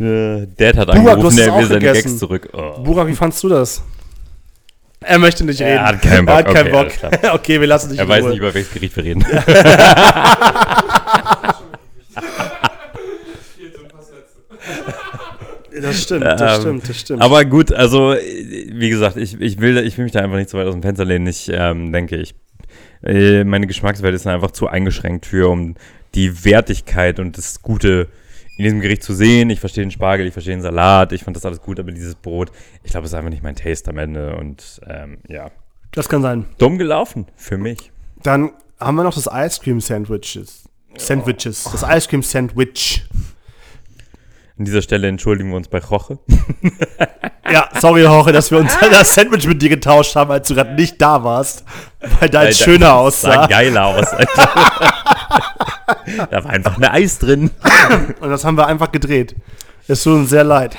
Äh, 0.00 0.46
Dad 0.56 0.76
hat 0.76 0.88
Burak, 0.92 1.14
angerufen, 1.14 1.48
auch 1.48 1.58
will 1.58 1.66
seine 1.66 1.78
gegessen. 1.80 2.02
Gags 2.08 2.18
zurück. 2.18 2.48
Oh. 2.52 2.82
Burak, 2.82 3.06
wie 3.06 3.14
fandst 3.14 3.40
du 3.44 3.48
das? 3.48 3.82
Er 5.00 5.18
möchte 5.18 5.44
nicht 5.44 5.60
reden. 5.60 5.70
Er 5.76 5.86
hat 5.86 6.02
keinen 6.02 6.26
Bock. 6.26 6.34
Er 6.34 6.38
hat 6.38 6.54
keinen 6.54 6.74
Okay, 6.74 6.90
Bock. 7.22 7.34
okay, 7.34 7.60
wir 7.60 7.66
lassen 7.68 7.90
dich 7.90 7.98
Er 8.00 8.08
weiß 8.08 8.22
Ruhe. 8.22 8.30
nicht, 8.30 8.38
über 8.38 8.52
welches 8.52 8.72
Gericht 8.72 8.96
wir 8.96 9.04
reden. 9.04 9.24
Das 15.84 16.02
stimmt, 16.02 16.24
das 16.24 16.56
Ähm, 16.56 16.60
stimmt, 16.62 16.88
das 16.88 17.00
stimmt. 17.00 17.22
Aber 17.22 17.44
gut, 17.44 17.70
also 17.72 18.14
wie 18.14 18.88
gesagt, 18.88 19.16
ich, 19.16 19.38
ich, 19.40 19.60
will, 19.60 19.76
ich 19.78 19.98
will 19.98 20.04
mich 20.04 20.12
da 20.12 20.20
einfach 20.20 20.36
nicht 20.36 20.48
so 20.48 20.56
weit 20.56 20.66
aus 20.66 20.72
dem 20.72 20.82
Fenster 20.82 21.04
lehnen. 21.04 21.26
Ich 21.26 21.50
ähm, 21.52 21.92
denke, 21.92 22.16
ich, 22.16 22.34
äh, 23.02 23.44
meine 23.44 23.66
Geschmackswelt 23.66 24.14
ist 24.14 24.26
einfach 24.26 24.52
zu 24.52 24.66
eingeschränkt 24.66 25.26
für, 25.26 25.50
um 25.50 25.74
die 26.14 26.44
Wertigkeit 26.44 27.18
und 27.18 27.36
das 27.36 27.60
Gute 27.60 28.08
in 28.56 28.64
diesem 28.64 28.80
Gericht 28.80 29.02
zu 29.02 29.12
sehen. 29.12 29.50
Ich 29.50 29.60
verstehe 29.60 29.84
den 29.84 29.90
Spargel, 29.90 30.26
ich 30.26 30.32
verstehe 30.32 30.54
den 30.54 30.62
Salat, 30.62 31.12
ich 31.12 31.24
fand 31.24 31.36
das 31.36 31.44
alles 31.44 31.60
gut, 31.60 31.78
aber 31.78 31.92
dieses 31.92 32.14
Brot, 32.14 32.50
ich 32.82 32.90
glaube, 32.90 33.04
es 33.04 33.12
ist 33.12 33.18
einfach 33.18 33.30
nicht 33.30 33.42
mein 33.42 33.56
Taste 33.56 33.90
am 33.90 33.98
Ende 33.98 34.36
und 34.36 34.80
ähm, 34.88 35.18
ja, 35.28 35.50
das 35.92 36.08
kann 36.08 36.22
sein. 36.22 36.46
dumm 36.58 36.78
gelaufen 36.78 37.26
für 37.36 37.58
mich. 37.58 37.90
Dann 38.22 38.52
haben 38.80 38.96
wir 38.96 39.02
noch 39.04 39.14
das 39.14 39.28
Ice 39.30 39.60
Cream 39.62 39.80
Sandwiches. 39.80 40.64
Sandwiches. 40.96 41.64
Das 41.64 41.82
Ice 41.82 42.08
Cream 42.08 42.22
Sandwich. 42.22 43.04
An 44.58 44.64
dieser 44.64 44.82
Stelle 44.82 45.08
entschuldigen 45.08 45.50
wir 45.50 45.56
uns 45.56 45.68
bei 45.68 45.78
Roche. 45.78 46.18
Ja, 47.52 47.68
sorry, 47.78 48.00
Jorge, 48.02 48.32
dass 48.32 48.50
wir 48.50 48.56
uns 48.58 48.72
das 48.90 49.14
Sandwich 49.14 49.46
mit 49.46 49.60
dir 49.60 49.68
getauscht 49.68 50.16
haben, 50.16 50.30
als 50.30 50.48
du 50.48 50.54
gerade 50.54 50.72
nicht 50.74 51.00
da 51.00 51.22
warst. 51.22 51.62
Weil 52.18 52.30
deins 52.30 52.58
Alter, 52.58 52.64
schöner 52.64 52.86
Sah 52.86 52.94
aussah. 52.94 53.46
geiler 53.48 53.84
aus, 53.84 54.06
Alter. 54.14 54.48
da 56.30 56.42
war 56.42 56.50
einfach 56.50 56.76
eine 56.78 56.90
Eis 56.90 57.18
drin. 57.18 57.50
Und 58.20 58.30
das 58.30 58.46
haben 58.46 58.56
wir 58.56 58.66
einfach 58.66 58.90
gedreht. 58.92 59.36
Es 59.86 60.02
tut 60.02 60.14
uns 60.14 60.30
sehr 60.30 60.42
leid. 60.42 60.74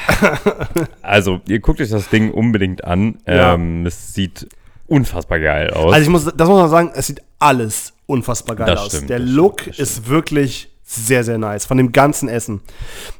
Also, 1.03 1.39
ihr 1.47 1.59
guckt 1.59 1.79
euch 1.79 1.89
das 1.91 2.09
Ding 2.09 2.31
unbedingt 2.31 2.83
an. 2.83 3.19
Ja. 3.27 3.53
Ähm, 3.53 3.85
es 3.85 4.15
sieht 4.15 4.47
unfassbar 4.87 5.39
geil 5.39 5.69
aus. 5.71 5.93
Also 5.93 6.03
ich 6.03 6.09
muss, 6.09 6.25
das 6.25 6.49
muss 6.49 6.59
man 6.61 6.69
sagen, 6.69 6.91
es 6.95 7.05
sieht 7.07 7.21
alles 7.37 7.93
unfassbar 8.07 8.55
geil 8.55 8.67
Das 8.67 8.79
aus. 8.81 8.87
stimmt, 8.87 9.11
Der 9.11 9.19
das 9.19 9.29
Look 9.29 9.61
stimmt, 9.61 9.79
das 9.79 9.89
ist 9.91 10.09
wirklich 10.09 10.74
sehr, 10.85 11.23
sehr 11.23 11.39
nice. 11.39 11.65
Von 11.65 11.77
dem 11.77 11.91
ganzen 11.91 12.29
Essen. 12.29 12.61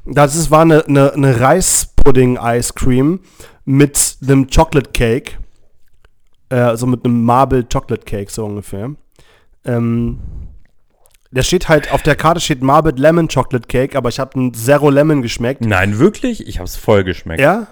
Das 0.06 0.36
ist, 0.36 0.51
war 0.51 0.62
eine, 0.62 0.86
eine, 0.86 1.13
eine 1.13 1.39
Reispudding-Ice-Cream 1.39 3.19
mit 3.65 4.17
einem 4.21 4.47
Chocolate 4.47 4.91
Cake. 4.91 5.34
Äh, 6.49 6.58
also 6.58 6.86
mit 6.86 7.04
einem 7.04 7.23
Marble 7.25 7.63
Chocolate 7.63 8.06
Cake, 8.06 8.32
so 8.32 8.45
ungefähr. 8.45 8.91
Ähm, 9.65 10.19
der 11.32 11.41
steht 11.41 11.67
halt, 11.67 11.91
auf 11.91 12.04
der 12.04 12.15
Karte 12.15 12.39
steht 12.39 12.62
Marble 12.62 12.93
Lemon 12.95 13.28
Chocolate 13.28 13.67
Cake, 13.67 13.97
aber 13.97 14.10
ich 14.10 14.19
habe 14.19 14.36
einen 14.36 14.54
Zero 14.54 14.91
Lemon 14.91 15.23
geschmeckt. 15.23 15.65
Nein, 15.65 15.97
wirklich? 15.97 16.47
Ich 16.47 16.60
habe 16.60 16.65
es 16.65 16.75
voll 16.75 17.04
geschmeckt. 17.04 17.41
Ja? 17.41 17.67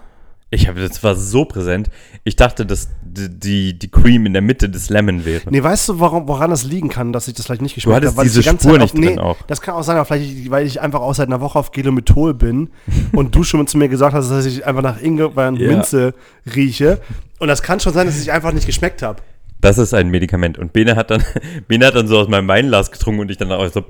Ich 0.50 0.68
habe 0.68 0.82
das 0.82 1.04
war 1.04 1.16
so 1.16 1.46
präsent. 1.46 1.90
Ich 2.24 2.36
dachte, 2.36 2.66
dass 2.66 2.90
die, 3.14 3.78
die, 3.78 3.88
Cream 3.90 4.26
in 4.26 4.34
der 4.34 4.42
Mitte 4.42 4.70
des 4.70 4.90
Lemon 4.90 5.26
wäre. 5.26 5.42
Nee, 5.50 5.62
weißt 5.64 5.90
du, 5.90 6.00
warum, 6.00 6.28
woran 6.28 6.50
das 6.50 6.64
liegen 6.64 6.90
kann, 6.90 7.14
dass 7.14 7.28
ich 7.28 7.34
das 7.36 7.46
vielleicht 7.46 7.62
nicht 7.62 7.76
geschmeckt 7.76 7.96
hattest 7.98 8.12
habe? 8.14 8.18
Weil 8.18 8.26
ich 8.28 8.32
diese 8.34 8.42
die 8.42 8.50
Spur 8.50 8.60
Zeit 8.74 8.82
auf- 8.82 8.94
nicht 8.94 9.10
drin 9.10 9.20
auch. 9.20 9.38
Das 9.48 9.62
kann 9.62 9.76
auch 9.76 9.84
sein, 9.84 9.96
aber 9.98 10.06
vielleicht, 10.06 10.50
weil 10.52 10.66
ich 10.66 10.82
einfach 10.82 11.02
auch 11.02 11.14
seit 11.14 11.28
einer 11.28 11.42
Woche 11.42 11.58
auf 11.60 11.72
Gelomethol 11.72 12.34
bin 12.34 12.70
und 13.14 13.36
du 13.36 13.44
schon 13.44 13.66
zu 13.68 13.78
mir 13.78 13.88
gesagt 13.90 14.14
hast, 14.14 14.30
dass 14.30 14.46
ich 14.46 14.66
einfach 14.66 14.82
nach 14.82 15.02
Ingwer 15.02 15.48
und 15.48 15.58
Ja. 15.60 15.68
Minze 15.70 16.14
rieche. 16.56 17.00
Und 17.40 17.48
das 17.48 17.62
kann 17.62 17.80
schon 17.80 17.94
sein, 17.94 18.08
dass 18.08 18.20
ich 18.22 18.32
einfach 18.32 18.52
nicht 18.54 18.66
geschmeckt 18.66 19.02
habe. 19.02 19.22
Das 19.62 19.78
ist 19.78 19.94
ein 19.94 20.10
Medikament. 20.10 20.58
Und 20.58 20.74
Bene 20.74 20.96
hat 20.96 21.10
dann, 21.12 21.24
Bene 21.68 21.86
hat 21.86 21.96
dann 21.96 22.08
so 22.08 22.18
aus 22.20 22.28
meinem 22.28 22.48
Weinglas 22.48 22.92
getrunken 22.92 23.22
und 23.22 23.32
ich 23.32 23.38
dann 23.38 23.52
auch 23.52 23.68
so. 23.72 23.84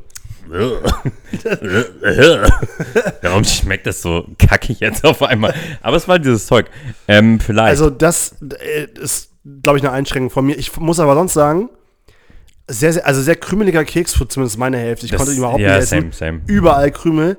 Warum 3.22 3.44
schmeckt 3.44 3.88
das 3.88 4.02
so 4.02 4.28
kackig 4.38 4.80
jetzt 4.80 5.06
auf 5.06 5.22
einmal? 5.24 5.54
Aber 5.82 5.98
es 5.98 6.08
war 6.08 6.20
dieses 6.20 6.46
Zeug. 6.48 6.68
Ähm, 7.08 7.40
vielleicht. 7.40 7.68
Also 7.70 7.90
das 7.90 8.36
äh, 8.42 8.88
ist, 9.00 9.32
glaube 9.62 9.78
ich, 9.78 9.84
eine 9.84 9.92
Einschränkung 9.94 10.30
von 10.30 10.46
mir. 10.46 10.58
Ich 10.58 10.76
muss 10.78 11.00
aber 11.00 11.16
sonst 11.16 11.34
sagen, 11.34 11.70
sehr, 12.68 12.94
sehr, 12.94 13.06
also 13.06 13.22
sehr 13.22 13.36
krümeliger 13.36 13.84
Keks 13.84 14.14
für 14.14 14.28
zumindest 14.28 14.58
meine 14.58 14.78
Hälfte. 14.78 15.06
Ich 15.06 15.12
Das- 15.12 15.20
konnte 15.20 15.34
ihn 15.34 15.40
überhaupt 15.40 15.60
ja, 15.60 15.76
nicht 15.76 15.84
essen. 15.84 16.12
same, 16.12 16.14
same. 16.14 16.42
Überall 16.48 16.92
Krümel, 16.92 17.38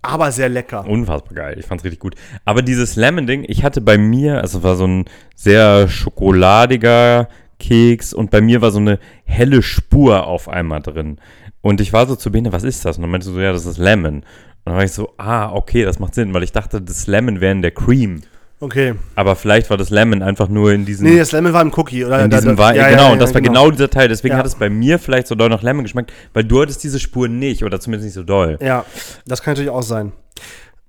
aber 0.00 0.32
sehr 0.32 0.48
lecker. 0.48 0.86
Unfassbar 0.86 1.34
geil. 1.34 1.56
Ich 1.58 1.66
fand's 1.66 1.84
richtig 1.84 2.00
gut. 2.00 2.14
Aber 2.44 2.62
dieses 2.62 2.96
Lemon-Ding, 2.96 3.44
ich 3.48 3.64
hatte 3.64 3.80
bei 3.80 3.98
mir, 3.98 4.40
also 4.40 4.58
es 4.58 4.64
war 4.64 4.76
so 4.76 4.86
ein 4.86 5.04
sehr 5.36 5.88
schokoladiger 5.88 7.28
Keks 7.58 8.12
und 8.12 8.30
bei 8.32 8.40
mir 8.40 8.60
war 8.60 8.72
so 8.72 8.78
eine 8.78 8.98
helle 9.24 9.62
Spur 9.62 10.26
auf 10.26 10.48
einmal 10.48 10.80
drin. 10.82 11.18
Und 11.62 11.80
ich 11.80 11.92
war 11.92 12.06
so 12.06 12.16
zu 12.16 12.30
Bene, 12.30 12.52
was 12.52 12.64
ist 12.64 12.84
das? 12.84 12.96
Und 12.96 13.02
dann 13.02 13.10
meinte 13.10 13.26
sie 13.26 13.32
so, 13.32 13.40
ja, 13.40 13.52
das 13.52 13.64
ist 13.66 13.78
Lemon. 13.78 14.16
Und 14.16 14.24
dann 14.64 14.74
war 14.76 14.84
ich 14.84 14.92
so, 14.92 15.12
ah, 15.16 15.52
okay, 15.52 15.84
das 15.84 15.98
macht 15.98 16.14
Sinn, 16.14 16.34
weil 16.34 16.42
ich 16.42 16.52
dachte, 16.52 16.80
das 16.82 17.06
Lemon 17.06 17.40
wäre 17.40 17.52
in 17.52 17.62
der 17.62 17.70
Cream. 17.70 18.22
Okay. 18.60 18.94
Aber 19.16 19.34
vielleicht 19.34 19.70
war 19.70 19.76
das 19.76 19.90
Lemon 19.90 20.22
einfach 20.22 20.48
nur 20.48 20.72
in 20.72 20.84
diesem, 20.84 21.08
Nee, 21.08 21.18
das 21.18 21.32
Lemon 21.32 21.52
war 21.52 21.62
im 21.62 21.72
Cookie, 21.76 22.04
oder? 22.04 22.22
in 22.24 22.30
Da- 22.30 22.36
diesem 22.38 22.54
da- 22.56 22.62
Wein. 22.62 22.76
ja, 22.76 22.82
ja, 22.82 22.90
genau, 22.90 23.06
ja, 23.06 23.12
und 23.12 23.18
das 23.20 23.34
war 23.34 23.40
genau. 23.40 23.70
dieser 23.72 23.90
Teil. 23.90 24.08
Deswegen 24.08 24.34
Ja. 24.34 24.38
hat 24.38 24.46
es 24.46 24.54
bei 24.54 24.70
mir 24.70 24.98
vielleicht 25.00 25.26
so 25.26 25.34
doll 25.34 25.48
nach 25.48 25.62
Lemon 25.62 25.82
geschmeckt, 25.82 26.12
weil 26.32 26.44
du 26.44 26.60
hattest 26.62 26.84
diese 26.84 27.00
Spur 27.00 27.26
nicht 27.28 27.64
oder 27.64 27.80
zumindest 27.80 28.04
nicht 28.06 28.14
so 28.14 28.22
doll. 28.22 28.58
Ja, 28.60 28.84
das 29.26 29.42
kann 29.42 29.52
natürlich 29.54 29.70
auch 29.70 29.82
sein. 29.82 30.12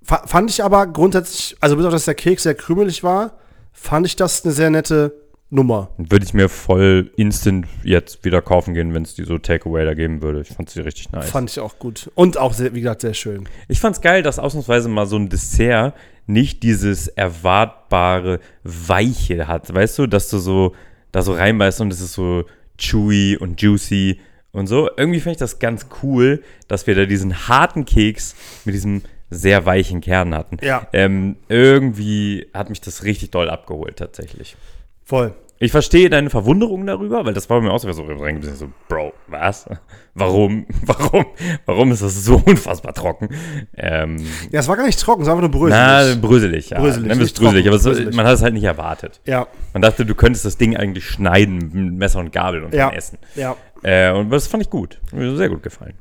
Fa 0.04 0.22
fand 0.26 0.50
ich 0.50 0.62
aber 0.62 0.86
grundsätzlich, 0.86 1.56
also 1.60 1.76
bis 1.76 1.84
auf 1.86 1.92
dass 1.92 2.04
der 2.04 2.14
Keks 2.14 2.42
sehr 2.44 2.54
krümelig 2.54 3.02
war, 3.02 3.32
fand 3.72 4.06
ich 4.06 4.14
das 4.16 4.44
eine 4.44 4.52
sehr 4.54 4.70
nette 4.70 5.12
Nummer. 5.50 5.90
Würde 5.98 6.24
ich 6.24 6.34
mir 6.34 6.48
voll 6.48 7.12
instant 7.16 7.66
jetzt 7.82 8.24
wieder 8.24 8.42
kaufen 8.42 8.74
gehen, 8.74 8.92
wenn 8.94 9.02
es 9.02 9.14
die 9.14 9.24
so 9.24 9.38
Takeaway 9.38 9.84
da 9.84 9.94
geben 9.94 10.20
würde. 10.20 10.40
Ich 10.40 10.48
fand 10.48 10.68
sie 10.68 10.80
richtig 10.80 11.12
nice. 11.12 11.30
Fand 11.30 11.50
ich 11.50 11.60
auch 11.60 11.78
gut. 11.78 12.10
Und 12.14 12.36
auch, 12.38 12.52
sehr, 12.54 12.74
wie 12.74 12.80
gesagt, 12.80 13.02
sehr 13.02 13.14
schön. 13.14 13.48
ich 13.68 13.78
fand's 13.80 14.00
geil, 14.00 14.22
dass 14.22 14.38
ausnahmsweise 14.38 14.88
mal 14.88 15.06
so 15.06 15.16
ein 15.16 15.28
Dessert 15.28 15.94
nicht 16.26 16.62
dieses 16.62 17.08
erwartbare 17.08 18.40
Weiche 18.64 19.46
hat. 19.46 19.72
Weißt 19.72 19.98
du, 19.98 20.06
dass 20.06 20.28
du 20.30 20.38
so 20.38 20.74
da 21.12 21.22
so 21.22 21.32
reinbeißt 21.34 21.80
und 21.80 21.92
es 21.92 22.00
ist 22.00 22.14
so 22.14 22.44
chewy 22.78 23.36
und 23.36 23.60
juicy 23.60 24.18
und 24.52 24.66
so. 24.66 24.90
Irgendwie 24.96 25.20
finde 25.20 25.32
ich 25.32 25.38
das 25.38 25.58
ganz 25.58 25.86
cool, 26.02 26.42
dass 26.66 26.86
wir 26.86 26.94
da 26.94 27.04
diesen 27.04 27.46
harten 27.46 27.84
Keks 27.84 28.34
mit 28.64 28.74
diesem 28.74 29.02
sehr 29.30 29.66
weichen 29.66 30.00
Kern 30.00 30.34
hatten. 30.34 30.58
Ja. 30.62 30.88
Ähm, 30.92 31.36
irgendwie 31.48 32.48
hat 32.54 32.70
mich 32.70 32.80
das 32.80 33.04
richtig 33.04 33.30
doll 33.30 33.50
abgeholt, 33.50 33.96
tatsächlich. 33.96 34.56
Voll. 35.04 35.34
Ich 35.60 35.70
verstehe 35.70 36.10
deine 36.10 36.30
Verwunderung 36.30 36.84
darüber, 36.84 37.24
weil 37.24 37.32
das 37.32 37.48
war 37.48 37.58
bei 37.60 37.66
mir 37.66 37.72
auch 37.72 37.78
so, 37.78 37.90
so, 37.92 38.02
ein 38.02 38.40
bisschen 38.40 38.56
so 38.56 38.68
Bro, 38.88 39.12
was? 39.28 39.66
Warum? 40.14 40.66
Warum? 40.84 41.24
Warum 41.64 41.92
ist 41.92 42.02
das 42.02 42.24
so 42.24 42.36
unfassbar 42.44 42.92
trocken? 42.92 43.28
Ähm, 43.76 44.16
Ja, 44.50 44.60
es 44.60 44.68
war 44.68 44.76
gar 44.76 44.84
nicht 44.84 45.00
trocken, 45.00 45.22
es 45.22 45.28
war 45.28 45.36
einfach 45.36 45.48
nur 45.48 45.58
bröselig. 45.58 46.16
na, 46.20 46.20
bröselig, 46.20 46.70
ja. 46.70 46.80
Bröselig, 46.80 47.06
Nennen 47.08 47.20
nicht 47.20 47.38
bröselig, 47.38 47.64
trocken, 47.64 47.78
aber 47.78 47.82
bröselig. 47.94 48.16
man 48.16 48.26
hat 48.26 48.34
es 48.34 48.42
halt 48.42 48.54
nicht 48.54 48.64
erwartet. 48.64 49.20
ja, 49.24 49.46
Man 49.72 49.80
dachte, 49.80 50.04
du 50.04 50.14
könntest 50.14 50.44
das 50.44 50.58
Ding 50.58 50.76
eigentlich 50.76 51.06
schneiden 51.08 51.70
mit 51.72 51.94
Messer 51.94 52.18
und 52.18 52.32
Gabel 52.32 52.64
und 52.64 52.74
ja, 52.74 52.88
dann 52.88 52.96
essen. 52.98 53.18
ja. 53.36 53.56
Äh, 53.82 54.10
und 54.12 54.30
das 54.30 54.46
fand 54.48 54.62
ich 54.62 54.70
gut. 54.70 54.98
Mir 55.12 55.36
sehr 55.36 55.48
gut 55.50 55.62
gefallen. 55.62 55.94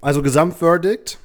Also 0.00 0.22
Gesamtverdict. 0.22 1.18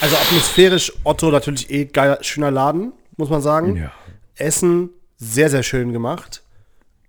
Also 0.00 0.16
atmosphärisch 0.16 0.92
Otto 1.04 1.30
natürlich 1.30 1.70
eh 1.70 1.84
geiler, 1.86 2.18
schöner 2.22 2.50
Laden, 2.50 2.92
muss 3.16 3.28
man 3.30 3.42
sagen. 3.42 3.76
Ja. 3.76 3.90
Essen 4.40 4.90
sehr, 5.16 5.50
sehr 5.50 5.62
schön 5.62 5.92
gemacht. 5.92 6.42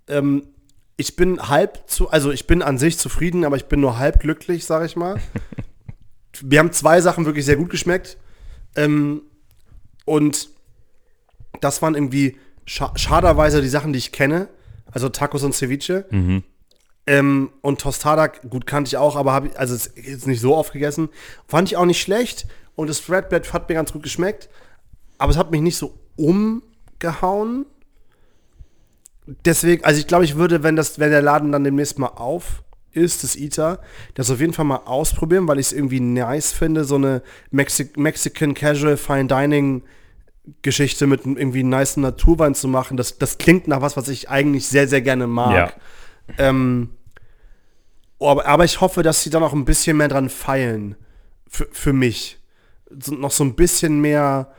Ähm, 0.08 0.48
ich 0.98 1.16
bin 1.16 1.48
halb 1.48 1.90
zu, 1.90 2.10
also 2.10 2.32
ich 2.32 2.46
bin 2.46 2.62
an 2.62 2.78
sich 2.78 2.98
zufrieden, 2.98 3.46
aber 3.46 3.56
ich 3.56 3.66
bin 3.66 3.80
nur 3.80 3.98
halb 3.98 4.20
glücklich, 4.20 4.66
sage 4.66 4.86
ich 4.86 4.96
mal. 4.96 5.20
Wir 6.42 6.60
haben 6.60 6.72
zwei 6.72 7.02
Sachen 7.02 7.26
wirklich 7.26 7.46
sehr 7.46 7.56
gut 7.56 7.70
geschmeckt. 7.70 8.18
Ähm, 8.76 9.24
und 10.06 10.50
das 11.60 11.82
waren 11.82 11.96
irgendwie 11.96 12.38
scha 12.66 12.92
schaderweise 12.96 13.62
die 13.62 13.68
Sachen, 13.68 13.94
die 13.94 14.00
ich 14.00 14.12
kenne. 14.12 14.48
Also 14.92 15.10
Tacos 15.10 15.44
und 15.44 15.54
Ceviche. 15.54 16.06
Ähm, 17.08 17.50
und 17.62 17.82
Tostada, 17.82 18.28
gut, 18.28 18.68
kannte 18.68 18.90
ich 18.90 18.98
auch, 18.98 19.16
aber 19.16 19.34
habe 19.34 19.48
ich, 19.48 19.60
also 19.60 19.76
jetzt 19.96 20.28
nicht 20.28 20.42
so 20.42 20.56
oft 20.56 20.72
gegessen. 20.74 21.10
Fand 21.48 21.70
ich 21.70 21.78
auch 21.78 21.86
nicht 21.86 22.02
schlecht. 22.02 22.48
Und 22.76 22.90
das 22.90 23.00
Flatbread 23.00 23.52
hat 23.54 23.70
mir 23.70 23.76
ganz 23.76 23.92
gut 23.92 24.04
geschmeckt. 24.04 24.50
Aber 25.18 25.32
es 25.32 25.38
hat 25.38 25.52
mich 25.52 25.62
nicht 25.62 25.78
so 25.78 25.98
umgehauen. 27.02 27.66
Deswegen, 29.46 29.84
also 29.84 30.00
ich 30.00 30.08
glaube, 30.08 30.26
ich 30.26 30.36
würde, 30.36 30.64
wenn 30.64 30.76
das, 30.76 31.00
wenn 31.00 31.12
der 31.12 31.22
Laden 31.22 31.52
dann 31.52 31.64
demnächst 31.64 32.00
mal 32.00 32.08
auf 32.08 32.64
ist, 32.92 33.24
das 33.24 33.38
Eater, 33.38 33.80
das 34.16 34.30
auf 34.30 34.42
jeden 34.42 34.54
Fall 34.54 34.66
mal 34.66 34.82
ausprobieren, 34.86 35.48
weil 35.48 35.60
ich 35.60 35.68
es 35.68 35.74
irgendwie 35.74 36.02
nice 36.02 36.52
finde, 36.52 36.84
so 36.84 36.96
eine 36.96 37.22
Mexi 37.50 37.90
Mexican 37.96 38.54
Casual 38.54 38.98
Fine 38.98 39.28
Dining 39.28 39.84
Geschichte 40.64 41.08
mit 41.08 41.24
einem 41.24 41.38
irgendwie 41.38 41.64
nice 41.64 41.98
Naturwein 41.98 42.56
zu 42.56 42.68
machen. 42.68 42.98
Das, 42.98 43.18
das 43.18 43.38
klingt 43.38 43.68
nach 43.68 43.82
was, 43.82 43.96
was 43.96 44.10
ich 44.10 44.30
eigentlich 44.30 44.68
sehr, 44.68 44.88
sehr 44.88 45.02
gerne 45.02 45.28
mag. 45.28 45.78
Ja. 46.28 46.50
Ähm, 46.50 46.90
aber, 48.20 48.46
aber 48.46 48.66
ich 48.66 48.82
hoffe, 48.82 49.04
dass 49.04 49.24
sie 49.24 49.30
da 49.30 49.40
noch 49.40 49.54
ein 49.54 49.66
bisschen 49.66 49.98
mehr 49.98 50.08
dran 50.10 50.30
feilen. 50.30 50.96
Für, 51.48 51.68
für 51.72 51.94
mich. 51.94 52.40
So, 52.90 53.14
noch 53.14 53.32
so 53.32 53.44
ein 53.44 53.56
bisschen 53.56 54.02
mehr 54.02 54.52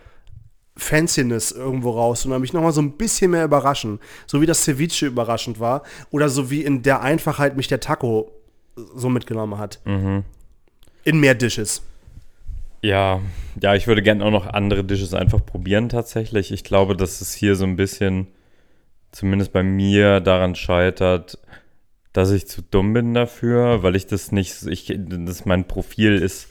Fanciness 0.76 1.52
irgendwo 1.52 1.90
raus 1.90 2.24
und 2.24 2.40
mich 2.40 2.52
noch 2.52 2.62
mal 2.62 2.72
so 2.72 2.80
ein 2.80 2.92
bisschen 2.92 3.32
mehr 3.32 3.44
überraschen. 3.44 4.00
So 4.26 4.40
wie 4.40 4.46
das 4.46 4.64
Ceviche 4.64 5.06
überraschend 5.06 5.60
war. 5.60 5.82
Oder 6.10 6.28
so 6.28 6.50
wie 6.50 6.62
in 6.62 6.82
der 6.82 7.02
Einfachheit 7.02 7.56
mich 7.56 7.68
der 7.68 7.80
Taco 7.80 8.32
so 8.76 9.08
mitgenommen 9.08 9.58
hat. 9.58 9.80
In 11.04 11.20
mehr 11.20 11.34
Dishes. 11.34 11.82
Ja, 12.80 13.20
ja, 13.60 13.74
ich 13.74 13.86
würde 13.86 14.02
gerne 14.02 14.24
auch 14.24 14.30
noch 14.30 14.46
andere 14.46 14.82
Dishes 14.82 15.14
einfach 15.14 15.44
probieren 15.44 15.88
tatsächlich. 15.88 16.50
Ich 16.50 16.64
glaube, 16.64 16.96
dass 16.96 17.20
es 17.20 17.32
hier 17.32 17.54
so 17.54 17.64
ein 17.64 17.76
bisschen, 17.76 18.26
zumindest 19.12 19.52
bei 19.52 19.62
mir, 19.62 20.20
daran 20.20 20.54
scheitert, 20.54 21.38
dass 22.12 22.30
ich 22.30 22.48
zu 22.48 22.62
dumm 22.62 22.92
bin 22.92 23.14
dafür, 23.14 23.82
weil 23.82 23.94
ich 23.94 24.06
das 24.06 24.32
nicht, 24.32 24.62
ich, 24.66 24.92
das 24.96 25.44
mein 25.44 25.68
Profil 25.68 26.16
ist 26.16 26.48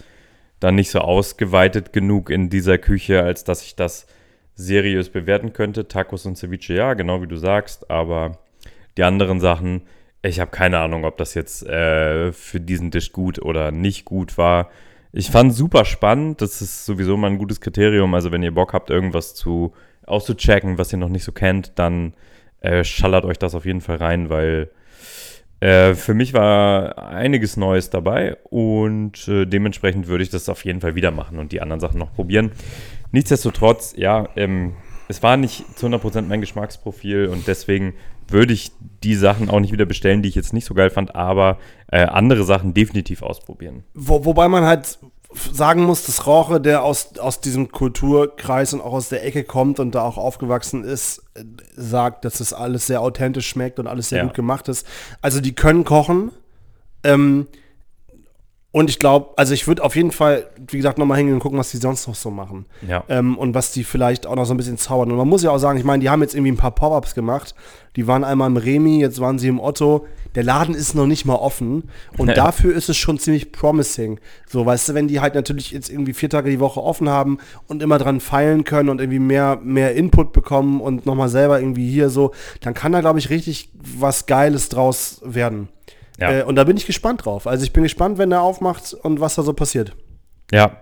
dann 0.62 0.76
nicht 0.76 0.92
so 0.92 1.00
ausgeweitet 1.00 1.92
genug 1.92 2.30
in 2.30 2.50
dieser 2.50 2.78
Küche, 2.78 3.22
als 3.24 3.44
dass 3.44 3.64
ich 3.64 3.76
das 3.76 4.08
seriös 4.56 5.10
bewerten 5.10 5.52
könnte. 5.52 5.88
Tacos 5.88 6.26
und 6.26 6.38
Ceviche, 6.38 6.76
ja, 6.76 6.94
genau 6.94 7.22
wie 7.22 7.28
du 7.28 7.36
sagst, 7.36 7.90
aber 7.90 8.38
die 8.96 9.04
anderen 9.04 9.40
Sachen, 9.40 9.82
ich 10.22 10.40
habe 10.40 10.52
keine 10.52 10.80
Ahnung, 10.80 11.04
ob 11.04 11.18
das 11.18 11.34
jetzt 11.34 11.66
äh, 11.66 12.32
für 12.32 12.60
diesen 12.60 12.92
Tisch 12.92 13.12
gut 13.12 13.42
oder 13.42 13.72
nicht 13.72 14.06
gut 14.06 14.38
war. 14.38 14.70
Ich 15.12 15.32
fand 15.32 15.54
super 15.54 15.84
spannend. 15.84 16.42
Das 16.42 16.62
ist 16.62 16.86
sowieso 16.86 17.18
mal 17.18 17.28
ein 17.28 17.38
gutes 17.38 17.60
Kriterium. 17.60 18.14
Also, 18.14 18.32
wenn 18.32 18.44
ihr 18.44 18.54
Bock 18.54 18.74
habt, 18.74 18.92
irgendwas 18.92 19.34
zu 19.34 19.74
auszuchecken, 20.06 20.78
was 20.78 20.94
ihr 20.94 21.00
noch 21.00 21.10
nicht 21.10 21.24
so 21.24 21.32
kennt, 21.32 21.74
dann 21.80 22.14
äh, 22.62 22.84
schallert 22.84 23.26
euch 23.26 23.40
das 23.40 23.56
auf 23.56 23.66
jeden 23.66 23.82
Fall 23.82 23.98
rein, 23.98 24.30
weil 24.30 24.70
äh, 25.62 25.94
für 25.94 26.16
mich 26.16 26.34
war 26.34 26.98
einiges 26.98 27.56
Neues 27.56 27.92
dabei 27.92 28.36
und 28.50 29.28
äh, 29.28 29.46
dementsprechend 29.46 30.08
würde 30.08 30.24
ich 30.24 30.32
das 30.32 30.50
auf 30.50 30.66
jeden 30.66 30.82
Fall 30.82 30.96
wieder 30.96 31.12
machen 31.12 31.38
und 31.38 31.52
die 31.52 31.62
anderen 31.62 31.80
Sachen 31.80 32.00
noch 32.00 32.14
probieren. 32.14 32.52
Nichtsdestotrotz, 33.12 33.94
ja, 33.96 34.28
ähm, 34.36 34.74
es 35.08 35.22
war 35.22 35.38
nicht 35.38 35.78
zu 35.78 35.86
100% 35.86 36.24
mein 36.24 36.42
Geschmacksprofil 36.42 37.28
und 37.28 37.48
deswegen 37.48 37.94
würde 38.28 38.54
ich 38.54 38.72
die 39.04 39.16
Sachen 39.16 39.50
auch 39.50 39.60
nicht 39.60 39.72
wieder 39.72 39.86
bestellen, 39.86 40.24
die 40.24 40.30
ich 40.30 40.36
jetzt 40.36 40.54
nicht 40.54 40.66
so 40.66 40.74
geil 40.74 40.90
fand, 40.90 41.16
aber 41.16 41.60
äh, 41.92 42.06
andere 42.06 42.44
Sachen 42.44 42.74
definitiv 42.74 43.22
ausprobieren. 43.22 43.84
Wo, 43.94 44.26
wobei 44.26 44.48
man 44.48 44.64
halt 44.64 44.98
sagen 45.34 45.84
muss, 45.84 46.06
dass 46.06 46.26
Roche, 46.28 46.60
der 46.60 46.84
aus, 46.84 47.18
aus 47.18 47.40
diesem 47.42 47.72
Kulturkreis 47.72 48.74
und 48.74 48.82
auch 48.82 48.94
aus 48.94 49.10
der 49.10 49.26
Ecke 49.26 49.44
kommt 49.44 49.80
und 49.80 49.96
da 49.96 50.04
auch 50.04 50.18
aufgewachsen 50.18 50.84
ist, 50.84 51.24
äh, 51.36 51.44
sagt, 51.76 52.26
dass 52.26 52.40
das 52.40 52.54
alles 52.54 52.88
sehr 52.88 53.02
authentisch 53.02 53.48
schmeckt 53.48 53.80
und 53.80 53.88
alles 53.88 54.10
sehr 54.10 54.20
Ja. 54.20 54.26
gut 54.26 54.34
gemacht 54.34 54.68
ist. 54.68 54.86
Also 55.22 55.40
die 55.42 55.54
können 55.54 55.84
kochen. 55.86 56.32
Ähm, 57.04 57.48
und 58.74 58.90
ich 58.90 59.00
glaube, 59.00 59.32
also 59.36 59.54
ich 59.54 59.68
würde 59.68 59.84
auf 59.84 59.98
jeden 59.98 60.12
Fall, 60.12 60.48
wie 60.70 60.78
gesagt, 60.78 60.98
nochmal 60.98 61.18
hingehen 61.18 61.34
und 61.36 61.42
gucken, 61.42 61.60
was 61.60 61.72
die 61.72 61.78
sonst 61.78 62.08
noch 62.08 62.16
so 62.16 62.32
machen. 62.32 62.66
Ja. 62.88 63.04
Ähm, 63.10 63.38
und 63.38 63.54
was 63.54 63.74
die 63.74 63.84
vielleicht 63.84 64.26
auch 64.26 64.36
noch 64.36 64.46
so 64.46 64.54
ein 64.54 64.58
bisschen 64.58 64.78
zaubern. 64.78 65.12
Und 65.12 65.18
man 65.18 65.28
muss 65.28 65.44
ja 65.44 65.52
auch 65.52 65.58
sagen, 65.58 65.78
ich 65.78 65.84
meine, 65.84 66.00
die 66.02 66.10
haben 66.10 66.22
jetzt 66.22 66.36
irgendwie 66.36 66.54
ein 66.54 66.58
paar 66.58 66.72
Pop-Ups 66.72 67.14
gemacht. 67.14 67.54
Die 67.98 68.08
waren 68.08 68.24
einmal 68.24 68.48
im 68.50 68.56
Remi, 68.56 69.02
jetzt 69.02 69.20
waren 69.20 69.40
sie 69.40 69.50
im 69.50 69.60
Otto. 69.60 70.06
Der 70.36 70.44
Laden 70.44 70.76
ist 70.76 70.96
noch 70.96 71.08
nicht 71.08 71.26
mal 71.26 71.36
offen. 71.36 71.90
Und 72.18 72.30
dafür 72.30 72.74
ist 72.74 72.90
es 72.90 72.98
schon 72.98 73.20
ziemlich 73.20 73.52
promising. 73.52 74.20
So, 74.48 74.66
weißt 74.66 74.90
du, 74.90 74.94
wenn 74.94 75.08
die 75.08 75.20
halt 75.20 75.36
natürlich 75.36 75.72
jetzt 75.72 75.90
irgendwie 75.90 76.14
vier 76.14 76.30
Tage 76.30 76.50
die 76.50 76.60
Woche 76.60 76.82
offen 76.82 77.10
haben 77.10 77.38
und 77.68 77.84
immer 77.84 77.98
dran 77.98 78.20
feilen 78.20 78.64
können 78.64 78.90
und 78.90 79.02
irgendwie 79.02 79.20
mehr, 79.20 79.60
mehr 79.62 79.96
Input 79.96 80.34
bekommen 80.34 80.82
und 80.82 81.06
nochmal 81.06 81.30
selber 81.30 81.60
irgendwie 81.60 81.90
hier 81.90 82.10
so, 82.10 82.32
dann 82.62 82.74
kann 82.74 82.92
da, 82.92 83.02
glaube 83.02 83.20
ich, 83.20 83.30
richtig 83.30 83.70
was 83.74 84.26
Geiles 84.26 84.70
draus 84.70 85.22
werden. 85.24 85.68
Ja. 86.20 86.40
Äh, 86.40 86.44
und 86.44 86.56
da 86.56 86.64
bin 86.64 86.78
ich 86.78 86.86
gespannt 86.86 87.26
drauf. 87.26 87.48
Also 87.48 87.64
ich 87.64 87.74
bin 87.74 87.84
gespannt, 87.84 88.18
wenn 88.18 88.32
er 88.32 88.42
aufmacht 88.42 88.94
und 88.94 89.20
was 89.20 89.36
da 89.36 89.44
so 89.44 89.54
passiert. 89.54 89.96
Ja. 90.52 90.82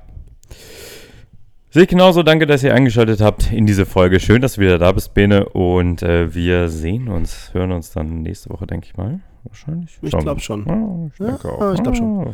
Sehe 1.71 1.84
ich 1.84 1.89
genauso. 1.89 2.23
Danke, 2.23 2.47
dass 2.47 2.63
ihr 2.63 2.73
eingeschaltet 2.73 3.21
habt 3.21 3.51
in 3.51 3.67
diese 3.67 3.86
Folge. 3.86 4.19
Schön, 4.19 4.41
dass 4.41 4.53
du 4.55 4.62
wieder 4.62 4.79
da 4.79 4.91
bist, 4.91 5.13
Bene. 5.13 5.47
Und 5.49 6.01
äh, 6.01 6.34
wir 6.34 6.67
sehen 6.69 7.08
uns, 7.10 7.53
hören 7.53 7.71
uns 7.71 7.91
dann 7.91 8.23
nächste 8.23 8.49
Woche, 8.49 8.65
denke 8.65 8.88
ich 8.88 8.97
mal. 8.97 9.19
Wahrscheinlich. 9.43 9.97
Ich 10.01 10.10
Schauen 10.10 10.21
wir 10.21 10.23
glaub 10.23 10.38
mal. 10.38 10.41
schon. 10.41 10.65
Ja, 10.65 11.08
ich 11.12 11.17
denke 11.17 11.47
Ja, 11.47 11.53
auch. 11.69 11.73
ich 11.73 11.84
glaub 11.84 11.95
schon. 11.95 12.27
Ah, 12.27 12.34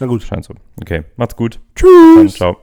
Na 0.00 0.06
gut. 0.06 0.22
Scheint 0.22 0.44
so. 0.44 0.54
Okay, 0.80 1.02
macht's 1.16 1.34
gut. 1.36 1.58
Tschüss. 1.74 1.88
Dann, 2.16 2.28
ciao. 2.28 2.56